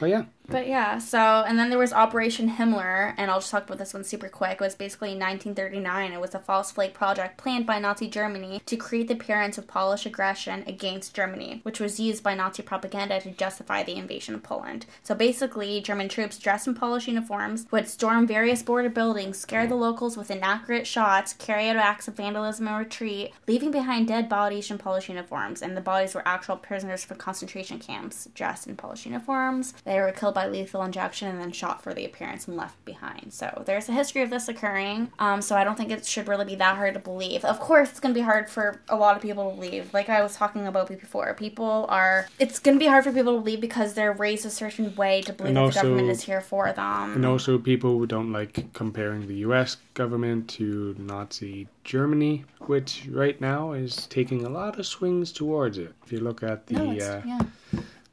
But 0.00 0.10
yeah, 0.10 0.24
But 0.50 0.66
yeah, 0.66 0.96
so 0.96 1.44
and 1.46 1.58
then 1.58 1.68
there 1.68 1.78
was 1.78 1.92
Operation 1.92 2.48
Himmler, 2.48 3.12
and 3.18 3.30
I'll 3.30 3.40
just 3.40 3.50
talk 3.50 3.64
about 3.64 3.76
this 3.76 3.92
one 3.92 4.02
super 4.02 4.30
quick. 4.30 4.52
It 4.52 4.60
was 4.60 4.74
basically 4.74 5.12
in 5.12 5.18
1939. 5.18 6.12
It 6.12 6.20
was 6.20 6.34
a 6.34 6.38
false 6.38 6.70
flag 6.70 6.94
project 6.94 7.36
planned 7.36 7.66
by 7.66 7.78
Nazi 7.78 8.08
Germany 8.08 8.62
to 8.64 8.76
create 8.76 9.08
the 9.08 9.14
appearance 9.14 9.58
of 9.58 9.66
Polish 9.66 10.06
aggression 10.06 10.64
against 10.66 11.14
Germany, 11.14 11.60
which 11.64 11.80
was 11.80 12.00
used 12.00 12.22
by 12.22 12.34
Nazi 12.34 12.62
propaganda 12.62 13.20
to 13.20 13.30
justify 13.30 13.82
the 13.82 13.96
invasion 13.96 14.34
of 14.34 14.42
Poland. 14.42 14.86
So 15.02 15.14
basically, 15.14 15.82
German 15.82 16.08
troops 16.08 16.38
dressed 16.38 16.66
in 16.66 16.74
Polish 16.74 17.08
uniforms 17.08 17.66
would 17.70 17.86
storm 17.86 18.26
various 18.26 18.62
border 18.62 18.88
buildings, 18.88 19.38
scare 19.38 19.66
the 19.66 19.74
locals 19.74 20.16
with 20.16 20.30
inaccurate 20.30 20.86
shots, 20.86 21.34
carry 21.34 21.68
out 21.68 21.76
acts 21.76 22.08
of 22.08 22.16
vandalism 22.16 22.68
and 22.68 22.78
retreat, 22.78 23.32
leaving 23.46 23.70
behind 23.70 24.08
dead 24.08 24.30
bodies 24.30 24.70
in 24.70 24.78
Polish 24.78 25.10
uniforms, 25.10 25.60
and 25.60 25.76
the 25.76 25.82
bodies 25.82 26.14
were 26.14 26.26
actual 26.26 26.56
prisoners 26.56 27.04
from 27.04 27.18
concentration 27.18 27.78
camps 27.78 28.28
dressed 28.34 28.66
in 28.66 28.76
Polish 28.76 29.04
uniforms. 29.04 29.74
They 29.84 30.00
were 30.00 30.10
killed 30.10 30.37
by 30.38 30.46
lethal 30.46 30.84
injection 30.84 31.26
and 31.26 31.40
then 31.40 31.50
shot 31.50 31.82
for 31.82 31.92
the 31.92 32.04
appearance 32.04 32.46
and 32.46 32.56
left 32.56 32.84
behind. 32.84 33.32
So 33.32 33.64
there's 33.66 33.88
a 33.88 33.92
history 33.92 34.22
of 34.22 34.30
this 34.30 34.48
occurring. 34.48 35.10
Um, 35.18 35.42
so 35.42 35.56
I 35.56 35.64
don't 35.64 35.76
think 35.76 35.90
it 35.90 36.06
should 36.06 36.28
really 36.28 36.44
be 36.44 36.54
that 36.54 36.76
hard 36.76 36.94
to 36.94 37.00
believe. 37.00 37.44
Of 37.44 37.58
course, 37.58 37.90
it's 37.90 37.98
going 37.98 38.14
to 38.14 38.18
be 38.18 38.24
hard 38.24 38.48
for 38.48 38.80
a 38.88 38.94
lot 38.94 39.16
of 39.16 39.22
people 39.22 39.50
to 39.50 39.56
believe. 39.56 39.92
Like 39.92 40.08
I 40.08 40.22
was 40.22 40.36
talking 40.36 40.68
about 40.68 40.86
before, 40.88 41.34
people 41.34 41.86
are. 41.88 42.28
It's 42.38 42.60
going 42.60 42.76
to 42.76 42.78
be 42.78 42.86
hard 42.86 43.02
for 43.02 43.10
people 43.10 43.34
to 43.34 43.40
believe 43.40 43.60
because 43.60 43.94
they're 43.94 44.12
raised 44.12 44.46
a 44.46 44.50
certain 44.50 44.94
way 44.94 45.22
to 45.22 45.32
believe 45.32 45.56
also- 45.56 45.80
the 45.80 45.88
government 45.88 46.10
is 46.10 46.22
here 46.22 46.40
for 46.40 46.72
them. 46.72 47.14
And 47.14 47.26
also, 47.26 47.58
people 47.58 47.98
who 47.98 48.06
don't 48.06 48.32
like 48.32 48.72
comparing 48.74 49.26
the 49.26 49.38
US 49.48 49.76
government 49.94 50.48
to 50.50 50.94
Nazi 50.98 51.66
Germany, 51.82 52.44
which 52.60 53.08
right 53.10 53.40
now 53.40 53.72
is 53.72 54.06
taking 54.06 54.44
a 54.46 54.48
lot 54.48 54.78
of 54.78 54.86
swings 54.86 55.32
towards 55.32 55.78
it. 55.78 55.92
If 56.04 56.12
you 56.12 56.20
look 56.20 56.44
at 56.44 56.68
the 56.68 56.74
no, 56.74 56.90
uh, 56.90 57.22
yeah. 57.26 57.42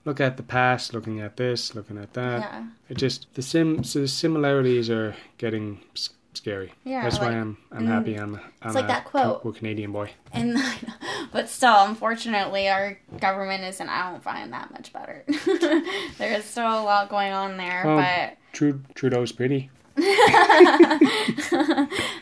Look 0.05 0.19
at 0.21 0.37
the 0.37 0.43
past, 0.43 0.93
looking 0.93 1.19
at 1.19 1.35
this, 1.37 1.75
looking 1.75 1.97
at 1.97 2.13
that. 2.13 2.39
yeah. 2.41 2.65
It 2.89 2.97
just 2.97 3.33
the 3.33 3.41
sim 3.41 3.83
so 3.83 3.99
the 3.99 4.07
similarities 4.07 4.89
are 4.89 5.15
getting 5.37 5.79
s- 5.95 6.09
scary. 6.33 6.73
Yeah, 6.83 7.03
That's 7.03 7.19
why 7.19 7.31
I'm 7.31 7.57
I'm 7.71 7.79
and 7.79 7.87
happy 7.87 8.13
mm. 8.15 8.21
I'm 8.21 8.39
I'm 8.61 8.73
like 8.73 8.83
a 8.85 8.87
that 8.87 9.05
quote. 9.05 9.41
Ca- 9.43 9.51
Canadian 9.51 9.91
boy. 9.91 10.11
And 10.31 10.57
but 11.31 11.49
still, 11.49 11.75
unfortunately, 11.85 12.69
our 12.69 12.97
government 13.19 13.63
isn't. 13.63 13.89
I 13.89 14.11
don't 14.11 14.23
find 14.23 14.53
that 14.53 14.71
much 14.71 14.93
better. 14.93 15.23
there 16.17 16.33
is 16.37 16.45
still 16.45 16.65
a 16.67 16.83
lot 16.83 17.09
going 17.09 17.33
on 17.33 17.57
there, 17.57 17.83
but 17.83 18.37
Trud- 18.53 18.85
Trudeau's 18.95 19.31
pretty. 19.31 19.69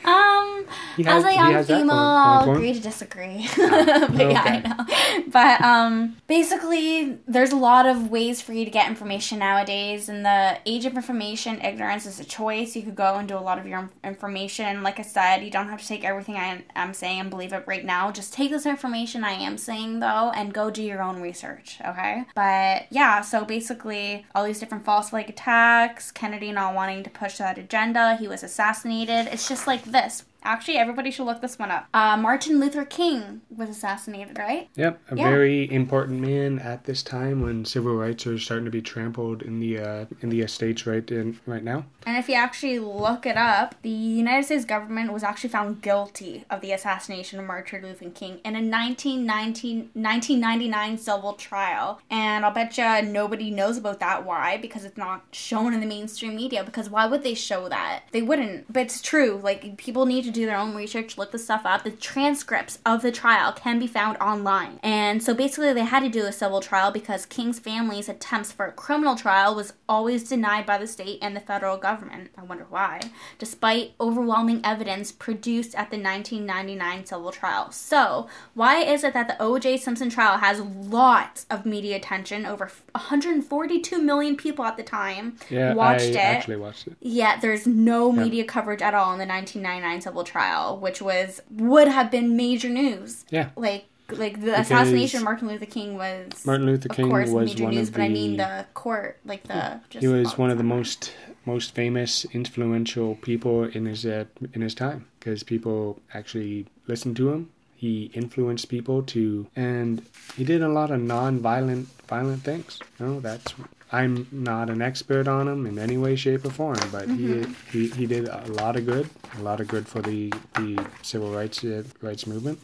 um, 0.05 0.65
He 0.95 1.05
as 1.05 1.24
a 1.24 1.34
young 1.34 1.63
female, 1.63 1.91
I'll 1.91 2.45
going 2.45 2.45
for 2.45 2.51
him. 2.51 2.57
agree 2.57 2.74
to 2.74 2.80
disagree. 2.80 3.47
but 3.57 4.30
yeah, 4.32 4.43
I 4.45 4.59
know. 4.59 5.24
But 5.28 5.61
um, 5.61 6.17
basically, 6.28 7.17
there's 7.28 7.51
a 7.51 7.55
lot 7.55 7.88
of 7.88 8.11
ways 8.11 8.41
for 8.43 8.53
you 8.53 8.63
to 8.63 8.69
get 8.69 8.88
information 8.88 9.39
nowadays. 9.39 10.07
In 10.07 10.21
the 10.21 10.59
age 10.67 10.86
of 10.86 10.95
information, 10.95 11.59
ignorance 11.61 12.05
is 12.05 12.19
a 12.19 12.24
choice. 12.26 12.76
You 12.76 12.84
could 12.84 12.95
go 12.95 13.15
and 13.15 13.28
do 13.28 13.36
a 13.36 13.39
lot 13.39 13.57
of 13.57 13.65
your 13.65 13.89
information. 14.03 14.84
Like 14.84 14.99
I 14.99 15.03
said, 15.03 15.38
you 15.43 15.49
don't 15.49 15.69
have 15.69 15.82
to 15.82 15.88
take 15.88 16.03
everything 16.03 16.36
I 16.36 16.63
am 16.76 16.93
saying 16.93 17.19
and 17.21 17.30
believe 17.32 17.53
it 17.53 17.63
right 17.65 17.84
now. 17.84 18.11
Just 18.11 18.34
take 18.34 18.51
this 18.51 18.67
information 18.67 19.24
I 19.24 19.32
am 19.32 19.57
saying 19.57 19.99
though, 19.99 20.32
and 20.36 20.53
go 20.53 20.69
do 20.69 20.84
your 20.84 21.01
own 21.01 21.21
research. 21.21 21.80
Okay. 21.84 22.26
But 22.36 22.86
yeah, 22.91 23.21
so 23.21 23.45
basically, 23.45 24.26
all 24.36 24.43
these 24.45 24.59
different 24.59 24.86
false 24.86 25.09
flag 25.09 25.30
attacks, 25.30 26.11
Kennedy 26.11 26.51
not 26.51 26.76
wanting 26.76 27.03
to 27.03 27.09
push 27.09 27.38
that 27.39 27.57
agenda, 27.64 28.16
he 28.16 28.28
was 28.28 28.43
assassinated. 28.43 29.28
It's 29.32 29.47
just 29.47 29.68
like 29.68 29.84
this. 29.84 30.24
Actually, 30.43 30.77
everybody 30.77 31.11
should 31.11 31.25
look 31.25 31.41
this 31.41 31.57
one 31.57 31.71
up. 31.71 31.87
Uh, 31.93 32.17
Martin 32.17 32.59
Luther 32.59 32.85
King 32.85 33.41
was 33.55 33.69
assassinated, 33.69 34.37
right? 34.37 34.69
Yep, 34.75 34.99
a 35.11 35.15
Yeah. 35.15 35.29
very 35.29 35.71
important 35.71 36.19
man 36.19 36.59
at 36.59 36.83
this 36.85 37.01
time 37.03 37.41
when 37.41 37.65
civil 37.65 37.95
rights 37.95 38.27
are 38.27 38.37
starting 38.37 38.65
to 38.65 38.71
be 38.71 38.81
trampled 38.81 39.41
in 39.41 39.59
the 39.59 39.79
uh, 39.79 40.05
in 40.21 40.29
the 40.29 40.45
states 40.47 40.85
right 40.85 41.09
in 41.11 41.39
right 41.45 41.63
now. 41.63 41.85
And 42.05 42.17
if 42.17 42.27
you 42.27 42.35
actually 42.35 42.79
look 42.79 43.25
it 43.25 43.37
up, 43.37 43.75
the 43.81 43.89
United 43.89 44.45
States 44.45 44.65
government 44.65 45.13
was 45.13 45.23
actually 45.23 45.49
found 45.51 45.81
guilty 45.81 46.43
of 46.49 46.59
the 46.61 46.71
assassination 46.73 47.39
of 47.39 47.45
Martin 47.45 47.81
Luther 47.83 48.09
King 48.09 48.39
in 48.43 48.55
a 48.55 48.61
1919, 48.61 49.89
1999 49.93 50.97
civil 50.97 51.33
trial. 51.33 52.01
And 52.09 52.45
I'll 52.45 52.51
bet 52.51 52.77
you 52.77 53.01
nobody 53.03 53.49
knows 53.51 53.77
about 53.77 53.99
that. 54.01 54.25
Why? 54.25 54.57
Because 54.57 54.83
it's 54.83 54.97
not 54.97 55.23
shown 55.31 55.73
in 55.73 55.79
the 55.79 55.85
mainstream 55.85 56.35
media. 56.35 56.63
Because 56.63 56.89
why 56.89 57.05
would 57.05 57.23
they 57.23 57.33
show 57.33 57.69
that? 57.69 58.03
They 58.11 58.21
wouldn't. 58.21 58.71
But 58.71 58.83
it's 58.83 59.01
true. 59.01 59.39
Like, 59.41 59.77
people 59.77 60.05
need 60.05 60.23
to 60.25 60.31
do 60.34 60.45
their 60.45 60.57
own 60.57 60.75
research, 60.75 61.17
look 61.17 61.31
the 61.31 61.39
stuff 61.39 61.61
up. 61.65 61.84
The 61.84 61.91
transcripts 61.91 62.79
of 62.86 63.01
the 63.01 63.11
trial 63.11 63.51
can 63.53 63.79
be 63.79 63.88
found 63.88 64.17
online. 64.17 64.79
And 64.84 65.21
so 65.23 65.34
basically, 65.34 65.73
they 65.73 65.84
had 65.86 66.01
to 66.01 66.09
do 66.09 66.25
a 66.25 66.31
civil 66.31 66.61
trial 66.61 66.91
because 66.91 67.25
King's 67.25 67.59
family's 67.59 68.09
attempts 68.09 68.51
for 68.51 68.65
a 68.65 68.71
criminal 68.71 69.15
trial 69.15 69.55
was 69.55 69.73
always 69.88 70.27
denied 70.27 70.65
by 70.65 70.77
the 70.77 70.88
state 70.88 71.19
and 71.21 71.36
the 71.36 71.39
federal 71.39 71.77
government. 71.77 72.31
I 72.38 72.43
wonder 72.43 72.65
why. 72.69 72.99
Despite 73.39 73.93
overwhelming 73.99 74.61
evidence 74.63 75.11
produced 75.11 75.75
at 75.75 75.91
the 75.91 75.97
1999 75.97 77.05
civil 77.05 77.31
trial. 77.31 77.71
So, 77.71 78.27
why 78.53 78.77
is 78.84 79.03
it 79.03 79.13
that 79.13 79.27
the 79.27 79.41
O.J. 79.41 79.77
Simpson 79.77 80.09
trial 80.09 80.38
has 80.39 80.59
lots 80.61 81.45
of 81.49 81.65
media 81.65 81.95
attention? 81.97 82.45
Over 82.45 82.71
142 82.91 84.01
million 84.01 84.36
people 84.36 84.65
at 84.65 84.77
the 84.77 84.84
time 84.84 85.38
Yeah, 85.49 85.73
watched 85.73 86.05
I 86.05 86.07
it. 86.09 86.17
actually 86.17 86.57
watched 86.57 86.88
it. 86.88 86.95
Yet 87.01 87.41
there's 87.41 87.65
no 87.67 88.11
media 88.11 88.43
coverage 88.43 88.81
at 88.81 88.93
all 88.93 89.11
in 89.13 89.19
the 89.19 89.25
1999 89.25 90.01
civil 90.01 90.22
trial, 90.24 90.78
which 90.80 91.01
was 91.01 91.41
would 91.51 91.88
have 91.88 92.09
been 92.11 92.36
major 92.36 92.69
news. 92.69 93.26
Yeah, 93.30 93.49
Like 93.55 93.86
like 94.09 94.41
the 94.41 94.59
assassination 94.59 95.19
of 95.19 95.24
Martin 95.24 95.47
Luther 95.47 95.65
King 95.65 95.95
was 95.97 96.45
Martin 96.45 96.65
Luther 96.67 96.88
of 96.89 96.95
King 96.95 97.09
course 97.09 97.30
was 97.30 97.49
major 97.51 97.63
one 97.63 97.74
news, 97.76 97.88
of 97.88 97.93
but 97.95 98.01
I 98.01 98.09
mean 98.09 98.32
the- 98.38 98.43
the 98.43 98.65
court 98.74 99.17
like 99.26 99.43
the 99.43 99.80
just 99.89 100.01
he 100.01 100.07
was 100.07 100.38
one 100.38 100.49
of 100.51 100.57
the 100.57 100.63
most 100.63 101.13
most 101.45 101.74
famous, 101.76 102.24
influential 102.26 103.15
people 103.15 103.63
in 103.65 103.86
his 103.86 104.05
uh, 104.05 104.26
in 104.53 104.61
his 104.61 104.76
time 104.76 105.07
because 105.19 105.43
people 105.43 105.99
actually 106.13 106.65
listened 106.88 107.15
to 107.17 107.32
him. 107.32 107.49
He 107.76 108.11
influenced 108.13 108.69
people 108.69 109.03
to, 109.03 109.47
and 109.57 110.05
he 110.38 110.45
did 110.45 110.61
a 110.61 110.69
lot 110.69 110.89
of 110.89 111.01
non-violent 111.01 111.88
violent 112.07 112.43
things. 112.43 112.80
You 112.99 113.05
know, 113.05 113.19
that's 113.19 113.53
I'm 113.93 114.27
not 114.31 114.69
an 114.71 114.81
expert 114.81 115.27
on 115.27 115.47
him 115.47 115.65
in 115.67 115.77
any 115.77 115.97
way, 115.97 116.15
shape, 116.15 116.43
or 116.45 116.49
form, 116.49 116.79
but 116.91 117.07
Mm-hmm. 117.07 117.53
he, 117.71 117.87
he 117.87 117.89
he 117.95 118.05
did 118.07 118.27
a 118.27 118.43
lot 118.61 118.75
of 118.75 118.85
good, 118.85 119.07
a 119.37 119.41
lot 119.43 119.61
of 119.61 119.67
good 119.67 119.87
for 119.87 120.01
the 120.01 120.31
the 120.55 120.83
civil 121.03 121.31
rights 121.31 121.63
uh, 121.63 121.83
rights 122.01 122.25
movement. 122.25 122.59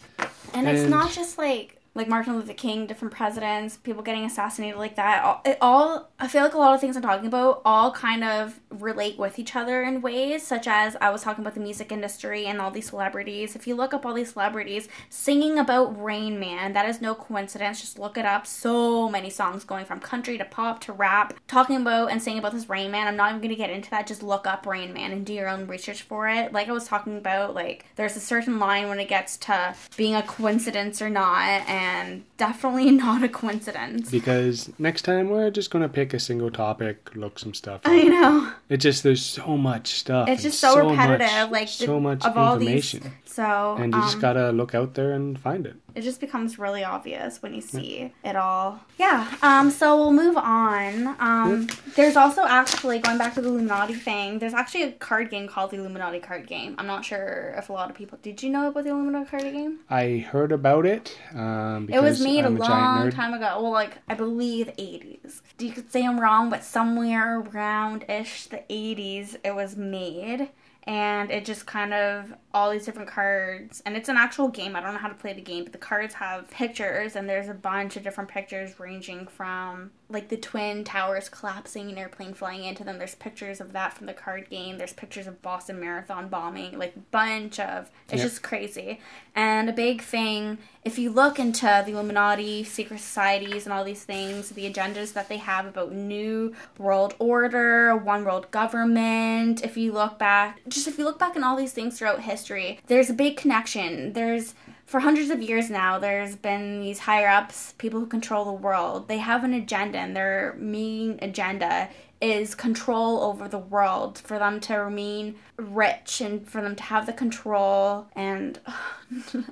And 0.53 0.67
it's 0.67 0.89
not 0.89 1.11
just 1.11 1.37
like 1.37 1.78
like 1.99 2.07
Martin 2.07 2.37
Luther 2.37 2.53
King, 2.53 2.87
different 2.87 3.13
presidents, 3.13 3.75
people 3.75 4.01
getting 4.01 4.23
assassinated 4.23 4.79
like 4.79 4.95
that. 4.95 5.23
All, 5.23 5.41
it 5.43 5.57
all 5.59 6.09
I 6.17 6.27
feel 6.27 6.43
like 6.43 6.53
a 6.53 6.57
lot 6.57 6.73
of 6.73 6.79
things 6.79 6.95
I'm 6.95 7.03
talking 7.03 7.27
about 7.27 7.61
all 7.65 7.91
kind 7.91 8.23
of 8.23 8.59
relate 8.69 9.19
with 9.19 9.37
each 9.37 9.55
other 9.55 9.83
in 9.83 10.01
ways, 10.01 10.45
such 10.45 10.65
as 10.65 10.95
I 11.01 11.09
was 11.09 11.23
talking 11.23 11.43
about 11.43 11.55
the 11.55 11.59
music 11.59 11.91
industry 11.91 12.45
and 12.45 12.61
all 12.61 12.71
these 12.71 12.89
celebrities. 12.89 13.55
If 13.55 13.67
you 13.67 13.75
look 13.75 13.93
up 13.93 14.05
all 14.05 14.13
these 14.13 14.31
celebrities 14.31 14.87
singing 15.09 15.59
about 15.59 16.01
Rain 16.01 16.39
Man, 16.39 16.71
that 16.73 16.87
is 16.87 17.01
no 17.01 17.15
coincidence. 17.15 17.81
Just 17.81 17.99
look 17.99 18.17
it 18.17 18.25
up. 18.25 18.47
So 18.47 19.09
many 19.09 19.29
songs 19.29 19.65
going 19.65 19.85
from 19.85 19.99
country 19.99 20.37
to 20.37 20.45
pop 20.45 20.79
to 20.81 20.93
rap, 20.93 21.33
talking 21.47 21.75
about 21.75 22.11
and 22.11 22.23
singing 22.23 22.39
about 22.39 22.53
this 22.53 22.69
Rain 22.69 22.91
Man. 22.91 23.07
I'm 23.07 23.17
not 23.17 23.31
even 23.31 23.41
gonna 23.41 23.55
get 23.55 23.69
into 23.69 23.89
that. 23.89 24.07
Just 24.07 24.23
look 24.23 24.47
up 24.47 24.65
Rain 24.65 24.93
Man 24.93 25.11
and 25.11 25.25
do 25.25 25.33
your 25.33 25.49
own 25.49 25.67
research 25.67 26.03
for 26.03 26.29
it. 26.29 26.53
Like 26.53 26.69
I 26.69 26.71
was 26.71 26.87
talking 26.87 27.17
about, 27.17 27.55
like 27.55 27.85
there's 27.97 28.15
a 28.15 28.21
certain 28.21 28.57
line 28.57 28.87
when 28.87 29.01
it 29.01 29.09
gets 29.09 29.35
to 29.37 29.75
being 29.97 30.15
a 30.15 30.23
coincidence 30.23 31.01
or 31.01 31.09
not, 31.09 31.67
and 31.67 31.88
definitely 32.37 32.91
not 33.05 33.23
a 33.23 33.29
coincidence. 33.29 34.09
Because 34.11 34.71
next 34.79 35.03
time 35.03 35.29
we're 35.29 35.49
just 35.51 35.71
gonna 35.71 35.89
pick 35.89 36.13
a 36.13 36.19
single 36.19 36.51
topic, 36.51 37.11
look 37.15 37.39
some 37.39 37.53
stuff. 37.53 37.81
I 37.85 38.03
know. 38.03 38.51
It 38.69 38.77
just 38.77 39.03
there's 39.03 39.25
so 39.25 39.57
much 39.57 39.87
stuff. 39.99 40.27
It's 40.29 40.43
just 40.43 40.59
so, 40.59 40.89
repetitive, 40.89 41.19
much- 41.27 41.51
like 41.51 41.67
so 41.67 41.85
the- 41.85 41.99
much 41.99 42.25
of 42.25 42.37
all 42.37 42.53
information, 42.55 43.01
these. 43.03 43.11
So 43.25 43.75
and 43.79 43.93
you 43.93 44.01
just 44.01 44.15
um, 44.15 44.21
gotta 44.21 44.51
look 44.51 44.73
out 44.75 44.93
there 44.95 45.11
and 45.13 45.39
find 45.39 45.65
it. 45.65 45.75
It 45.99 46.03
just 46.03 46.21
becomes 46.21 46.57
really 46.57 46.83
obvious 46.83 47.41
when 47.41 47.53
you 47.53 47.59
see 47.59 48.13
it 48.23 48.35
all. 48.37 48.79
Yeah. 48.97 49.29
Um. 49.41 49.69
So 49.69 49.97
we'll 49.97 50.13
move 50.13 50.37
on. 50.37 51.15
Um. 51.19 51.67
There's 51.95 52.15
also 52.15 52.43
actually 52.45 52.99
going 52.99 53.17
back 53.17 53.33
to 53.33 53.41
the 53.41 53.49
Illuminati 53.49 53.93
thing. 53.95 54.39
There's 54.39 54.53
actually 54.53 54.83
a 54.83 54.91
card 54.93 55.29
game 55.29 55.47
called 55.47 55.71
the 55.71 55.77
Illuminati 55.77 56.19
card 56.19 56.47
game. 56.47 56.75
I'm 56.77 56.87
not 56.87 57.03
sure 57.03 57.53
if 57.57 57.67
a 57.69 57.73
lot 57.73 57.89
of 57.89 57.97
people 57.97 58.17
did. 58.21 58.41
You 58.41 58.49
know 58.49 58.69
about 58.69 58.85
the 58.85 58.91
Illuminati 58.91 59.29
card 59.29 59.43
game? 59.43 59.79
I 59.89 60.25
heard 60.31 60.53
about 60.53 60.85
it. 60.85 61.17
Um, 61.35 61.89
It 61.91 62.01
was 62.01 62.21
made 62.23 62.45
I'm 62.45 62.55
a 62.55 62.59
long 62.59 63.11
time 63.11 63.33
ago. 63.33 63.61
Well, 63.61 63.71
like 63.71 63.97
I 64.07 64.13
believe 64.13 64.67
80s. 64.77 65.41
You 65.59 65.71
could 65.73 65.91
say 65.91 66.05
I'm 66.05 66.19
wrong, 66.19 66.49
but 66.49 66.63
somewhere 66.63 67.39
around 67.41 68.05
ish 68.07 68.45
the 68.45 68.63
80s 68.69 69.35
it 69.43 69.53
was 69.53 69.75
made. 69.75 70.49
And 70.85 71.29
it 71.29 71.45
just 71.45 71.65
kind 71.67 71.93
of 71.93 72.33
all 72.51 72.71
these 72.71 72.85
different 72.85 73.09
cards, 73.09 73.83
and 73.85 73.95
it's 73.95 74.09
an 74.09 74.17
actual 74.17 74.47
game. 74.47 74.75
I 74.75 74.81
don't 74.81 74.93
know 74.93 74.99
how 74.99 75.07
to 75.07 75.13
play 75.13 75.33
the 75.33 75.41
game, 75.41 75.63
but 75.63 75.71
the 75.71 75.77
cards 75.77 76.15
have 76.15 76.49
pictures, 76.49 77.15
and 77.15 77.29
there's 77.29 77.47
a 77.47 77.53
bunch 77.53 77.95
of 77.95 78.01
different 78.03 78.29
pictures 78.29 78.79
ranging 78.79 79.27
from 79.27 79.91
like 80.11 80.29
the 80.29 80.37
twin 80.37 80.83
towers 80.83 81.29
collapsing, 81.29 81.91
an 81.91 81.97
airplane 81.99 82.33
flying 82.33 82.63
into 82.63 82.83
them. 82.83 82.97
There's 82.97 83.13
pictures 83.13 83.61
of 83.61 83.73
that 83.73 83.93
from 83.93 84.07
the 84.07 84.13
card 84.13 84.49
game. 84.49 84.79
There's 84.79 84.93
pictures 84.93 85.27
of 85.27 85.39
Boston 85.43 85.79
Marathon 85.79 86.29
bombing, 86.29 86.79
like 86.79 87.11
bunch 87.11 87.59
of. 87.59 87.91
It's 88.05 88.23
Yep. 88.23 88.29
just 88.31 88.41
crazy. 88.41 88.99
And 89.35 89.69
a 89.69 89.73
big 89.73 90.01
thing, 90.01 90.57
if 90.83 90.97
you 90.97 91.11
look 91.11 91.37
into 91.37 91.83
the 91.85 91.91
Illuminati, 91.91 92.63
secret 92.63 92.99
societies, 92.99 93.67
and 93.67 93.73
all 93.73 93.83
these 93.83 94.03
things, 94.03 94.49
the 94.49 94.67
agendas 94.71 95.13
that 95.13 95.29
they 95.29 95.37
have 95.37 95.67
about 95.67 95.91
new 95.91 96.55
world 96.79 97.13
order, 97.19 97.95
one 97.95 98.25
world 98.25 98.49
government, 98.49 99.63
if 99.63 99.77
you 99.77 99.91
look 99.91 100.17
back, 100.17 100.59
just 100.79 100.87
if 100.87 100.97
you 100.97 101.05
look 101.05 101.19
back 101.19 101.35
in 101.35 101.43
all 101.43 101.55
these 101.55 101.73
things 101.73 101.97
throughout 101.97 102.21
history, 102.21 102.79
there's 102.87 103.09
a 103.09 103.13
big 103.13 103.37
connection. 103.37 104.13
There's 104.13 104.55
for 104.85 104.99
hundreds 105.01 105.29
of 105.29 105.41
years 105.41 105.69
now, 105.69 105.99
there's 105.99 106.35
been 106.35 106.79
these 106.79 106.99
higher 106.99 107.27
ups, 107.27 107.75
people 107.77 107.99
who 107.99 108.07
control 108.07 108.43
the 108.45 108.51
world. 108.51 109.07
They 109.07 109.19
have 109.19 109.43
an 109.43 109.53
agenda, 109.53 109.99
and 109.99 110.15
their 110.15 110.55
main 110.57 111.19
agenda 111.21 111.89
is 112.21 112.55
control 112.55 113.21
over 113.21 113.47
the 113.47 113.57
world 113.57 114.17
for 114.17 114.39
them 114.39 114.59
to 114.59 114.75
remain 114.75 115.35
rich 115.57 116.21
and 116.21 116.47
for 116.47 116.61
them 116.61 116.75
to 116.75 116.83
have 116.83 117.05
the 117.05 117.13
control 117.13 118.07
and 118.13 118.59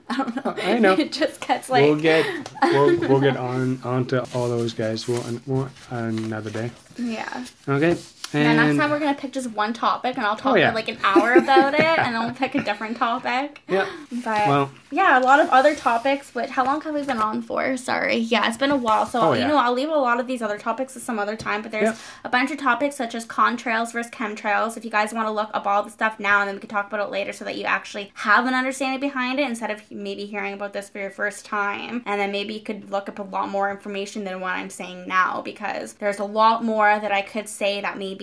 I 0.09 0.17
don't 0.17 0.35
know. 0.45 0.55
I 0.57 0.79
know. 0.79 0.93
It 0.99 1.13
just 1.13 1.45
gets 1.47 1.69
like 1.69 1.83
we'll 1.83 1.95
get 1.95 2.25
we'll, 2.63 2.99
we'll 2.99 3.21
get 3.21 3.37
on 3.37 3.79
onto 3.83 4.17
all 4.33 4.49
those 4.49 4.73
guys 4.73 5.07
we'll, 5.07 5.23
we'll, 5.45 5.69
another 5.91 6.49
day. 6.49 6.71
yeah. 6.97 7.45
Okay. 7.69 7.95
And 8.33 8.57
next 8.57 8.77
time 8.77 8.89
we're 8.91 8.99
gonna 8.99 9.13
pick 9.17 9.31
just 9.33 9.51
one 9.51 9.73
topic 9.73 10.17
and 10.17 10.25
I'll 10.25 10.35
talk 10.35 10.53
Oh, 10.53 10.55
yeah. 10.55 10.69
for 10.69 10.75
like 10.75 10.87
an 10.89 10.97
hour 11.03 11.33
about 11.33 11.73
it 11.73 11.79
and 11.81 12.13
then 12.15 12.23
we'll 12.23 12.33
pick 12.33 12.55
a 12.55 12.61
different 12.63 12.97
topic. 12.97 13.61
yeah. 13.69 13.87
But 14.23 14.47
Well, 14.47 14.71
yeah, 14.91 15.19
a 15.19 15.21
lot 15.21 15.39
of 15.39 15.49
other 15.49 15.75
topics. 15.75 16.31
But 16.33 16.49
how 16.49 16.63
long 16.65 16.81
have 16.81 16.93
we 16.93 17.01
been 17.03 17.17
on 17.19 17.41
for? 17.41 17.75
Sorry. 17.77 18.15
Yeah, 18.17 18.47
it's 18.47 18.57
been 18.57 18.71
a 18.71 18.75
while. 18.77 19.05
So 19.05 19.19
Oh, 19.21 19.33
you 19.33 19.47
know, 19.47 19.57
I'll 19.57 19.73
leave 19.73 19.89
a 19.89 19.95
lot 19.95 20.19
of 20.19 20.27
these 20.27 20.41
other 20.41 20.57
topics 20.57 20.93
to 20.93 20.99
some 20.99 21.19
other 21.19 21.35
time. 21.35 21.61
But 21.61 21.71
there's 21.71 21.89
Yeah. 21.89 21.95
a 22.23 22.29
bunch 22.29 22.51
of 22.51 22.57
topics 22.57 22.95
such 22.95 23.15
as 23.15 23.25
contrails 23.25 23.91
versus 23.93 24.11
chemtrails. 24.11 24.77
If 24.77 24.85
you 24.85 24.91
guys 24.91 25.13
want 25.13 25.27
to 25.27 25.31
look 25.31 25.49
up 25.53 25.65
all 25.67 25.83
the 25.83 25.89
stuff 25.89 26.19
now, 26.19 26.39
and 26.41 26.47
then 26.47 26.55
we 26.55 26.59
can 26.59 26.69
talk 26.69 26.87
about 26.87 26.99
it 27.05 27.11
later, 27.11 27.33
so 27.33 27.45
that 27.45 27.55
you 27.57 27.63
actually 27.65 28.11
have 28.15 28.45
an 28.45 28.53
understanding 28.53 28.99
behind 28.99 29.39
it 29.39 29.47
instead 29.47 29.71
of 29.71 29.81
maybe 29.91 30.25
hearing 30.25 30.53
about 30.53 30.73
this 30.73 30.89
for 30.89 30.99
your 30.99 31.11
first 31.11 31.45
time, 31.45 32.01
and 32.05 32.19
then 32.19 32.31
maybe 32.31 32.53
you 32.53 32.61
could 32.61 32.91
look 32.91 33.07
up 33.09 33.19
a 33.19 33.23
lot 33.23 33.49
more 33.49 33.69
information 33.71 34.23
than 34.23 34.39
what 34.41 34.53
I'm 34.55 34.69
saying 34.69 35.07
now 35.07 35.41
because 35.41 35.93
there's 35.93 36.19
a 36.19 36.23
lot 36.25 36.63
more 36.63 36.99
that 36.99 37.11
I 37.11 37.21
could 37.21 37.47
say 37.49 37.81
that 37.81 37.97
maybe 37.97 38.16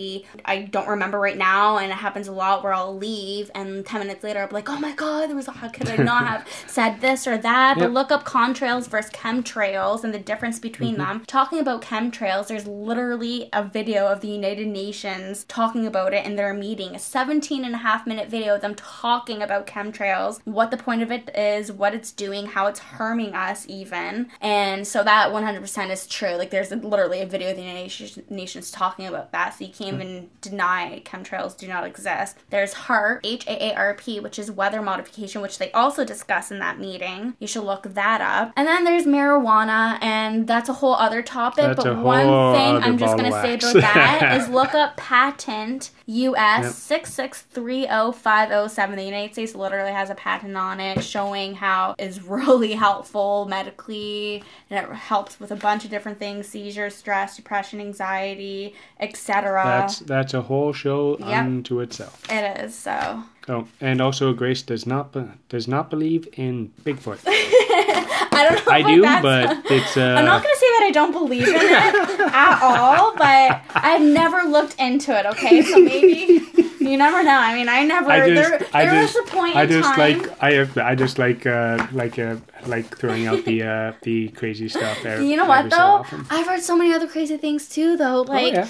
I 0.45 0.63
don't 0.63 0.89
remember 0.89 1.19
right 1.19 1.37
now, 1.37 1.79
and 1.79 1.91
it 1.91 1.97
happens 1.97 2.29
a 2.29 2.33
lot 2.33 2.63
where 2.63 2.75
I'll 2.75 2.97
leave 2.97 3.51
and 3.55 3.85
10 3.85 4.01
minutes 4.01 4.25
later 4.25 4.41
I'll 4.41 4.49
be 4.49 4.55
like, 4.55 4.69
oh 4.69 4.79
my 4.79 4.93
god, 4.93 5.29
there 5.29 5.37
was 5.37 5.49
a, 5.49 5.53
how 5.53 5.69
could 5.69 5.89
I 5.89 5.97
not 5.97 6.27
have 6.27 6.49
said 6.67 7.01
this 7.01 7.27
or 7.27 7.37
that? 7.39 7.75
But 7.77 7.85
Yep. 7.85 7.93
look 7.93 8.13
up 8.13 8.25
contrails 8.25 8.89
versus 8.89 9.11
chemtrails 9.13 10.05
and 10.05 10.15
the 10.15 10.19
difference 10.19 10.59
between 10.59 10.95
mm-hmm. 10.95 11.19
them. 11.19 11.25
Talking 11.27 11.59
about 11.59 11.83
chemtrails, 11.83 12.49
there's 12.49 12.67
literally 12.67 13.49
a 13.53 13.63
video 13.63 14.07
of 14.07 14.21
the 14.21 14.29
United 14.29 14.67
Nations 14.67 15.45
talking 15.45 15.87
about 15.87 16.15
it 16.15 16.25
in 16.25 16.37
their 16.37 16.55
meeting. 16.55 16.95
A 16.95 16.99
17 16.99 17.65
and 17.65 17.75
a 17.75 17.79
half 17.79 18.07
minute 18.07 18.29
video 18.29 18.55
of 18.55 18.61
them 18.61 18.75
talking 18.75 19.43
about 19.43 19.67
chemtrails, 19.67 20.41
what 20.45 20.71
the 20.71 20.77
point 20.77 21.03
of 21.03 21.13
it 21.13 21.31
is, 21.37 21.71
what 21.71 21.95
it's 21.95 22.11
doing, 22.13 22.47
how 22.47 22.67
it's 22.67 22.81
harming 22.81 23.35
us 23.35 23.67
even. 23.69 24.31
And 24.41 24.87
so 24.87 25.03
that 25.05 25.31
100% 25.31 25.91
is 25.91 26.07
true. 26.07 26.35
Like 26.35 26.51
there's 26.51 26.71
literally 26.71 27.21
a 27.21 27.27
video 27.27 27.51
of 27.51 27.57
the 27.57 27.63
United 27.63 27.83
Nations- 27.83 28.19
Nations 28.31 28.71
talking 28.71 29.07
about 29.07 29.33
that. 29.33 29.55
So 29.55 29.65
you 29.65 29.73
can't 29.73 29.84
even 29.85 30.31
deny 30.41 31.03
chemtrails 31.05 31.57
do 31.57 31.67
not 31.69 31.85
exist. 31.85 32.37
There's 32.51 32.75
HAARP, 32.75 33.21
H 33.25 33.47
A 33.47 33.71
A 33.71 33.75
R 33.75 33.95
P, 33.95 34.21
which 34.21 34.39
is 34.39 34.51
weather 34.51 34.83
modification, 34.83 35.43
which 35.43 35.59
they 35.59 35.71
also 35.73 36.05
discuss 36.05 36.51
in 36.51 36.59
that 36.61 36.79
meeting. 36.79 37.35
You 37.39 37.47
should 37.47 37.65
look 37.65 37.83
that 37.95 38.21
up. 38.21 38.53
And 38.57 38.67
then 38.67 38.85
there's 38.85 39.05
marijuana, 39.05 39.99
and 40.03 40.47
that's 40.47 40.69
a 40.69 40.75
whole 40.75 40.95
other 40.95 41.23
topic. 41.23 41.65
That's 41.65 41.85
but 41.85 41.99
one 41.99 42.55
thing 42.55 42.77
I'm 42.83 42.99
just 42.99 43.17
going 43.17 43.31
to 43.31 43.41
say 43.41 43.55
about 43.55 43.75
that 43.75 44.41
is 44.41 44.49
look 44.55 44.75
up 44.75 44.97
patent 44.97 45.91
US 46.07 46.89
Yep. 46.91 47.05
6630507. 47.05 48.97
The 48.97 49.03
United 49.05 49.33
States 49.33 49.55
literally 49.55 49.93
has 49.93 50.11
a 50.11 50.15
patent 50.15 50.57
on 50.57 50.81
it 50.81 51.03
showing 51.03 51.55
how 51.55 51.95
is 51.99 52.23
really 52.29 52.73
helpful 52.73 53.47
medically 53.47 54.43
and 54.71 54.85
it 54.85 54.93
helps 54.95 55.41
with 55.41 55.51
a 55.51 55.57
bunch 55.57 55.85
of 55.85 55.91
different 55.91 56.19
things 56.19 56.47
seizures, 56.49 56.95
stress, 56.95 57.37
depression, 57.37 57.81
anxiety, 57.81 58.75
etc. 59.01 59.63
That's 59.81 59.99
that's 60.01 60.35
a 60.35 60.43
whole 60.43 60.73
show 60.73 61.17
Yep. 61.21 61.45
unto 61.45 61.81
itself. 61.81 62.21
It 62.31 62.61
is 62.65 62.75
so. 62.75 63.23
Oh, 63.47 63.67
and 63.81 64.01
also 64.01 64.33
Grace 64.33 64.63
does 64.63 64.87
not 64.87 65.13
be, 65.13 65.23
does 65.51 65.69
not 65.69 65.91
believe 65.91 66.27
in 66.39 66.73
Bigfoot. 66.83 67.19
I 67.27 68.47
don't 68.49 68.67
know. 68.67 68.73
I 68.73 68.83
do, 68.83 69.03
but 69.23 69.71
it's 69.71 69.97
uh, 69.97 70.17
I'm 70.19 70.25
not 70.25 70.43
gonna 70.43 70.57
say 70.57 70.67
that 70.79 70.85
I 70.87 70.91
don't 70.93 71.13
believe 71.13 71.47
in 71.49 71.55
it 71.55 72.21
at 72.33 72.59
all, 72.63 73.15
but 73.17 73.61
I've 73.75 74.03
never 74.03 74.43
looked 74.49 74.77
into 74.79 75.17
it. 75.19 75.27
Okay, 75.27 75.63
so 75.63 75.79
maybe 75.79 76.43
you 76.81 76.97
never 76.97 77.23
know. 77.23 77.37
I 77.37 77.55
mean, 77.55 77.69
I 77.69 77.85
never. 77.85 78.11
I 78.11 78.29
just, 78.29 78.51
there 78.51 78.69
I 78.73 78.87
there 78.87 79.03
just, 79.03 79.15
was 79.17 79.29
a 79.29 79.31
point 79.31 79.57
I 79.57 79.63
in 79.65 79.69
just 79.71 79.89
time. 79.95 79.99
like, 80.23 80.43
I, 80.43 80.53
have, 80.53 80.79
I 80.79 80.95
just 80.95 81.19
like, 81.19 81.47
uh, 81.47 81.87
like, 81.93 82.19
uh, 82.19 82.37
like 82.67 82.97
throwing 82.99 83.27
out 83.27 83.45
the, 83.45 83.63
uh, 83.63 83.93
the 84.03 84.29
crazy 84.31 84.69
stuff. 84.69 85.03
There, 85.03 85.21
You 85.23 85.37
know 85.37 85.47
what 85.47 85.59
every 85.61 85.71
so 85.71 85.77
though? 85.77 85.83
often. 85.85 86.27
I've 86.31 86.47
heard 86.47 86.61
so 86.63 86.77
many 86.77 86.93
other 86.93 87.07
crazy 87.07 87.37
things 87.37 87.69
too 87.69 87.97
though, 87.97 88.23
like 88.23 88.55
yeah. 88.55 88.69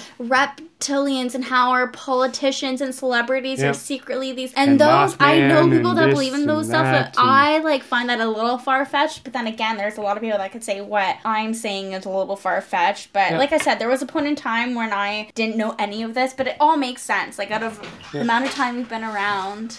Reptilians 0.79 1.35
and 1.35 1.43
how 1.45 1.71
our 1.71 1.87
politicians 1.87 2.81
and 2.81 2.93
celebrities 2.93 3.61
Yeah. 3.61 3.69
are 3.69 3.73
secretly 3.73 4.31
these 4.33 4.53
and, 4.53 4.71
And 4.71 4.81
those 4.81 5.15
I 5.19 5.39
know 5.39 5.69
people 5.69 5.93
that 5.95 6.09
believe 6.09 6.33
in 6.33 6.45
those 6.45 6.67
stuff 6.67 6.85
but 6.85 7.15
I 7.21 7.59
like 7.59 7.83
find 7.83 8.09
that 8.09 8.19
a 8.19 8.27
little 8.27 8.57
far 8.57 8.85
fetched, 8.85 9.23
but 9.23 9.33
then 9.33 9.47
again 9.47 9.77
there's 9.77 9.97
a 9.97 10.01
lot 10.01 10.17
of 10.17 10.23
people 10.23 10.37
that 10.37 10.51
could 10.51 10.63
say 10.63 10.81
what 10.81 11.17
I'm 11.25 11.53
saying 11.53 11.93
is 11.93 12.05
a 12.05 12.09
little 12.09 12.35
far 12.35 12.61
fetched. 12.61 13.13
But 13.13 13.31
Yeah. 13.31 13.37
like 13.37 13.53
I 13.53 13.57
said, 13.57 13.79
there 13.79 13.89
was 13.89 14.01
a 14.01 14.05
point 14.05 14.27
in 14.27 14.35
time 14.35 14.75
when 14.75 14.91
I 14.93 15.29
didn't 15.35 15.57
know 15.57 15.75
any 15.79 16.03
of 16.03 16.13
this, 16.13 16.33
but 16.33 16.47
it 16.47 16.57
all 16.59 16.77
makes 16.77 17.01
sense. 17.01 17.37
Like 17.39 17.51
out 17.51 17.63
of 17.63 17.79
the 18.11 18.21
amount 18.21 18.45
of 18.45 18.51
time 18.51 18.75
we've 18.77 18.89
been 18.89 19.03
around, 19.03 19.77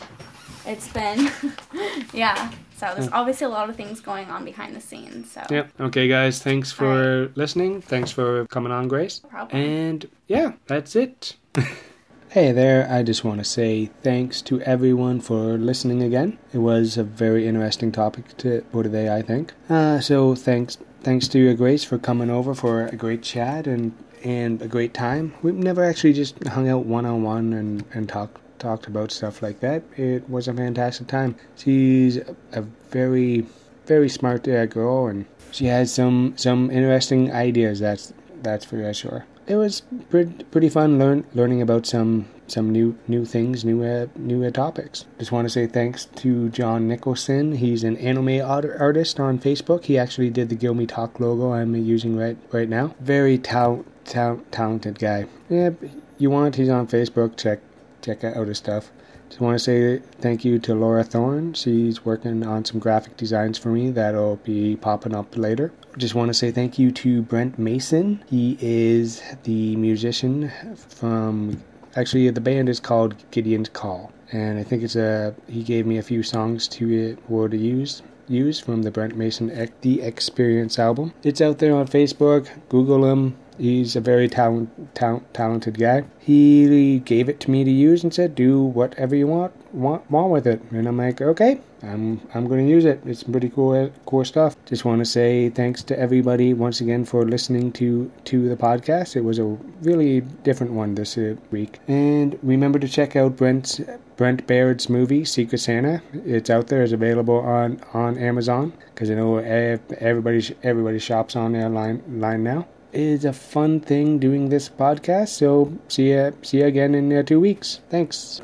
it's 0.65 0.89
been 0.89 1.31
yeah. 2.13 2.51
So 2.77 2.93
there's 2.95 3.09
obviously 3.11 3.47
a 3.47 3.49
lot 3.49 3.71
of 3.71 3.77
things 3.77 4.01
going 4.01 4.29
on 4.29 4.45
behind 4.45 4.77
the 4.77 4.81
scenes. 4.81 5.31
So 5.33 5.43
Yeah. 5.51 5.67
Okay, 5.81 6.09
guys. 6.09 6.43
Thanks 6.43 6.73
for 6.73 7.31
listening. 7.35 7.81
Thanks 7.81 8.11
for 8.11 8.45
coming 8.47 8.71
on, 8.71 8.87
Grace. 8.89 9.21
problem. 9.21 9.63
And 9.63 10.09
yeah, 10.29 10.53
that's 10.67 10.95
it. 10.95 11.37
hey 12.29 12.53
there. 12.53 12.87
I 12.91 13.03
just 13.03 13.25
want 13.25 13.39
to 13.39 13.45
say 13.45 13.87
thanks 14.03 14.43
to 14.43 14.61
everyone 14.63 15.21
for 15.21 15.57
listening 15.57 16.03
again. 16.03 16.39
It 16.53 16.59
was 16.59 16.99
a 16.99 17.05
very 17.05 17.47
interesting 17.49 17.93
topic 17.93 18.37
to 18.39 18.63
for 18.71 18.83
today, 18.83 19.15
I 19.15 19.23
think. 19.23 19.55
Uh, 19.71 20.01
so 20.01 20.35
thanks, 20.35 20.77
thanks 21.03 21.29
to 21.29 21.39
you, 21.39 21.55
Grace, 21.55 21.83
for 21.85 21.97
coming 21.99 22.29
over 22.29 22.55
for 22.55 22.87
a 22.87 22.97
great 22.97 23.23
chat 23.23 23.67
and 23.67 23.95
and 24.23 24.61
a 24.61 24.69
great 24.69 24.93
time. 24.93 25.33
We've 25.43 25.55
never 25.55 25.83
actually 25.85 26.13
just 26.13 26.43
hung 26.49 26.69
out 26.69 26.85
one 26.85 27.07
on 27.07 27.23
one 27.23 27.53
and 27.55 27.85
and 27.95 28.07
talked 28.07 28.39
talked 28.59 28.87
about 28.87 29.11
stuff 29.11 29.43
like 29.43 29.61
that. 29.61 29.83
It 29.97 30.29
was 30.29 30.49
a 30.49 30.55
fantastic 30.55 31.07
time. 31.07 31.37
She's 31.57 32.19
a 32.53 32.63
very 32.91 33.47
very 33.87 34.09
smart 34.09 34.47
uh, 34.49 34.67
girl 34.67 35.07
and 35.07 35.27
she 35.53 35.67
has 35.67 35.93
some 35.93 36.35
some 36.37 36.71
interesting 36.71 37.33
ideas. 37.33 37.81
That's 37.81 38.13
that's 38.43 38.65
for 38.65 38.93
sure. 38.93 39.27
It 39.47 39.57
was 39.57 39.83
pretty 40.11 40.45
pretty 40.45 40.69
fun 40.69 40.99
learn 40.99 41.25
learning 41.35 41.63
about 41.63 41.87
some 41.87 42.27
some 42.49 42.71
new 42.71 42.97
new 43.09 43.25
things, 43.25 43.65
new 43.65 43.83
uh, 43.83 44.07
new 44.17 44.45
uh, 44.45 44.51
topics. 44.51 45.07
Just 45.19 45.33
want 45.33 45.47
to 45.47 45.51
say 45.51 45.67
thanks 45.67 46.07
to 46.17 46.49
John 46.51 46.89
Nicholson. 46.89 47.53
He's 47.57 47.85
an 47.85 47.97
anime 47.97 48.41
art- 48.45 48.77
artist 48.79 49.19
on 49.21 49.39
Facebook. 49.39 49.85
He 49.85 49.99
actually 49.99 50.31
did 50.31 50.49
the 50.49 50.57
Gilmy 50.57 50.89
Talk 50.89 51.21
logo 51.21 51.53
I'm 51.53 51.75
using 51.75 52.17
right 52.17 52.37
right 52.53 52.69
now. 52.69 52.95
Very 53.01 53.39
tal- 53.39 53.85
tal- 54.05 54.43
talented 54.51 54.99
guy. 54.99 55.27
Yeah, 55.49 55.71
you 56.19 56.31
want 56.31 56.57
he's 56.57 56.69
on 56.69 56.87
Facebook. 56.87 57.37
Check 57.37 57.61
check 58.07 58.25
out 58.25 58.47
his 58.47 58.59
stuff. 58.59 58.93
Just 59.29 59.41
want 59.41 59.59
to 59.59 59.59
say 59.59 59.99
thank 60.21 60.45
you 60.45 60.59
to 60.61 60.75
Laura 60.75 61.03
Thorne. 61.03 61.53
She's 61.55 62.05
working 62.05 62.47
on 62.47 62.65
some 62.65 62.79
graphic 62.79 63.17
designs 63.17 63.59
for 63.59 63.71
me 63.71 63.91
that'll 63.91 64.37
be 64.37 64.77
popping 64.77 65.15
up 65.15 65.37
later. 65.37 65.73
Just 65.99 66.15
want 66.15 66.29
to 66.29 66.35
say 66.35 66.53
thank 66.53 66.79
you 66.79 66.93
to 66.93 67.23
Brent 67.23 67.59
Mason. 67.59 68.23
He 68.29 68.57
is 68.61 69.23
the 69.43 69.77
musician 69.77 70.53
from. 70.77 71.63
Actually, 71.97 72.29
the 72.31 72.43
band 72.43 72.69
is 72.69 72.79
called 72.79 73.15
Gideon's 73.31 73.71
Call, 73.71 74.13
and 74.31 74.59
I 74.59 74.63
think 74.63 74.83
it's 74.83 74.97
a. 74.97 75.35
He 75.49 75.63
gave 75.63 75.87
me 75.87 75.99
a 75.99 76.03
few 76.03 76.23
songs 76.23 76.69
to 76.69 77.17
or 77.29 77.49
to 77.49 77.57
use 77.57 78.03
use 78.29 78.59
from 78.59 78.83
the 78.83 78.91
Brent 78.91 79.17
Mason 79.17 79.71
The 79.81 80.03
Experience 80.03 80.79
album. 80.79 81.15
It's 81.23 81.41
out 81.41 81.59
there 81.59 81.75
on 81.75 81.87
Facebook. 81.87 82.49
Google 82.69 83.05
him. 83.11 83.37
He's 83.59 83.97
a 83.97 84.01
very 84.01 84.29
talent, 84.29 84.95
talent, 84.95 85.33
talented 85.35 85.79
guy. 85.79 86.05
He 86.19 86.99
gave 87.01 87.29
it 87.29 87.41
to 87.41 87.51
me 87.51 87.65
to 87.65 87.71
use 87.71 88.03
and 88.03 88.13
said, 88.13 88.35
"Do 88.35 88.63
whatever 88.63 89.15
you 89.17 89.27
want, 89.27 89.53
want, 89.75 90.11
want 90.11 90.31
with 90.31 90.47
it." 90.47 90.61
And 90.71 90.87
I'm 90.87 90.99
like, 90.99 91.21
"Okay, 91.21 91.61
I'm, 91.83 92.21
I'm 92.35 92.47
going 92.47 92.65
to 92.65 92.71
use 92.71 92.85
it. 92.85 93.01
It's 93.07 93.23
pretty 93.23 93.49
cool, 93.49 93.91
cool 94.05 94.25
stuff." 94.25 94.57
Just 94.67 94.85
want 94.85 95.01
to 95.01 95.05
say 95.05 95.49
thanks 95.51 95.83
to 95.85 95.99
everybody 95.99 96.53
once 96.55 96.81
again 96.81 97.05
for 97.05 97.25
listening 97.25 97.73
to 97.73 98.11
to 98.25 98.49
the 98.49 98.57
podcast. 98.57 99.17
It 99.17 99.25
was 99.25 99.39
a 99.39 99.45
really 99.83 100.21
different 100.43 100.73
one 100.73 100.95
this 100.95 101.17
uh, 101.17 101.37
week. 101.51 101.79
And 101.89 102.39
remember 102.43 102.79
to 102.79 102.89
check 102.89 103.17
out 103.17 103.37
Brent's 103.37 103.81
Brent 104.17 104.47
Baird's 104.47 104.89
movie 104.89 105.25
Secret 105.25 105.59
Santa. 105.59 106.03
It's 106.13 106.51
out 106.51 106.69
there. 106.69 106.83
It's 106.83 106.93
available 106.93 107.39
on 107.39 107.81
on 107.93 108.19
Amazon 108.19 108.73
because 108.95 109.11
I 109.11 109.15
know 109.15 109.37
everybody 109.39 110.43
everybody 110.63 110.99
shops 110.99 111.37
on 111.37 111.53
their 111.53 111.69
line 111.69 112.03
line 112.09 112.43
now. 112.43 112.67
It's 112.99 113.25
a 113.25 113.33
fun 113.35 113.81
thing 113.81 114.19
doing 114.19 114.49
this 114.49 114.71
podcast. 114.71 115.29
So 115.29 115.71
see 115.87 116.15
ya 116.15 116.31
see 116.41 116.61
you 116.61 116.65
again 116.65 116.95
in 116.95 117.13
uh, 117.13 117.23
two 117.23 117.39
weeks. 117.39 117.81
Thanks. 117.91 118.41